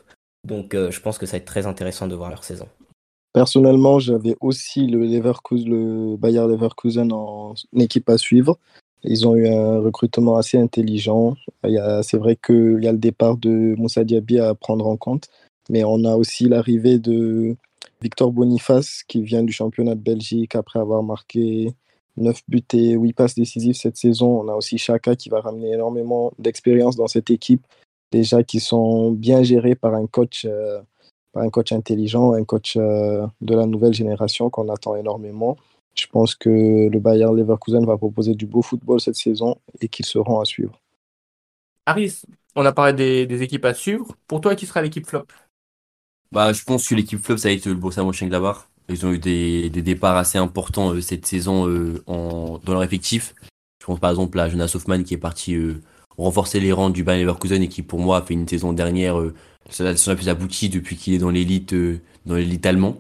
Donc 0.47 0.75
euh, 0.75 0.91
je 0.91 1.01
pense 1.01 1.17
que 1.19 1.27
ça 1.27 1.33
va 1.33 1.39
être 1.39 1.47
très 1.47 1.67
intéressant 1.67 2.07
de 2.07 2.15
voir 2.15 2.29
leur 2.29 2.45
saison. 2.45 2.67
Personnellement, 3.33 3.99
j'avais 3.99 4.37
aussi 4.41 4.87
le, 4.87 5.05
Leverkusen, 5.05 5.69
le 5.69 6.17
Bayer 6.17 6.47
Leverkusen 6.47 7.13
en 7.13 7.55
équipe 7.79 8.09
à 8.11 8.19
suivre. 8.19 8.59
Ils 9.05 9.27
ont 9.27 9.37
eu 9.37 9.49
un 9.49 9.79
recrutement 9.81 10.37
assez 10.37 10.59
intelligent. 10.59 11.37
Il 11.65 11.71
y 11.73 11.79
a- 11.79 12.03
C'est 12.03 12.19
vrai 12.19 12.37
qu'il 12.37 12.81
y 12.83 12.89
a 12.89 12.93
le 12.93 12.99
départ 12.99 13.37
de 13.39 13.75
Moussa 13.79 14.05
Diaby 14.05 14.41
à 14.41 14.55
prendre 14.55 14.87
en 14.87 14.97
compte, 14.97 15.29
mais 15.71 15.85
on 15.85 16.05
a 16.05 16.17
aussi 16.17 16.49
l'arrivée 16.49 16.99
de 16.99 17.57
Victor 18.03 18.33
Boniface 18.33 19.03
qui 19.07 19.23
vient 19.23 19.45
du 19.45 19.53
championnat 19.53 19.95
de 19.95 20.01
Belgique 20.01 20.55
après 20.57 20.79
avoir 20.81 21.03
marqué 21.03 21.73
9 22.17 22.41
buts 22.49 22.65
et 22.75 22.93
8 22.95 23.13
passes 23.15 23.35
décisives 23.35 23.75
cette 23.77 23.97
saison. 23.97 24.41
On 24.43 24.49
a 24.49 24.55
aussi 24.55 24.79
Chaka 24.79 25.17
qui 25.17 25.29
va 25.31 25.41
ramener 25.41 25.73
énormément 25.73 26.33
d'expérience 26.39 26.97
dans 26.97 27.09
cette 27.09 27.31
équipe, 27.31 27.67
déjà 28.13 28.43
qui 28.43 28.61
sont 28.61 29.13
bien 29.13 29.43
gérés 29.43 29.75
par 29.75 29.95
un 29.95 30.07
coach. 30.07 30.45
euh, 30.47 30.81
par 31.33 31.43
un 31.45 31.51
coach 31.51 31.73
intelligent, 31.73 32.33
un 32.35 32.45
coach 32.45 32.77
euh, 32.77 33.27
de 33.41 33.55
la 33.55 33.67
nouvelle 33.67 33.95
génération 33.95 34.51
qu'on 34.51 34.69
attend 34.69 34.97
énormément. 34.97 35.57
Je 35.95 36.07
pense 36.07 36.35
que 36.35 36.51
le 36.89 36.99
Bayer 37.01 37.27
Leverkusen 37.35 37.85
va 37.87 37.97
proposer 37.97 38.35
du 38.35 38.47
beau 38.47 38.63
football 38.63 39.01
cette 39.01 39.17
saison 39.17 39.57
et 39.81 39.89
qu'ils 39.89 40.07
seront 40.07 40.41
à 40.41 40.45
suivre. 40.45 40.81
Aris, 41.87 42.23
on 42.57 42.65
a 42.65 42.73
parlé 42.73 42.93
des, 42.95 43.27
des 43.27 43.43
équipes 43.43 43.65
à 43.67 43.75
suivre. 43.75 44.17
Pour 44.27 44.41
toi, 44.41 44.57
qui 44.57 44.67
sera 44.67 44.81
l'équipe 44.83 45.07
flop? 45.07 45.27
Bah, 46.33 46.53
je 46.53 46.63
pense 46.65 46.89
que 46.89 46.95
l'équipe 46.97 47.21
flop, 47.25 47.37
ça 47.39 47.49
va 47.49 47.55
être 47.55 47.67
le 47.67 47.75
Borussia 47.75 48.03
Mönchengladbach. 48.05 48.70
Ils 48.91 49.07
ont 49.07 49.13
eu 49.13 49.19
des, 49.19 49.71
départs 49.71 50.17
assez 50.17 50.39
importants 50.39 50.93
euh, 50.93 51.01
cette 51.01 51.27
saison 51.27 51.69
euh, 51.69 52.03
dans 52.07 52.61
leur 52.67 52.83
effectif. 52.83 53.35
Je 53.81 53.87
pense 53.87 54.01
par 54.01 54.11
exemple 54.11 54.39
à 54.39 54.49
Jonas 54.49 54.73
Hoffmann 54.75 55.05
qui 55.05 55.15
est 55.15 55.19
parti 55.19 55.55
euh, 55.55 55.81
renforcer 56.19 56.61
les 56.61 56.73
rangs 56.73 56.91
du 56.91 57.05
Bayern 57.05 57.23
Leverkusen 57.23 57.63
et 57.63 57.69
qui 57.69 57.83
pour 57.83 58.01
moi 58.01 58.19
a 58.19 58.23
fait 58.23 58.35
une 58.35 58.47
saison 58.47 58.73
dernière 58.73 59.17
c'est 59.71 59.85
la 59.85 60.17
plus 60.17 60.29
aboutie 60.29 60.69
depuis 60.69 60.97
qu'il 60.97 61.15
est 61.15 61.19
dans 61.19 61.31
l'élite 61.31 61.75
dans 62.27 62.35
l'élite 62.35 62.67
allemand. 62.67 62.99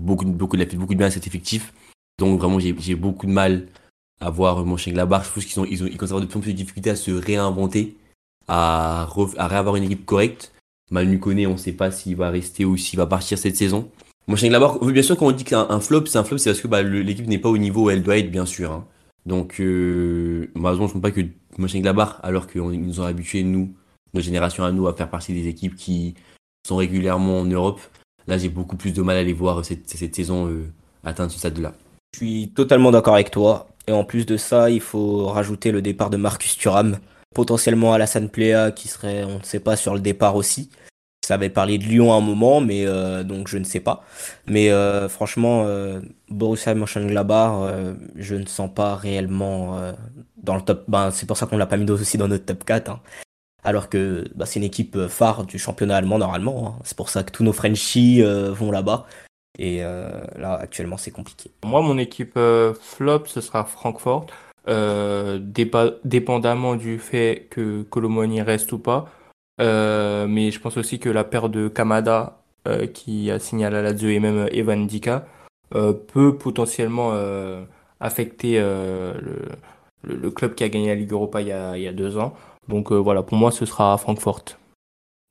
Beaucoup, 0.00 0.24
beaucoup, 0.24 0.56
il 0.56 0.62
a 0.62 0.66
fait 0.66 0.76
beaucoup 0.76 0.94
de 0.94 0.98
bien 0.98 1.08
à 1.08 1.10
cet 1.10 1.26
effectif. 1.26 1.74
Donc 2.18 2.38
vraiment 2.38 2.58
j'ai 2.60 2.94
beaucoup 2.94 3.26
de 3.26 3.32
mal 3.32 3.66
à 4.20 4.30
voir 4.30 4.64
Mönchengladbach. 4.64 5.24
Je 5.24 5.32
pense 5.32 5.44
qu'ils 5.44 5.60
ont, 5.60 5.64
ils 5.64 5.82
ont, 5.82 5.86
ils 5.86 6.02
avoir 6.02 6.20
de 6.20 6.26
plus 6.26 6.38
en 6.38 6.40
plus 6.40 6.52
de 6.52 6.56
difficultés 6.56 6.90
à 6.90 6.96
se 6.96 7.10
réinventer, 7.10 7.96
à, 8.48 9.08
réavoir 9.38 9.76
une 9.76 9.84
équipe 9.84 10.06
correcte. 10.06 10.52
Manu 10.90 11.18
Koné, 11.18 11.46
on 11.46 11.52
ne 11.52 11.56
sait 11.56 11.72
pas 11.72 11.90
s'il 11.90 12.16
va 12.16 12.30
rester 12.30 12.64
ou 12.64 12.76
s'il 12.76 12.98
va 12.98 13.06
partir 13.06 13.38
cette 13.38 13.56
saison. 13.56 13.90
Mönchengladbach, 14.28 14.78
bien 14.80 15.02
sûr, 15.02 15.16
quand 15.16 15.26
on 15.26 15.32
dit 15.32 15.44
qu'un 15.44 15.66
un 15.68 15.80
flop, 15.80 16.06
c'est 16.06 16.18
un 16.18 16.24
flop, 16.24 16.38
c'est 16.38 16.50
parce 16.50 16.60
que 16.60 16.68
bah, 16.68 16.82
l'équipe 16.82 17.26
n'est 17.26 17.38
pas 17.38 17.48
au 17.48 17.58
niveau 17.58 17.84
où 17.86 17.90
elle 17.90 18.02
doit 18.02 18.18
être, 18.18 18.30
bien 18.30 18.46
sûr. 18.46 18.70
hein. 18.72 18.86
Donc, 19.26 19.60
euh, 19.60 20.50
malheureusement, 20.54 20.88
je 20.88 20.96
ne 20.96 21.00
pense 21.00 21.10
pas 21.10 21.10
que 21.10 21.26
Mönchengladbach, 21.58 22.16
alors 22.22 22.46
qu'ils 22.46 22.62
nous 22.62 23.00
ont 23.00 23.04
habitués, 23.04 23.42
nous, 23.42 23.74
notre 24.14 24.24
génération 24.24 24.64
à 24.64 24.72
nous, 24.72 24.86
à 24.88 24.94
faire 24.94 25.10
partie 25.10 25.32
des 25.32 25.48
équipes 25.48 25.76
qui 25.76 26.14
sont 26.66 26.76
régulièrement 26.76 27.40
en 27.40 27.44
Europe, 27.44 27.80
là, 28.26 28.38
j'ai 28.38 28.48
beaucoup 28.48 28.76
plus 28.76 28.92
de 28.92 29.02
mal 29.02 29.16
à 29.16 29.22
les 29.22 29.32
voir 29.32 29.64
cette, 29.64 29.88
cette 29.88 30.14
saison 30.14 30.48
euh, 30.48 30.64
atteindre 31.04 31.30
ce 31.30 31.38
stade-là. 31.38 31.72
Je 32.14 32.18
suis 32.18 32.48
totalement 32.54 32.90
d'accord 32.90 33.14
avec 33.14 33.30
toi. 33.30 33.68
Et 33.88 33.92
en 33.92 34.04
plus 34.04 34.26
de 34.26 34.36
ça, 34.36 34.70
il 34.70 34.80
faut 34.80 35.26
rajouter 35.26 35.72
le 35.72 35.82
départ 35.82 36.10
de 36.10 36.16
Marcus 36.16 36.56
Thuram. 36.56 36.98
Potentiellement 37.34 37.94
Alassane 37.94 38.28
Plea 38.28 38.70
qui 38.76 38.86
serait, 38.88 39.24
on 39.24 39.38
ne 39.38 39.42
sait 39.42 39.58
pas, 39.60 39.74
sur 39.74 39.94
le 39.94 40.00
départ 40.00 40.36
aussi. 40.36 40.70
Ça 41.24 41.34
avait 41.34 41.50
parlé 41.50 41.78
de 41.78 41.84
Lyon 41.84 42.12
à 42.12 42.16
un 42.16 42.20
moment, 42.20 42.60
mais 42.60 42.84
euh, 42.84 43.22
donc 43.22 43.46
je 43.46 43.56
ne 43.56 43.62
sais 43.64 43.78
pas. 43.78 44.04
Mais 44.48 44.70
euh, 44.70 45.08
franchement, 45.08 45.62
euh, 45.66 46.00
Borussia 46.28 46.74
Mönchengladbach, 46.74 47.52
euh, 47.62 47.94
je 48.16 48.34
ne 48.34 48.46
sens 48.46 48.68
pas 48.74 48.96
réellement 48.96 49.78
euh, 49.78 49.92
dans 50.36 50.56
le 50.56 50.62
top. 50.62 50.84
Ben, 50.88 51.12
c'est 51.12 51.26
pour 51.26 51.36
ça 51.36 51.46
qu'on 51.46 51.56
l'a 51.58 51.66
pas 51.66 51.76
mis 51.76 51.88
aussi 51.90 52.18
dans 52.18 52.26
notre 52.26 52.44
top 52.46 52.64
4. 52.64 52.90
hein. 52.90 53.00
alors 53.62 53.88
que 53.88 54.24
bah, 54.34 54.46
c'est 54.46 54.58
une 54.58 54.64
équipe 54.66 55.06
phare 55.06 55.44
du 55.46 55.58
championnat 55.60 55.96
allemand 55.96 56.18
normalement. 56.18 56.66
Hein. 56.78 56.82
C'est 56.84 56.96
pour 56.96 57.08
ça 57.08 57.22
que 57.22 57.30
tous 57.30 57.44
nos 57.44 57.52
Frenchies 57.52 58.22
vont 58.22 58.72
là-bas. 58.72 59.06
Et 59.58 59.80
là, 59.80 60.54
actuellement, 60.60 60.96
c'est 60.96 61.10
compliqué. 61.10 61.50
Moi, 61.64 61.82
mon 61.82 61.98
équipe 61.98 62.38
flop, 62.80 63.24
ce 63.26 63.40
sera 63.40 63.64
Francfort. 63.64 64.26
dépendamment 66.04 66.74
du 66.76 66.98
fait 66.98 67.46
que 67.50 67.82
Colomoni 67.82 68.42
reste 68.42 68.72
ou 68.72 68.78
pas. 68.78 69.08
Mais 69.62 70.50
je 70.50 70.60
pense 70.60 70.76
aussi 70.76 70.98
que 70.98 71.08
la 71.08 71.24
paire 71.24 71.48
de 71.48 71.68
Kamada 71.68 72.42
euh, 72.68 72.86
qui 72.86 73.28
a 73.32 73.40
signé 73.40 73.64
à 73.64 73.70
la 73.70 73.82
Lazio 73.82 74.08
et 74.08 74.20
même 74.20 74.48
Evan 74.52 74.86
Dika 74.86 75.26
euh, 75.74 75.92
peut 75.92 76.38
potentiellement 76.38 77.10
euh, 77.12 77.64
affecter 77.98 78.60
le, 78.60 80.30
club 80.30 80.54
qui 80.54 80.62
a 80.62 80.68
gagné 80.68 80.86
la 80.86 80.94
Ligue 80.94 81.10
Europa 81.10 81.40
il 81.40 81.48
y 81.48 81.52
a, 81.52 81.92
deux 81.92 82.18
ans. 82.18 82.34
Donc 82.68 82.92
voilà, 82.92 83.24
pour 83.24 83.36
moi, 83.36 83.50
ce 83.50 83.66
sera 83.66 83.92
à 83.92 83.96
Francfort. 83.96 84.44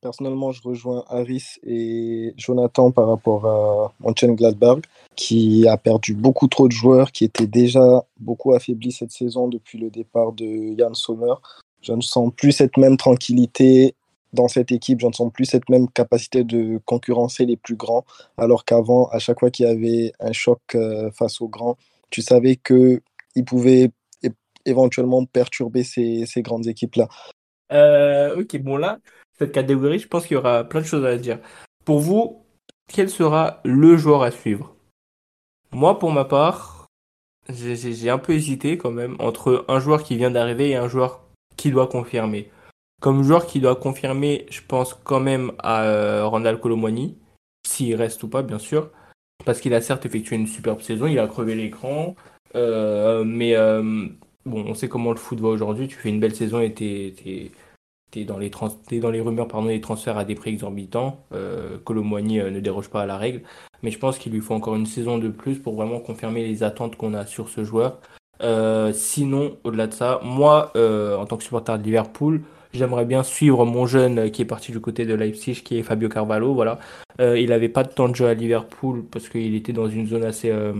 Personnellement, 0.02 0.52
je 0.52 0.62
rejoins 0.62 1.06
Harris 1.08 1.58
et 1.64 2.34
Jonathan 2.36 2.92
par 2.92 3.08
rapport 3.08 3.46
à 3.46 3.94
Mönchengladbach, 4.02 4.80
qui 5.16 5.66
a 5.70 5.78
perdu 5.78 6.14
beaucoup 6.14 6.48
trop 6.48 6.68
de 6.68 6.74
joueurs, 6.74 7.14
qui 7.14 7.24
étaient 7.24 7.48
déjà 7.48 8.04
beaucoup 8.20 8.54
affaiblis 8.54 8.92
cette 8.92 9.12
saison 9.12 9.48
depuis 9.48 9.78
le 9.78 9.90
départ 9.90 10.34
de 10.34 10.78
Jan 10.78 10.94
Sommer. 10.96 11.36
Je 11.82 11.94
ne 11.94 12.02
sens 12.02 12.34
plus 12.36 12.52
cette 12.52 12.76
même 12.76 12.98
tranquillité 12.98 13.96
dans 14.34 14.48
cette 14.48 14.72
équipe, 14.72 15.00
je 15.02 15.08
ne 15.08 15.14
sens 15.14 15.32
plus 15.32 15.46
cette 15.46 15.70
même 15.70 15.90
capacité 15.90 16.44
de 16.44 16.80
concurrencer 16.86 17.46
les 17.46 17.58
plus 17.58 17.76
grands, 17.76 18.06
alors 18.38 18.66
qu'avant, 18.66 19.08
à 19.10 19.20
chaque 19.20 19.40
fois 19.40 19.52
qu'il 19.52 19.66
y 19.66 19.70
avait 19.70 20.14
un 20.20 20.32
choc 20.32 20.60
euh, 20.76 21.12
face 21.12 21.42
aux 21.42 21.50
grands, 21.50 21.78
tu 22.10 22.22
savais 22.22 22.56
qu'ils 22.56 23.02
pouvaient 23.46 23.92
éventuellement 24.66 25.26
perturber 25.26 25.84
ces, 25.84 26.26
grandes 26.38 26.68
équipes-là. 26.68 27.08
Euh, 27.72 28.42
ok, 28.42 28.58
bon 28.58 28.78
là, 28.78 29.00
cette 29.38 29.52
catégorie, 29.52 30.00
je 30.00 30.08
pense 30.08 30.26
qu'il 30.26 30.36
y 30.36 30.38
aura 30.38 30.64
plein 30.64 30.82
de 30.82 30.86
choses 30.86 31.06
à 31.06 31.18
dire. 31.18 31.40
Pour 31.86 32.00
vous, 32.00 32.44
quel 32.88 33.10
sera 33.10 33.62
le 33.64 33.98
joueur 33.98 34.24
à 34.24 34.32
suivre? 34.32 34.76
Moi, 35.72 35.98
pour 35.98 36.12
ma 36.12 36.26
part, 36.26 36.88
j'ai 37.50 38.10
un 38.10 38.18
peu 38.18 38.34
hésité 38.34 38.78
quand 38.78 38.92
même 38.92 39.16
entre 39.20 39.66
un 39.68 39.80
joueur 39.80 40.04
qui 40.04 40.18
vient 40.18 40.32
d'arriver 40.32 40.70
et 40.70 40.76
un 40.76 40.88
joueur 40.88 41.22
qui 41.58 41.72
doit 41.72 41.88
confirmer. 41.88 42.52
Comme 43.02 43.24
joueur 43.24 43.48
qui 43.48 43.60
doit 43.60 43.76
confirmer, 43.76 44.46
je 44.52 44.62
pense 44.66 44.94
quand 44.94 45.20
même 45.20 45.52
à 45.58 45.84
euh, 45.86 46.26
Randall 46.28 46.60
Colomwani, 46.60 47.18
s'il 47.68 47.96
reste 47.96 48.22
ou 48.22 48.28
pas, 48.30 48.44
bien 48.44 48.60
sûr. 48.60 48.92
Parce 49.44 49.60
qu'il 49.60 49.74
a 49.74 49.82
certes 49.82 50.06
effectué 50.06 50.36
une 50.36 50.46
superbe 50.46 50.82
saison, 50.82 51.08
il 51.08 51.18
a 51.18 51.28
crevé 51.28 51.56
l'écran. 51.56 52.16
Euh, 52.56 53.24
mais 53.24 53.56
euh, 53.56 54.08
bon, 54.46 54.66
on 54.68 54.76
sait 54.76 54.88
comment 54.88 55.10
le 55.12 55.18
foot 55.18 55.40
va 55.40 55.50
aujourd'hui. 55.50 55.88
Tu 55.88 55.96
fais 55.96 56.10
une 56.10 56.20
belle 56.20 56.36
saison 56.36 56.60
et 56.60 56.74
t'es, 56.74 57.16
es, 58.16 58.24
dans, 58.26 58.38
les 58.38 58.52
dans 59.00 59.10
les 59.10 59.22
rumeurs 59.22 59.48
pardon, 59.48 59.68
des 59.68 59.82
transferts 59.82 60.18
à 60.18 60.26
des 60.26 60.36
prix 60.36 60.52
exorbitants. 60.52 61.24
Euh, 61.34 61.80
ne 61.90 62.60
déroge 62.60 62.90
pas 62.90 63.02
à 63.02 63.06
la 63.08 63.18
règle. 63.18 63.42
Mais 63.82 63.90
je 63.90 63.98
pense 63.98 64.20
qu'il 64.20 64.32
lui 64.32 64.42
faut 64.42 64.54
encore 64.54 64.76
une 64.76 64.86
saison 64.86 65.18
de 65.18 65.30
plus 65.30 65.58
pour 65.58 65.76
vraiment 65.76 66.00
confirmer 66.00 66.46
les 66.46 66.62
attentes 66.62 66.98
qu'on 66.98 67.16
a 67.16 67.26
sur 67.26 67.50
ce 67.50 67.64
joueur. 67.64 68.00
sinon, 68.94 69.58
au-delà 69.64 69.88
de 69.88 69.94
ça, 69.94 70.20
moi, 70.24 70.72
en 70.76 71.26
tant 71.26 71.38
que 71.38 71.44
supporter 71.44 71.80
de 71.80 71.84
Liverpool, 71.84 72.44
J'aimerais 72.74 73.06
bien 73.06 73.24
suivre 73.24 73.66
mon 73.66 73.86
jeune 73.86 74.32
qui 74.32 74.42
est 74.42 74.46
parti 74.46 74.72
du 74.72 74.80
côté 74.80 75.06
de 75.06 75.14
Leipzig, 75.14 75.62
qui 75.64 75.78
est 75.78 75.84
Fabio 75.84 76.08
Carvalho. 76.08 76.54
Voilà. 76.54 76.80
Euh, 77.20 77.38
il 77.38 77.50
n'avait 77.50 77.70
pas 77.70 77.84
de 77.84 77.90
temps 77.90 78.08
de 78.08 78.16
jeu 78.16 78.28
à 78.28 78.34
Liverpool 78.34 79.04
parce 79.12 79.28
qu'il 79.28 79.56
était 79.56 79.74
dans 79.74 79.88
une 79.88 80.08
zone 80.08 80.24
assez, 80.24 80.50
euh, 80.50 80.74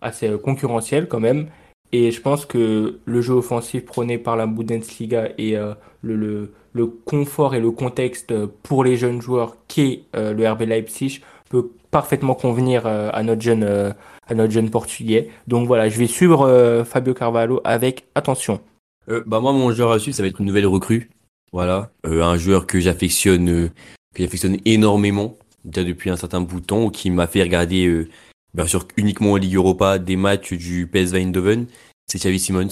assez 0.00 0.28
euh, 0.28 0.38
concurrentielle 0.38 1.06
quand 1.06 1.20
même. 1.20 1.48
Et 1.92 2.10
je 2.10 2.20
pense 2.20 2.46
que 2.46 2.98
le 3.04 3.20
jeu 3.20 3.34
offensif 3.34 3.84
prôné 3.84 4.18
par 4.18 4.36
la 4.36 4.46
Bundesliga 4.46 5.28
et 5.38 5.56
le, 6.02 6.52
le, 6.72 6.86
confort 6.86 7.54
et 7.54 7.60
le 7.60 7.70
contexte 7.70 8.34
pour 8.64 8.82
les 8.82 8.96
jeunes 8.96 9.22
joueurs 9.22 9.56
qu'est 9.68 10.02
le 10.12 10.50
RB 10.50 10.62
Leipzig 10.62 11.20
peut 11.48 11.70
parfaitement 11.92 12.34
convenir 12.34 12.86
à 12.86 13.22
notre 13.22 13.40
jeune 13.40 13.62
à 13.62 14.34
notre 14.34 14.52
jeune 14.52 14.68
portugais. 14.68 15.28
Donc 15.46 15.68
voilà, 15.68 15.88
je 15.88 15.96
vais 15.96 16.08
suivre 16.08 16.82
Fabio 16.84 17.14
Carvalho 17.14 17.60
avec 17.62 18.06
attention. 18.16 18.60
Euh, 19.08 19.22
bah 19.26 19.40
moi 19.40 19.52
mon 19.52 19.72
joueur 19.72 19.92
à 19.92 19.98
suivre 19.98 20.16
ça 20.16 20.22
va 20.22 20.28
être 20.28 20.40
une 20.40 20.46
nouvelle 20.46 20.66
recrue. 20.66 21.10
Voilà, 21.52 21.92
euh, 22.06 22.22
un 22.22 22.36
joueur 22.36 22.66
que 22.66 22.80
j'affectionne 22.80 23.48
euh, 23.48 23.68
que 24.14 24.22
j'affectionne 24.22 24.58
énormément 24.64 25.36
déjà 25.64 25.84
depuis 25.84 26.10
un 26.10 26.16
certain 26.16 26.40
bout 26.40 26.60
de 26.60 26.66
temps 26.66 26.90
qui 26.90 27.10
m'a 27.10 27.26
fait 27.26 27.42
regarder 27.42 28.06
bien 28.54 28.66
sûr 28.66 28.86
uniquement 28.96 29.32
en 29.32 29.36
Ligue 29.36 29.56
Europa 29.56 29.98
des 29.98 30.16
matchs 30.16 30.52
du 30.52 30.86
PSV 30.86 31.20
Eindhoven, 31.20 31.66
c'est 32.06 32.18
Xavi 32.18 32.38
Simons. 32.38 32.68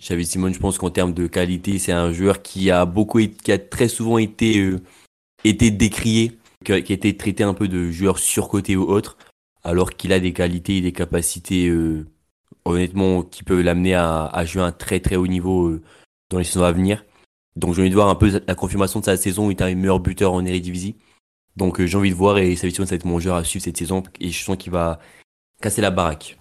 Xavi 0.00 0.24
Simons, 0.24 0.52
je 0.52 0.58
pense 0.58 0.78
qu'en 0.78 0.88
termes 0.88 1.12
de 1.12 1.26
qualité, 1.26 1.78
c'est 1.78 1.92
un 1.92 2.12
joueur 2.12 2.40
qui 2.40 2.70
a 2.70 2.86
beaucoup 2.86 3.20
qui 3.20 3.52
a 3.52 3.58
très 3.58 3.88
souvent 3.88 4.16
été 4.16 4.74
été 5.44 5.70
décrié, 5.70 6.38
qui 6.64 6.72
a, 6.72 6.78
été 6.78 7.14
traité 7.14 7.44
un 7.44 7.52
peu 7.52 7.68
de 7.68 7.90
joueur 7.90 8.18
surcoté 8.18 8.74
ou 8.74 8.84
autre, 8.84 9.18
alors 9.62 9.90
qu'il 9.90 10.14
a 10.14 10.20
des 10.20 10.32
qualités 10.32 10.78
et 10.78 10.80
des 10.80 10.92
capacités 10.92 11.70
honnêtement, 12.64 13.22
qui 13.22 13.42
peut 13.42 13.62
l'amener 13.62 13.94
à, 13.94 14.44
jouer 14.44 14.62
un 14.62 14.72
très 14.72 15.00
très 15.00 15.16
haut 15.16 15.26
niveau 15.26 15.68
euh, 15.68 15.82
dans 16.30 16.38
les 16.38 16.44
saisons 16.44 16.64
à 16.64 16.72
venir. 16.72 17.04
Donc 17.56 17.74
j'ai 17.74 17.82
envie 17.82 17.90
de 17.90 17.94
voir 17.94 18.08
un 18.08 18.14
peu 18.14 18.42
la 18.46 18.54
confirmation 18.54 19.00
de 19.00 19.04
sa 19.04 19.16
saison 19.16 19.48
où 19.48 19.50
il 19.50 19.56
est 19.56 19.62
un 19.62 19.74
meilleur 19.74 20.00
buteur 20.00 20.32
en 20.32 20.44
Eredivisie. 20.44 20.96
Donc 21.56 21.80
euh, 21.80 21.86
j'ai 21.86 21.98
envie 21.98 22.10
de 22.10 22.14
voir 22.14 22.38
et 22.38 22.54
sa 22.56 22.66
vision 22.66 22.84
ça 22.84 22.90
va 22.90 22.96
être 22.96 23.04
mon 23.04 23.18
joueur 23.18 23.36
à 23.36 23.44
suivre 23.44 23.64
cette 23.64 23.76
saison 23.76 24.02
et 24.20 24.30
je 24.30 24.44
sens 24.44 24.56
qu'il 24.56 24.72
va 24.72 25.00
casser 25.60 25.80
la 25.80 25.90
baraque. 25.90 26.38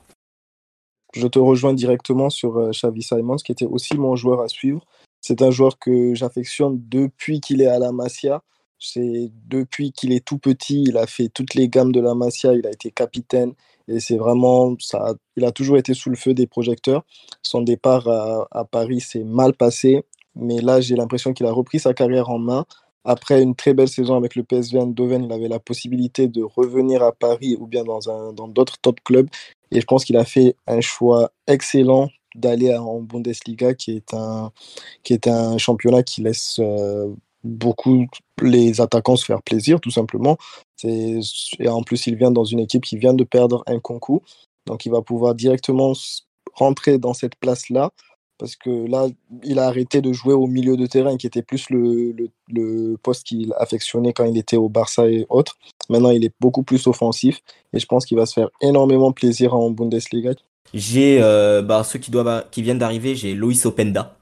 Je 1.13 1.27
te 1.27 1.39
rejoins 1.39 1.73
directement 1.73 2.29
sur 2.29 2.57
euh, 2.57 2.71
Xavi 2.71 3.01
Simons 3.01 3.37
qui 3.37 3.51
était 3.51 3.65
aussi 3.65 3.97
mon 3.97 4.15
joueur 4.15 4.41
à 4.41 4.47
suivre. 4.47 4.85
C'est 5.21 5.41
un 5.41 5.51
joueur 5.51 5.79
que 5.79 6.13
j'affectionne 6.13 6.79
depuis 6.87 7.41
qu'il 7.41 7.61
est 7.61 7.67
à 7.67 7.79
la 7.79 7.91
Masia. 7.91 8.43
C'est 8.79 9.31
depuis 9.47 9.91
qu'il 9.91 10.13
est 10.13 10.23
tout 10.23 10.37
petit, 10.37 10.83
il 10.87 10.97
a 10.97 11.05
fait 11.05 11.27
toutes 11.27 11.55
les 11.55 11.67
gammes 11.67 11.91
de 11.91 11.99
la 11.99 12.15
Masia, 12.15 12.53
il 12.53 12.65
a 12.65 12.71
été 12.71 12.91
capitaine, 12.91 13.53
et 13.89 13.99
c'est 13.99 14.17
vraiment, 14.17 14.75
ça, 14.79 15.15
il 15.35 15.45
a 15.45 15.51
toujours 15.51 15.77
été 15.77 15.93
sous 15.93 16.09
le 16.09 16.15
feu 16.15 16.33
des 16.33 16.47
projecteurs. 16.47 17.03
Son 17.41 17.61
départ 17.61 18.07
à, 18.07 18.65
Paris 18.65 19.01
s'est 19.01 19.23
mal 19.23 19.53
passé, 19.53 20.03
mais 20.35 20.61
là, 20.61 20.79
j'ai 20.79 20.95
l'impression 20.95 21.33
qu'il 21.33 21.47
a 21.47 21.51
repris 21.51 21.79
sa 21.79 21.93
carrière 21.93 22.29
en 22.29 22.37
main. 22.37 22.65
Après 23.03 23.41
une 23.41 23.55
très 23.55 23.73
belle 23.73 23.87
saison 23.87 24.15
avec 24.15 24.35
le 24.35 24.43
PSV 24.43 24.79
Eindhoven, 24.79 25.23
il 25.23 25.31
avait 25.31 25.47
la 25.47 25.59
possibilité 25.59 26.27
de 26.27 26.43
revenir 26.43 27.01
à 27.01 27.11
Paris 27.11 27.57
ou 27.59 27.65
bien 27.65 27.83
dans, 27.83 28.09
un, 28.09 28.33
dans 28.33 28.47
d'autres 28.47 28.77
top 28.79 28.99
clubs. 29.03 29.29
Et 29.71 29.81
je 29.81 29.85
pense 29.85 30.05
qu'il 30.05 30.17
a 30.17 30.25
fait 30.25 30.55
un 30.67 30.81
choix 30.81 31.31
excellent 31.47 32.09
d'aller 32.35 32.75
en 32.75 33.01
Bundesliga, 33.01 33.73
qui 33.73 33.95
est 33.95 34.13
un, 34.13 34.51
qui 35.03 35.13
est 35.13 35.27
un 35.27 35.57
championnat 35.57 36.03
qui 36.03 36.21
laisse 36.21 36.57
euh, 36.59 37.11
beaucoup 37.43 38.05
les 38.41 38.81
attaquants 38.81 39.15
se 39.15 39.25
faire 39.25 39.41
plaisir, 39.41 39.79
tout 39.79 39.91
simplement. 39.91 40.37
Et 40.83 41.19
en 41.67 41.83
plus, 41.83 42.07
il 42.07 42.15
vient 42.15 42.31
dans 42.31 42.43
une 42.43 42.59
équipe 42.59 42.83
qui 42.83 42.97
vient 42.97 43.13
de 43.13 43.23
perdre 43.23 43.63
un 43.67 43.79
concours. 43.79 44.21
Donc, 44.65 44.85
il 44.85 44.91
va 44.91 45.01
pouvoir 45.01 45.35
directement 45.35 45.93
rentrer 46.53 46.97
dans 46.97 47.13
cette 47.13 47.35
place-là. 47.35 47.91
Parce 48.37 48.55
que 48.55 48.69
là, 48.69 49.07
il 49.43 49.59
a 49.59 49.67
arrêté 49.67 50.01
de 50.01 50.13
jouer 50.13 50.33
au 50.33 50.47
milieu 50.47 50.77
de 50.77 50.85
terrain, 50.85 51.17
qui 51.17 51.27
était 51.27 51.41
plus 51.41 51.69
le, 51.69 52.15
le, 52.47 52.95
poste 53.03 53.25
qu'il 53.25 53.53
affectionnait 53.57 54.13
quand 54.13 54.23
il 54.23 54.37
était 54.37 54.55
au 54.55 54.69
Barça 54.69 55.09
et 55.09 55.25
autres. 55.27 55.57
Maintenant, 55.89 56.11
il 56.11 56.23
est 56.23 56.33
beaucoup 56.39 56.63
plus 56.63 56.87
offensif. 56.87 57.41
Et 57.73 57.79
je 57.79 57.85
pense 57.85 58.05
qu'il 58.05 58.17
va 58.17 58.25
se 58.25 58.33
faire 58.33 58.49
énormément 58.61 59.11
plaisir 59.11 59.55
en 59.55 59.71
Bundesliga. 59.71 60.31
J'ai 60.73 61.21
euh, 61.21 61.61
bah, 61.61 61.83
ceux 61.83 61.99
qui, 61.99 62.11
doivent, 62.11 62.45
qui 62.49 62.61
viennent 62.61 62.77
d'arriver, 62.79 63.13
j'ai 63.15 63.33
Loïs 63.33 63.65
Openda, 63.65 64.17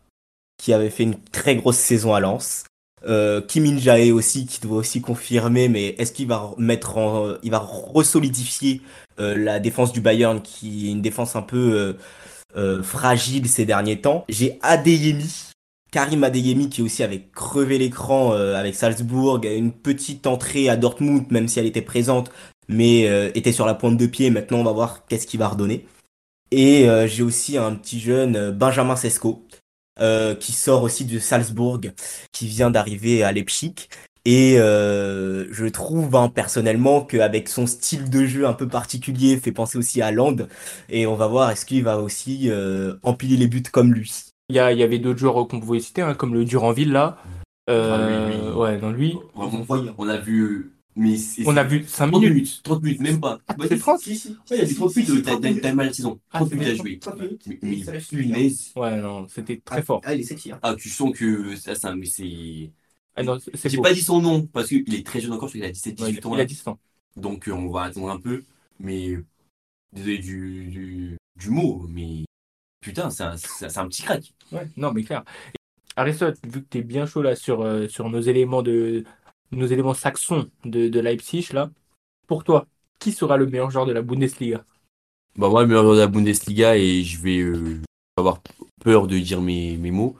qui 0.57 0.73
avait 0.73 0.89
fait 0.89 1.03
une 1.03 1.19
très 1.31 1.55
grosse 1.55 1.77
saison 1.77 2.15
à 2.15 2.19
Lens. 2.19 2.63
Euh, 3.05 3.41
Kim 3.41 3.65
In 3.65 4.13
aussi 4.13 4.47
qui 4.47 4.59
doit 4.59 4.77
aussi 4.77 5.01
confirmer, 5.01 5.69
mais 5.69 5.95
est-ce 5.99 6.11
qu'il 6.11 6.27
va 6.27 6.51
mettre 6.57 6.97
en, 6.97 7.35
il 7.43 7.51
va 7.51 7.59
resolidifier 7.59 8.81
euh, 9.19 9.35
la 9.37 9.59
défense 9.59 9.91
du 9.93 10.01
Bayern 10.01 10.41
qui 10.41 10.87
est 10.87 10.91
une 10.91 11.01
défense 11.01 11.35
un 11.35 11.43
peu 11.43 11.57
euh, 11.57 11.93
euh, 12.55 12.81
fragile 12.81 13.47
ces 13.47 13.65
derniers 13.65 14.01
temps? 14.01 14.25
J'ai 14.29 14.57
Adeyemi, 14.63 15.51
Karim 15.91 16.23
Adeyemi 16.23 16.69
qui 16.69 16.81
aussi 16.81 17.03
avait 17.03 17.27
crevé 17.33 17.77
l'écran 17.77 18.31
avec 18.31 18.73
Salzbourg, 18.73 19.41
une 19.43 19.71
petite 19.71 20.25
entrée 20.25 20.67
à 20.67 20.75
Dortmund 20.75 21.29
même 21.29 21.47
si 21.47 21.59
elle 21.59 21.67
était 21.67 21.83
présente, 21.83 22.31
mais 22.67 23.03
était 23.35 23.51
sur 23.51 23.65
la 23.67 23.75
pointe 23.75 23.97
de 23.97 24.07
pied. 24.07 24.31
Maintenant 24.31 24.57
on 24.57 24.63
va 24.63 24.71
voir 24.71 25.05
qu'est-ce 25.07 25.27
qu'il 25.27 25.39
va 25.39 25.47
redonner. 25.49 25.85
Et 26.51 26.87
j'ai 27.07 27.23
aussi 27.23 27.57
un 27.57 27.73
petit 27.75 27.99
jeune 27.99 28.51
Benjamin 28.51 28.95
Sesko 28.95 29.46
euh, 29.99 30.35
qui 30.35 30.51
sort 30.51 30.83
aussi 30.83 31.05
de 31.05 31.19
Salzbourg, 31.19 31.81
qui 32.31 32.47
vient 32.47 32.69
d'arriver 32.69 33.23
à 33.23 33.31
Leipzig. 33.31 33.73
Et 34.29 34.59
euh, 34.59 35.45
je 35.51 35.65
trouve 35.67 36.13
hein, 36.17 36.27
personnellement 36.27 36.99
qu'avec 36.99 37.47
son 37.47 37.65
style 37.65 38.09
de 38.09 38.25
jeu 38.25 38.45
un 38.45 38.51
peu 38.51 38.67
particulier, 38.67 39.37
fait 39.37 39.53
penser 39.53 39.77
aussi 39.77 40.01
à 40.01 40.11
Land. 40.11 40.35
Et 40.89 41.07
on 41.07 41.15
va 41.15 41.27
voir 41.27 41.49
est-ce 41.49 41.65
qu'il 41.65 41.83
va 41.83 41.97
aussi 41.99 42.49
euh, 42.49 42.95
empiler 43.03 43.37
les 43.37 43.47
buts 43.47 43.63
comme 43.71 43.93
lui? 43.93 44.25
Il 44.49 44.55
y, 44.55 44.59
y 44.59 44.83
avait 44.83 44.99
d'autres 44.99 45.19
joueurs 45.19 45.47
qu'on 45.47 45.61
pouvait 45.61 45.79
citer, 45.79 46.01
hein, 46.01 46.13
comme 46.13 46.33
le 46.33 46.43
Duranville 46.43 46.91
là. 46.91 47.17
Euh, 47.69 48.51
ah, 48.53 48.57
Ouais, 48.57 48.77
dans 48.77 48.91
lui. 48.91 49.17
On, 49.35 49.49
on, 49.97 50.09
a 50.09 50.17
vu 50.17 50.73
Mais 50.97 51.15
c'est- 51.17 51.47
On 51.47 51.55
a 51.55 51.63
vu 51.63 51.83
5 51.87 52.07
30 52.09 52.21
minutes. 52.23 52.33
minutes. 52.35 52.61
30 52.63 52.83
minutes, 52.83 53.01
même 53.01 53.19
pas. 53.21 53.39
Ah, 53.47 53.53
Bah, 53.53 53.65
c'est 53.67 53.75
si, 53.75 53.81
30? 53.81 53.99
Si, 54.01 54.15
si. 54.17 54.29
Ouais, 54.29 54.35
il 54.51 54.57
y 54.57 54.61
a 54.61 54.65
des 54.65 54.73
30 54.75 54.95
minutes, 54.95 55.61
t'as 55.61 55.73
mal 55.73 55.87
la 55.87 55.93
saison. 55.93 56.19
Ah, 56.31 56.39
30 56.39 56.49
c'est 56.49 56.55
minutes 56.55 56.71
à 56.71 56.75
jouer. 56.75 56.99
30 56.99 57.19
minutes. 57.19 57.47
Mais, 57.61 57.99
punaise. 58.09 58.71
Ouais, 58.75 58.99
non, 58.99 59.27
c'était 59.27 59.57
très 59.63 59.83
fort. 59.83 60.01
Ah, 60.03 60.15
il 60.15 60.21
est 60.21 60.23
sexy. 60.23 60.51
Hein. 60.51 60.59
Ah, 60.63 60.75
tu 60.75 60.89
sens 60.89 61.11
que 61.15 61.55
ça, 61.55 61.75
ça, 61.75 61.95
mais 61.95 62.05
c'est. 62.07 62.71
Ah, 63.15 63.23
non, 63.23 63.37
c'est- 63.39 63.69
J'ai 63.69 63.77
beau. 63.77 63.83
pas 63.83 63.93
dit 63.93 64.01
son 64.01 64.21
nom 64.21 64.45
parce 64.47 64.67
qu'il 64.69 64.93
est 64.93 65.05
très 65.05 65.21
jeune 65.21 65.33
encore, 65.33 65.49
je 65.49 65.53
crois 65.57 65.61
qu'il 65.61 65.69
a 65.69 65.71
17, 65.71 65.99
Ouais, 66.01 66.07
18 66.07 66.25
ans. 66.25 66.33
il 66.33 66.37
là. 66.37 66.43
a 66.43 66.45
10 66.45 66.67
ans. 66.67 66.79
Donc 67.15 67.47
euh, 67.47 67.51
on 67.51 67.69
va 67.69 67.83
attendre 67.83 68.09
un 68.09 68.19
peu. 68.19 68.43
Mais 68.79 69.17
désolé 69.93 70.19
du, 70.19 70.65
du, 70.65 71.17
du 71.37 71.49
mot, 71.49 71.85
mais 71.89 72.25
putain, 72.81 73.09
c'est 73.09 73.23
un, 73.23 73.37
c'est 73.37 73.69
c'est 73.69 73.77
un 73.79 73.87
petit 73.87 74.03
crack. 74.03 74.33
Ouais, 74.51 74.67
non, 74.77 74.93
mais 74.93 75.03
clair. 75.03 75.23
Aristote, 75.95 76.37
vu 76.45 76.61
que 76.63 76.67
tu 76.69 76.77
es 76.79 76.81
bien 76.83 77.05
chaud 77.07 77.21
là 77.23 77.35
sur, 77.35 77.61
euh, 77.61 77.87
sur 77.87 78.09
nos 78.09 78.21
éléments 78.21 78.61
de 78.61 79.03
nos 79.51 79.67
éléments 79.67 79.93
saxons 79.93 80.49
de, 80.65 80.87
de 80.87 80.99
Leipzig 80.99 81.49
là, 81.53 81.69
pour 82.27 82.43
toi, 82.43 82.67
qui 82.99 83.11
sera 83.11 83.37
le 83.37 83.45
meilleur 83.45 83.71
joueur 83.71 83.85
de 83.85 83.93
la 83.93 84.01
Bundesliga? 84.01 84.63
Bah 85.37 85.49
moi, 85.49 85.61
le 85.61 85.67
meilleur 85.67 85.83
joueur 85.83 85.95
de 85.95 86.01
la 86.01 86.07
Bundesliga 86.07 86.77
et 86.77 87.03
je 87.03 87.21
vais 87.21 87.39
euh, 87.39 87.79
avoir 88.17 88.41
peur 88.83 89.07
de 89.07 89.17
dire 89.19 89.41
mes, 89.41 89.77
mots. 89.77 90.15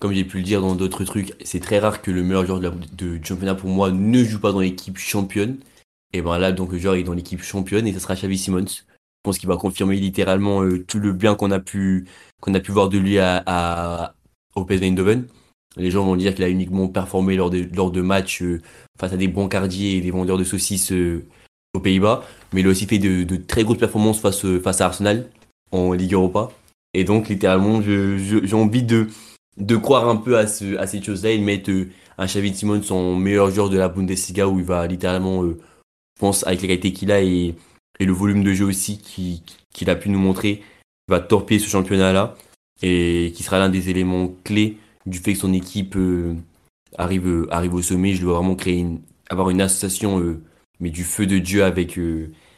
Comme 0.00 0.12
j'ai 0.12 0.24
pu 0.24 0.38
le 0.38 0.42
dire 0.42 0.60
dans 0.60 0.74
d'autres 0.74 1.04
trucs, 1.04 1.34
c'est 1.44 1.60
très 1.60 1.78
rare 1.78 2.02
que 2.02 2.10
le 2.10 2.22
meilleur 2.22 2.46
joueur 2.46 2.60
de 2.60 3.20
championnat 3.22 3.54
pour 3.54 3.70
moi 3.70 3.92
ne 3.92 4.24
joue 4.24 4.40
pas 4.40 4.52
dans 4.52 4.60
l'équipe 4.60 4.98
championne. 4.98 5.58
Et 6.12 6.22
ben 6.22 6.38
là, 6.38 6.52
donc 6.52 6.72
le 6.72 6.78
joueur 6.78 6.94
est 6.94 7.04
dans 7.04 7.14
l'équipe 7.14 7.42
championne 7.42 7.86
et 7.86 7.92
ça 7.92 8.00
sera 8.00 8.14
Xavi 8.14 8.36
Simons. 8.36 8.66
Je 8.66 8.82
pense 9.22 9.38
qu'il 9.38 9.48
va 9.48 9.56
confirmer 9.56 9.96
littéralement 9.96 10.62
euh, 10.62 10.84
tout 10.84 10.98
le 10.98 11.12
bien 11.12 11.36
qu'on 11.36 11.50
a 11.52 11.60
pu 11.60 12.06
qu'on 12.40 12.54
a 12.54 12.60
pu 12.60 12.72
voir 12.72 12.88
de 12.88 12.98
lui 12.98 13.18
à, 13.18 13.42
à 13.46 14.14
au 14.54 14.64
PSV 14.64 14.88
Eindhoven. 14.88 15.26
Les 15.76 15.90
gens 15.90 16.04
vont 16.04 16.16
dire 16.16 16.34
qu'il 16.34 16.44
a 16.44 16.48
uniquement 16.48 16.88
performé 16.88 17.36
lors 17.36 17.50
de, 17.50 17.66
lors 17.74 17.90
de 17.90 18.02
matchs 18.02 18.42
euh, 18.42 18.60
face 19.00 19.12
à 19.12 19.16
des 19.16 19.28
brancardiers 19.28 19.96
et 19.96 20.00
des 20.00 20.10
vendeurs 20.10 20.38
de 20.38 20.44
saucisses 20.44 20.92
euh, 20.92 21.24
aux 21.74 21.80
Pays-Bas 21.80 22.22
mais 22.52 22.60
il 22.60 22.66
a 22.66 22.70
aussi 22.70 22.86
fait 22.86 22.98
de, 22.98 23.24
de 23.24 23.36
très 23.36 23.64
grosses 23.64 23.78
performances 23.78 24.20
face, 24.20 24.44
euh, 24.44 24.60
face 24.60 24.80
à 24.82 24.86
Arsenal 24.86 25.30
en 25.70 25.92
Ligue 25.94 26.12
Europa. 26.12 26.50
Et 26.92 27.04
donc, 27.04 27.30
littéralement, 27.30 27.80
j'ai 27.80 28.52
envie 28.52 28.82
de, 28.82 29.06
de 29.56 29.76
croire 29.76 30.06
un 30.06 30.16
peu 30.16 30.36
à, 30.36 30.46
ce, 30.46 30.76
à 30.76 30.86
cette 30.86 31.04
chose-là 31.04 31.30
et 31.30 31.38
de 31.38 31.42
mettre 31.44 31.70
un 32.18 32.26
Xavi 32.26 32.54
Simons 32.54 32.82
en 32.90 33.14
meilleur 33.14 33.50
joueur 33.50 33.70
de 33.70 33.78
la 33.78 33.88
Bundesliga 33.88 34.46
où 34.46 34.58
il 34.58 34.66
va 34.66 34.86
littéralement, 34.86 35.42
je 35.42 35.54
pense, 36.20 36.46
avec 36.46 36.60
les 36.60 36.68
qualités 36.68 36.92
qu'il 36.92 37.10
a 37.10 37.22
et, 37.22 37.54
et 37.98 38.04
le 38.04 38.12
volume 38.12 38.44
de 38.44 38.52
jeu 38.52 38.66
aussi 38.66 38.98
qui- 38.98 39.42
qu'il 39.72 39.88
a 39.88 39.96
pu 39.96 40.10
nous 40.10 40.18
montrer, 40.18 40.62
va 41.08 41.20
torpiller 41.20 41.58
ce 41.58 41.70
championnat-là 41.70 42.36
et 42.82 43.32
qui 43.34 43.42
sera 43.42 43.58
l'un 43.58 43.70
des 43.70 43.88
éléments 43.88 44.30
clés 44.44 44.76
du 45.06 45.18
fait 45.18 45.32
que 45.32 45.38
son 45.38 45.52
équipe 45.52 45.96
euh, 45.96 46.34
arrive, 46.96 47.26
euh, 47.26 47.46
arrive 47.50 47.74
au 47.74 47.82
sommet. 47.82 48.14
Je 48.14 48.22
dois 48.22 48.38
vraiment 48.38 48.54
créer 48.54 48.78
une, 48.78 49.00
avoir 49.30 49.50
une 49.50 49.60
association, 49.60 50.20
euh, 50.20 50.42
mais 50.80 50.90
du 50.90 51.04
feu 51.04 51.26
de 51.26 51.38
Dieu 51.38 51.64
avec, 51.64 51.98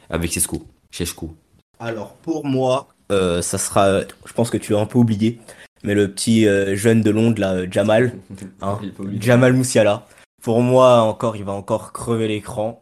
avec 0.09 0.31
Cesco. 0.31 0.65
Chesco. 0.91 1.35
Alors, 1.79 2.13
pour 2.15 2.45
moi, 2.45 2.87
ça 3.09 3.57
sera. 3.57 4.01
Je 4.25 4.33
pense 4.33 4.49
que 4.49 4.57
tu 4.57 4.73
l'as 4.73 4.79
un 4.79 4.85
peu 4.85 4.99
oublié. 4.99 5.39
Mais 5.83 5.93
le 5.93 6.11
petit 6.11 6.45
jeune 6.75 7.01
de 7.01 7.11
Londres, 7.11 7.39
là, 7.39 7.69
Jamal. 7.69 8.13
Hein, 8.61 8.79
Jamal 9.19 9.53
Moussiala. 9.53 10.07
Pour 10.41 10.61
moi, 10.61 11.01
encore, 11.01 11.35
il 11.35 11.43
va 11.43 11.53
encore 11.53 11.91
crever 11.91 12.27
l'écran. 12.27 12.79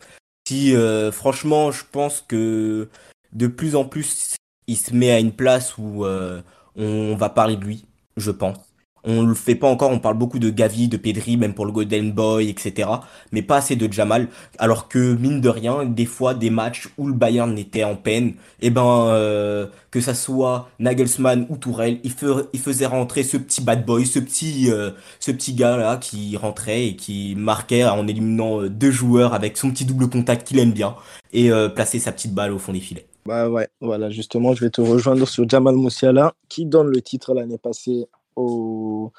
Si, 0.47 0.76
euh, 0.76 1.11
franchement, 1.11 1.72
je 1.72 1.84
pense 1.89 2.22
que 2.22 2.89
de 3.32 3.47
plus 3.47 3.76
en 3.76 3.86
plus, 3.86 4.36
il 4.68 4.78
se 4.78 4.93
met 4.93 5.11
à 5.11 5.20
une 5.20 5.32
place 5.32 5.78
où 5.78 6.05
euh, 6.05 6.41
on 6.76 7.16
va 7.16 7.30
parler 7.30 7.55
de 7.55 7.64
lui, 7.64 7.86
je 8.18 8.32
pense. 8.32 8.57
On 9.06 9.24
le 9.24 9.34
fait 9.34 9.56
pas 9.56 9.68
encore, 9.68 9.91
on 9.91 9.99
parle 9.99 10.18
beaucoup 10.18 10.39
de 10.39 10.49
Gavi, 10.49 10.88
de 10.88 10.95
Pedri, 10.95 11.36
même 11.36 11.54
pour 11.54 11.66
le 11.66 11.74
Golden 11.74 12.12
Boy, 12.12 12.49
etc. 12.49 12.89
Mais 13.32 13.41
pas 13.41 13.58
assez 13.58 13.76
de 13.76 13.91
Jamal. 13.91 14.30
Alors 14.60 14.88
que, 14.88 15.16
mine 15.16 15.41
de 15.41 15.49
rien, 15.49 15.84
des 15.84 16.06
fois, 16.06 16.34
des 16.34 16.49
matchs 16.49 16.88
où 16.97 17.08
le 17.08 17.14
Bayern 17.14 17.58
était 17.58 17.84
en 17.84 17.95
peine, 17.95 18.36
et 18.62 18.70
ben, 18.70 19.08
euh, 19.08 19.68
que 19.91 19.99
ça 19.99 20.14
soit 20.14 20.70
Nagelsmann 20.80 21.45
ou 21.49 21.58
Tourelle, 21.58 21.99
il, 22.04 22.12
faisait 22.60 22.86
rentrer 22.86 23.24
ce 23.24 23.38
petit 23.38 23.62
bad 23.62 23.86
boy, 23.86 24.06
ce 24.06 24.20
petit, 24.20 24.72
euh, 24.72 24.91
ce 25.20 25.32
petit 25.32 25.54
gars 25.54 25.76
là 25.76 25.97
qui 25.97 26.38
rentrait 26.38 26.88
et 26.88 26.95
qui 26.95 27.36
marquait 27.38 27.84
en 27.84 28.08
éliminant 28.08 28.62
euh, 28.62 28.70
deux 28.70 28.91
joueurs 28.91 29.34
avec 29.34 29.58
son 29.58 29.72
petit 29.72 29.86
double 29.86 30.10
contact 30.10 30.47
qu'il 30.47 30.60
aime 30.60 30.72
bien 30.72 30.95
et 31.34 31.49
placer 31.74 31.97
sa 31.97 32.12
petite 32.12 32.34
balle 32.34 32.51
au 32.51 32.60
fond 32.60 32.74
des 32.74 32.80
filets. 32.80 33.08
Bah 33.26 33.49
ouais, 33.49 33.68
voilà, 33.82 34.12
justement, 34.12 34.54
je 34.54 34.66
vais 34.66 34.70
te 34.70 34.82
rejoindre 34.82 35.28
sur 35.28 35.49
Jamal 35.49 35.76
Musiala, 35.76 36.36
qui 36.47 36.66
donne 36.66 36.89
le 36.89 37.01
titre 37.01 37.34
l'année 37.34 37.58
passée 37.58 38.06
au 38.36 39.11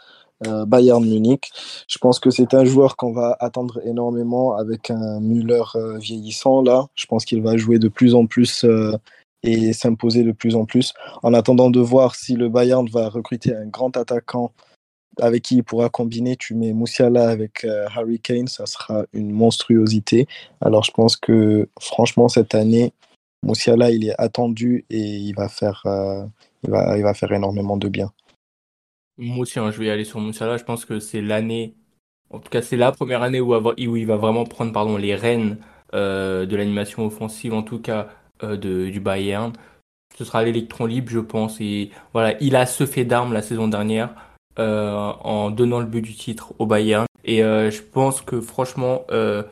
euh, 0.47 0.67
Bayern 0.67 1.05
Munich. 1.05 1.51
Je 1.89 1.99
pense 1.99 2.19
que 2.19 2.31
c'est 2.31 2.55
un 2.55 2.65
joueur 2.65 2.97
qu'on 2.97 3.13
va 3.13 3.37
attendre 3.41 3.81
énormément 3.85 4.57
avec 4.57 4.91
un 4.91 5.21
Müller 5.21 5.63
euh, 5.77 5.99
vieillissant 5.99 6.61
là. 6.63 6.87
Je 6.95 7.07
pense 7.07 7.25
qu'il 7.25 7.43
va 7.43 7.57
jouer 7.57 7.79
de 7.79 7.89
plus 7.89 8.15
en 8.15 8.27
plus 8.27 8.65
euh, 8.65 8.97
et 9.43 9.73
s'imposer 9.73 10.25
de 10.25 10.33
plus 10.33 10.57
en 10.57 10.65
plus. 10.65 10.93
En 11.23 11.35
attendant 11.35 11.71
de 11.71 11.81
voir 11.81 12.15
si 12.15 12.35
le 12.35 12.49
Bayern 12.49 12.89
va 12.89 13.09
recruter 13.09 13.55
un 13.55 13.67
grand 13.67 13.97
attaquant 13.97 14.53
avec 15.21 15.45
qui 15.45 15.57
il 15.59 15.63
pourra 15.63 15.89
combiner, 15.89 16.35
tu 16.37 16.57
mets 16.57 16.73
Musiala 16.73 17.29
avec 17.29 17.65
Harry 17.95 18.19
Kane, 18.19 18.49
ça 18.49 18.67
sera 18.67 19.05
une 19.13 19.31
monstruosité. 19.31 20.27
Alors 20.61 20.83
je 20.83 20.91
pense 20.91 21.17
que 21.17 21.69
franchement 21.79 22.29
cette 22.29 22.57
année, 22.57 22.93
Musiala, 23.45 23.93
il 23.93 24.09
est 24.09 24.21
attendu 24.21 24.85
et 24.91 24.99
il 24.99 25.35
va 25.35 25.49
faire, 25.49 25.85
il 26.65 26.71
va, 26.71 26.99
il 26.99 27.05
va 27.05 27.15
faire 27.15 27.31
énormément 27.31 27.77
de 27.77 27.89
bien. 27.89 28.11
Moi 29.19 29.39
aussi, 29.41 29.59
hein, 29.59 29.71
je 29.71 29.79
vais 29.79 29.91
aller 29.91 30.05
sur 30.05 30.21
Moussala. 30.21 30.57
Je 30.57 30.65
pense 30.65 30.85
que 30.85 30.99
c'est 31.01 31.21
l'année, 31.21 31.75
en 32.31 32.39
tout 32.41 32.51
cas, 32.51 32.63
c'est 32.63 32.77
la 32.77 32.93
première 32.93 33.23
année 33.23 33.41
où, 33.41 33.55
il 33.77 34.07
va 34.07 34.17
vraiment 34.17 34.45
prendre 34.45 34.73
pardon, 34.73 34.97
les 34.97 35.15
rênes 35.15 35.59
euh, 35.95 36.47
de 36.47 36.57
l'animation 36.57 37.07
offensive, 37.07 37.55
en 37.55 37.63
tout 37.63 37.81
cas 37.81 38.09
euh, 38.43 38.57
de, 38.57 38.91
du 38.91 39.01
Bayern. 39.01 39.53
Ce 40.17 40.25
sera 40.25 40.45
l'électron 40.45 40.87
libre, 40.87 41.11
je 41.11 41.21
pense. 41.21 41.61
Et 41.61 41.91
voilà, 42.13 42.37
il 42.41 42.57
a 42.57 42.67
ce 42.67 42.87
fait 42.87 43.05
d'armes 43.05 43.33
la 43.33 43.43
saison 43.43 43.69
dernière 43.69 44.15
euh, 44.59 44.93
en 44.95 45.51
donnant 45.51 45.81
le 45.81 45.87
but 45.87 46.03
du 46.03 46.15
titre 46.15 46.55
au 46.59 46.67
Bayern. 46.67 47.07
Et 47.25 47.43
euh, 47.43 47.71
je 47.71 47.83
pense 47.83 48.21
que 48.21 48.41
franchement, 48.41 49.05
euh, 49.11 49.43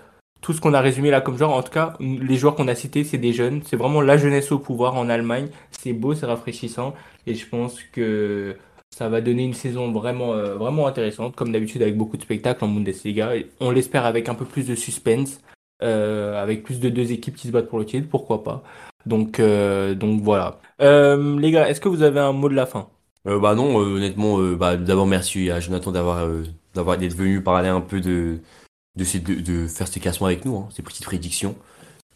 tout 0.40 0.52
ce 0.52 0.60
qu'on 0.60 0.74
a 0.74 0.80
résumé 0.80 1.10
là 1.10 1.20
comme 1.20 1.38
genre, 1.38 1.54
en 1.54 1.62
tout 1.62 1.72
cas, 1.72 1.94
les 2.00 2.36
joueurs 2.36 2.54
qu'on 2.54 2.68
a 2.68 2.74
cités, 2.74 3.04
c'est 3.04 3.18
des 3.18 3.32
jeunes. 3.32 3.62
C'est 3.64 3.76
vraiment 3.76 4.00
la 4.00 4.16
jeunesse 4.16 4.52
au 4.52 4.58
pouvoir 4.58 4.96
en 4.96 5.08
Allemagne. 5.08 5.48
C'est 5.70 5.92
beau, 5.92 6.14
c'est 6.14 6.26
rafraîchissant. 6.26 6.94
Et 7.26 7.34
je 7.34 7.48
pense 7.48 7.82
que 7.82 8.56
ça 8.92 9.08
va 9.08 9.20
donner 9.20 9.44
une 9.44 9.54
saison 9.54 9.90
vraiment, 9.90 10.34
euh, 10.34 10.54
vraiment 10.54 10.86
intéressante, 10.86 11.34
comme 11.34 11.50
d'habitude 11.50 11.82
avec 11.82 11.96
beaucoup 11.96 12.16
de 12.16 12.22
spectacles 12.22 12.64
en 12.64 12.68
Bundesliga. 12.68 13.34
Et 13.34 13.50
on 13.58 13.70
l'espère 13.70 14.04
avec 14.04 14.28
un 14.28 14.34
peu 14.34 14.44
plus 14.44 14.66
de 14.66 14.74
suspense, 14.74 15.40
euh, 15.82 16.40
avec 16.40 16.62
plus 16.62 16.78
de 16.78 16.90
deux 16.90 17.10
équipes 17.10 17.36
qui 17.36 17.48
se 17.48 17.52
battent 17.52 17.68
pour 17.68 17.78
le 17.78 17.86
titre, 17.86 18.08
pourquoi 18.10 18.44
pas. 18.44 18.62
Donc, 19.06 19.40
euh, 19.40 19.94
donc 19.94 20.20
voilà. 20.20 20.60
Les 20.78 21.50
gars, 21.50 21.68
est-ce 21.68 21.80
que 21.80 21.88
vous 21.88 22.02
avez 22.02 22.20
un 22.20 22.32
mot 22.32 22.48
de 22.48 22.54
la 22.54 22.66
fin? 22.66 22.88
Bah 23.24 23.54
non, 23.54 23.76
honnêtement, 23.76 24.38
bah, 24.54 24.76
d'abord 24.76 25.06
merci 25.06 25.48
à 25.50 25.60
Jonathan 25.60 25.92
d'avoir 25.92 26.98
d'être 26.98 27.14
venu 27.14 27.40
parler 27.40 27.68
un 27.68 27.80
peu 27.80 28.00
de 28.00 28.38
de, 28.96 29.04
ces, 29.04 29.20
de, 29.20 29.66
faire 29.68 29.88
ces 29.88 30.00
classements 30.00 30.26
avec 30.26 30.44
nous, 30.44 30.56
hein, 30.56 30.68
ces 30.70 30.82
petites 30.82 31.04
prédictions. 31.04 31.54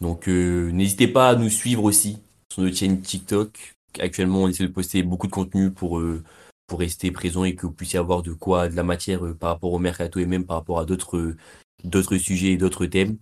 Donc 0.00 0.26
n'hésitez 0.26 1.06
pas 1.06 1.30
à 1.30 1.36
nous 1.36 1.48
suivre 1.48 1.84
aussi 1.84 2.18
sur 2.52 2.62
notre 2.62 2.76
chaîne 2.76 3.00
TikTok. 3.00 3.76
Actuellement, 4.00 4.42
on 4.42 4.48
essaie 4.48 4.64
de 4.64 4.72
poster 4.72 5.04
beaucoup 5.04 5.28
de 5.28 5.32
contenu 5.32 5.70
pour 5.70 6.02
pour 6.66 6.80
rester 6.80 7.10
présent 7.10 7.44
et 7.44 7.54
que 7.54 7.66
vous 7.66 7.72
puissiez 7.72 7.98
avoir 7.98 8.22
de 8.22 8.32
quoi, 8.32 8.68
de 8.68 8.76
la 8.76 8.82
matière 8.82 9.24
euh, 9.24 9.34
par 9.34 9.50
rapport 9.50 9.72
au 9.72 9.78
mercato 9.78 10.18
et 10.18 10.26
même 10.26 10.44
par 10.44 10.56
rapport 10.58 10.80
à 10.80 10.84
d'autres 10.84 11.16
euh, 11.16 11.36
d'autres 11.84 12.16
sujets 12.16 12.52
et 12.52 12.56
d'autres 12.56 12.86
thèmes. 12.86 13.16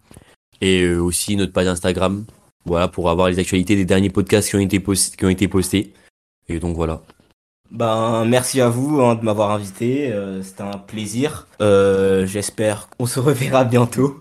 Et 0.60 0.82
euh, 0.82 1.00
aussi 1.00 1.36
notre 1.36 1.52
page 1.52 1.66
Instagram, 1.66 2.24
voilà, 2.64 2.88
pour 2.88 3.10
avoir 3.10 3.28
les 3.28 3.38
actualités 3.38 3.76
des 3.76 3.84
derniers 3.84 4.10
podcasts 4.10 4.48
qui 4.50 4.56
ont 4.56 4.60
été 4.60 4.80
qui 4.80 5.24
ont 5.24 5.28
été 5.28 5.48
postés. 5.48 5.92
Et 6.48 6.58
donc 6.60 6.76
voilà. 6.76 7.02
Ben, 7.70 8.24
merci 8.24 8.60
à 8.60 8.68
vous 8.68 9.00
hein, 9.00 9.16
de 9.16 9.24
m'avoir 9.24 9.50
invité. 9.50 10.12
C'était 10.42 10.62
un 10.62 10.78
plaisir. 10.78 11.48
Euh, 11.60 12.26
J'espère 12.26 12.88
qu'on 12.90 13.06
se 13.06 13.18
reverra 13.18 13.64
bientôt 13.64 14.20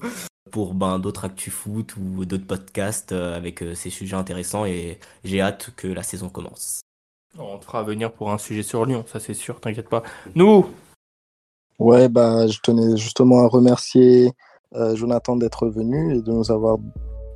pour 0.49 0.73
ben, 0.73 0.97
d'autres 0.97 1.25
actus 1.25 1.53
foot 1.53 1.95
ou 1.97 2.25
d'autres 2.25 2.47
podcasts 2.47 3.11
avec 3.11 3.63
ces 3.75 3.89
sujets 3.89 4.15
intéressants 4.15 4.65
et 4.65 4.99
j'ai 5.23 5.41
hâte 5.41 5.71
que 5.75 5.87
la 5.87 6.03
saison 6.03 6.29
commence. 6.29 6.83
On 7.39 7.57
te 7.57 7.65
fera 7.65 7.83
venir 7.83 8.11
pour 8.11 8.31
un 8.31 8.37
sujet 8.37 8.63
sur 8.63 8.85
Lyon, 8.85 9.03
ça 9.07 9.19
c'est 9.19 9.33
sûr, 9.33 9.59
t'inquiète 9.59 9.89
pas. 9.89 10.03
Nous, 10.35 10.65
Ouais, 11.79 12.07
bah, 12.07 12.47
je 12.47 12.59
tenais 12.61 12.95
justement 12.97 13.43
à 13.43 13.47
remercier 13.47 14.31
euh, 14.75 14.95
Jonathan 14.95 15.35
d'être 15.35 15.67
venu 15.67 16.15
et 16.15 16.21
de 16.21 16.31
nous 16.31 16.51
avoir 16.51 16.77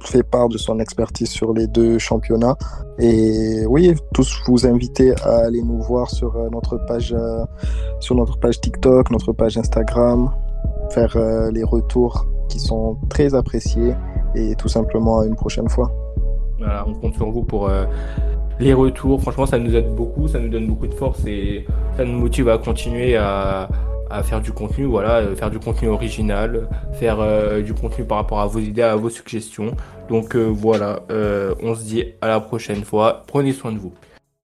fait 0.04 0.24
part 0.24 0.48
de 0.50 0.58
son 0.58 0.80
expertise 0.80 1.30
sur 1.30 1.54
les 1.54 1.68
deux 1.68 1.98
championnats. 1.98 2.56
Et 3.00 3.66
oui, 3.68 3.96
tous 4.14 4.42
vous 4.48 4.66
inviter 4.66 5.14
à 5.24 5.46
aller 5.46 5.62
nous 5.62 5.82
voir 5.82 6.10
sur 6.10 6.36
euh, 6.36 6.50
notre 6.52 6.78
page, 6.78 7.14
euh, 7.14 7.46
sur 8.00 8.16
notre 8.16 8.40
page 8.40 8.62
TikTok, 8.62 9.10
notre 9.12 9.34
page 9.34 9.58
Instagram, 9.58 10.32
faire 10.92 11.16
euh, 11.16 11.52
les 11.52 11.64
retours 11.64 12.28
qui 12.50 12.60
sont 12.60 12.98
très 13.10 13.34
appréciés 13.34 13.96
et 14.36 14.56
tout 14.56 14.70
simplement 14.70 15.20
à 15.20 15.26
une 15.26 15.36
prochaine 15.36 15.68
fois. 15.68 15.92
Voilà, 16.60 16.86
on 16.88 16.94
compte 16.94 17.16
sur 17.16 17.30
vous 17.32 17.44
pour 17.44 17.70
les 18.60 18.74
retours. 18.74 19.22
Franchement, 19.22 19.46
ça 19.46 19.58
nous 19.58 19.76
aide 19.76 19.94
beaucoup, 19.94 20.28
ça 20.28 20.40
nous 20.40 20.50
donne 20.50 20.68
beaucoup 20.68 20.88
de 20.88 20.94
force 20.94 21.26
et 21.26 21.66
ça 21.96 22.06
nous 22.06 22.18
motive 22.18 22.50
à 22.50 22.58
continuer 22.58 23.16
à, 23.16 23.70
à 24.10 24.24
faire 24.24 24.42
du 24.42 24.52
contenu, 24.52 24.86
voilà, 24.86 25.24
faire 25.36 25.50
du 25.50 25.60
contenu 25.60 25.90
original, 25.90 26.68
faire 26.94 27.18
du 27.64 27.74
contenu 27.74 28.06
par 28.06 28.18
rapport 28.18 28.40
à 28.40 28.48
vos 28.48 28.60
idées, 28.60 28.82
à 28.82 28.96
vos 28.96 29.10
suggestions. 29.10 29.76
Donc 30.10 30.36
voilà, 30.36 31.02
on 31.62 31.76
se 31.76 31.84
dit 31.84 32.04
à 32.22 32.28
la 32.28 32.40
prochaine 32.40 32.84
fois. 32.84 33.24
Prenez 33.28 33.52
soin 33.52 33.72
de 33.72 33.80
vous. 33.80 33.94